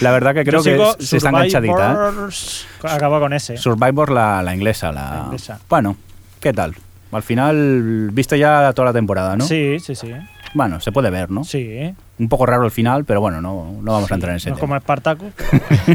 [0.00, 2.12] La verdad que creo que se está enganchadita.
[2.28, 2.88] ¿eh?
[2.88, 3.56] Acaba con ese.
[3.56, 5.10] Survivor, la, la inglesa, la.
[5.10, 5.58] La inglesa.
[5.68, 5.96] Bueno,
[6.40, 6.74] ¿Qué tal?
[7.12, 9.44] Al final, viste ya toda la temporada, ¿no?
[9.44, 10.12] Sí, sí, sí.
[10.54, 11.44] Bueno, se puede ver, ¿no?
[11.44, 11.94] Sí.
[12.18, 14.54] Un poco raro el final, pero bueno, no, no vamos a entrar en ese No
[14.54, 14.66] es tema.
[14.68, 15.26] como Espartaco.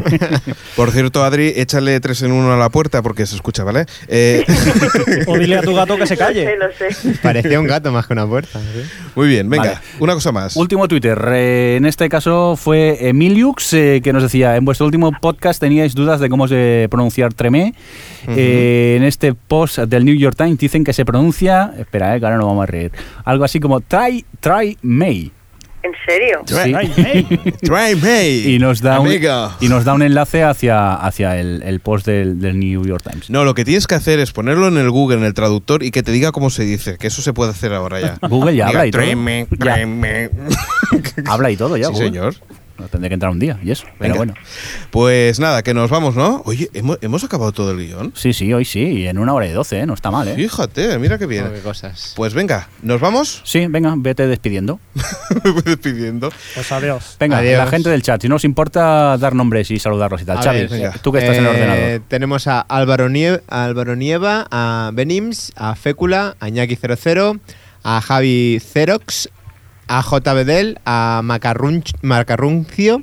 [0.76, 3.86] Por cierto, Adri, échale tres en uno a la puerta porque se escucha, ¿vale?
[4.08, 4.44] Eh,
[5.26, 6.44] o dile a tu gato que se Lo calle.
[6.44, 7.18] sé, lo sé.
[7.22, 8.60] Parecía un gato más que una puerta.
[8.60, 8.82] ¿sí?
[9.16, 9.78] muy bien, venga, Vale.
[9.98, 10.54] una cosa más.
[10.56, 11.20] Último Twitter.
[11.32, 15.94] eh, en este caso fue Emiliux, eh, que nos decía, en vuestro último podcast teníais
[15.94, 17.74] dudas de cómo se pronunciar Tremé.
[18.28, 22.26] Eh, en este post del New York Times dicen que se pronuncia, espera, eh, que
[22.26, 22.92] ahora no vamos a reír,
[23.24, 25.32] algo así como Try, try May.
[25.84, 26.42] ¿En serio?
[26.46, 27.52] Sí.
[27.62, 28.28] Try me.
[28.52, 32.40] Y nos da un, y nos da un enlace hacia, hacia el, el post del,
[32.40, 33.30] del New York Times.
[33.30, 35.90] No, lo que tienes que hacer es ponerlo en el Google, en el traductor, y
[35.90, 38.18] que te diga cómo se dice, que eso se puede hacer ahora ya.
[38.28, 39.02] Google ya Diga, habla y todo.
[39.02, 39.74] "Try me, Ya.
[39.74, 40.30] try me".
[41.26, 41.86] Habla y todo ya.
[41.88, 42.06] Sí, Google.
[42.08, 42.34] señor.
[42.78, 43.84] No, tendré que entrar un día y eso.
[43.98, 44.34] Pero bueno.
[44.90, 46.42] Pues nada, que nos vamos, ¿no?
[46.44, 48.12] Oye, ¿hemos, hemos acabado todo el guion?
[48.16, 48.80] Sí, sí, hoy sí.
[48.80, 49.86] Y en una hora y doce, ¿eh?
[49.86, 50.34] No está mal, ¿eh?
[50.34, 51.46] Fíjate, mira qué bien.
[51.48, 52.12] Oh, qué cosas.
[52.16, 53.42] Pues venga, ¿nos vamos?
[53.44, 54.80] Sí, venga, vete despidiendo.
[55.44, 56.30] Me voy despidiendo.
[56.54, 57.16] Pues adiós.
[57.20, 57.58] Venga, Adiós.
[57.58, 60.38] la gente del chat, si no os importa dar nombres y saludarlos y tal.
[60.38, 60.92] A Xavi, ver, venga.
[61.02, 62.02] tú que estás en el Eh, ordenador.
[62.08, 67.40] Tenemos a Álvaro, Nie- a Álvaro Nieva, a Benims, a Fécula, a Iñaki00,
[67.84, 69.28] a Javi Xerox,
[69.88, 70.32] a J.
[70.34, 73.02] Bedel, a Macarrunch- Macarruncio,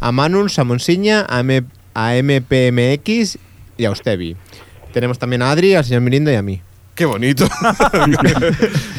[0.00, 3.38] a Manus, a Monsiña, a, M- a MPMX
[3.78, 4.36] y a Ustevi.
[4.92, 6.60] Tenemos también a Adri, al señor Mirindo y a mí.
[6.94, 7.46] Qué bonito.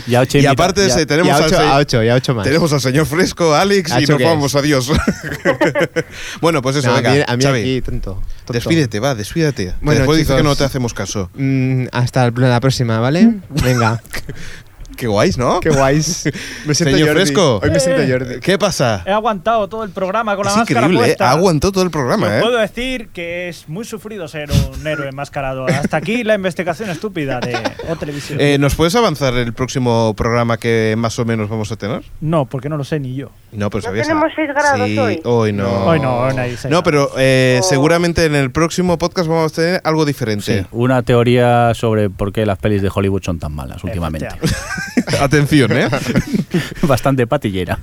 [0.07, 2.03] Ya ocho y aparte de ya- ese, tenemos, y a al ocho, se- a ocho,
[2.03, 2.45] y a ocho más.
[2.45, 4.55] tenemos al señor Fresco, Alex, ¿A y nos vamos.
[4.55, 4.89] Adiós.
[6.41, 7.11] bueno, pues eso, No, a venga.
[7.13, 8.13] mí, a mí Xavi, aquí, tonto.
[8.45, 8.53] tonto.
[8.53, 9.73] despídete, va, despídete.
[9.81, 10.37] Bueno, Después dice chicos.
[10.37, 11.29] que no te hacemos caso.
[11.35, 13.33] Mm, hasta la próxima, ¿vale?
[13.49, 14.01] Venga.
[14.97, 15.59] Qué guays, ¿no?
[15.61, 16.25] Qué guays.
[16.65, 17.21] Me siento Señor Jordi.
[17.25, 17.59] Fresco.
[17.63, 18.09] Hoy me siento Eh.
[18.11, 18.39] Jordi.
[18.41, 19.03] ¿Qué pasa?
[19.05, 21.07] He aguantado todo el programa con la Es máscara increíble, ¿eh?
[21.09, 21.29] puesta.
[21.29, 22.41] Ha aguantado todo el programa, ¿eh?
[22.41, 25.65] puedo decir que es muy sufrido ser un héroe enmascarado.
[25.67, 27.55] Hasta aquí la investigación estúpida de
[27.89, 28.39] O Televisión.
[28.41, 32.01] Eh, ¿Nos puedes avanzar el próximo programa que más o menos vamos a tener?
[32.19, 33.29] no, porque no lo sé ni yo.
[33.51, 34.07] No, pero ¿No sabías.
[34.07, 35.53] tenemos seis grados sí, hoy?
[35.53, 35.85] no.
[35.85, 37.63] Hoy no, hoy no hay seis No, pero eh, Oh.
[37.63, 40.61] seguramente en el próximo podcast vamos a tener algo diferente.
[40.63, 44.27] Sí, una teoría sobre por qué las pelis de Hollywood son tan malas últimamente.
[45.21, 45.87] Atención, ¿eh?
[46.83, 47.77] Bastante patillera.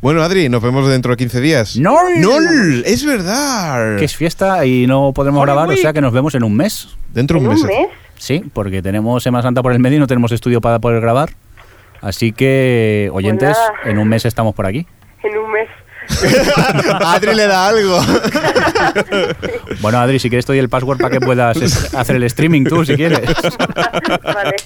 [0.00, 1.76] bueno, Adri, nos vemos dentro de 15 días.
[1.76, 1.96] ¡No!
[2.18, 2.82] ¡Nol!
[2.86, 3.96] ¡Es verdad!
[3.98, 6.88] Que es fiesta y no podemos grabar, o sea que nos vemos en un mes.
[7.12, 7.62] Dentro de ¿En un mes.
[7.62, 7.88] un mes?
[8.16, 11.30] Sí, porque tenemos Semana Santa por el medio y no tenemos estudio para poder grabar.
[12.00, 14.86] Así que, oyentes, en un mes estamos por aquí.
[15.22, 15.68] En un mes.
[17.04, 18.00] Adri le da algo.
[19.80, 21.56] Bueno, Adri, si quieres te doy el password para que puedas
[21.94, 23.20] hacer el streaming tú, si quieres.
[24.24, 24.56] vale.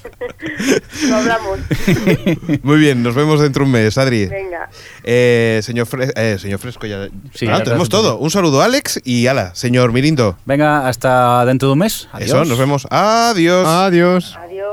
[1.09, 1.59] Lo hablamos.
[2.63, 4.27] Muy bien, nos vemos dentro de un mes, Adri.
[4.27, 4.69] Venga.
[5.05, 7.09] Eh, señor, Fre- eh, señor Fresco, ya.
[7.35, 8.17] Sí, Ah, ya tenemos todo.
[8.19, 10.37] Un saludo, Alex, y ala, señor Mirindo.
[10.47, 12.09] Venga, hasta dentro de un mes.
[12.13, 12.29] Adiós.
[12.31, 12.87] Eso, nos vemos.
[12.91, 13.67] Adiós.
[13.67, 14.37] Adiós.
[14.39, 14.73] Adiós.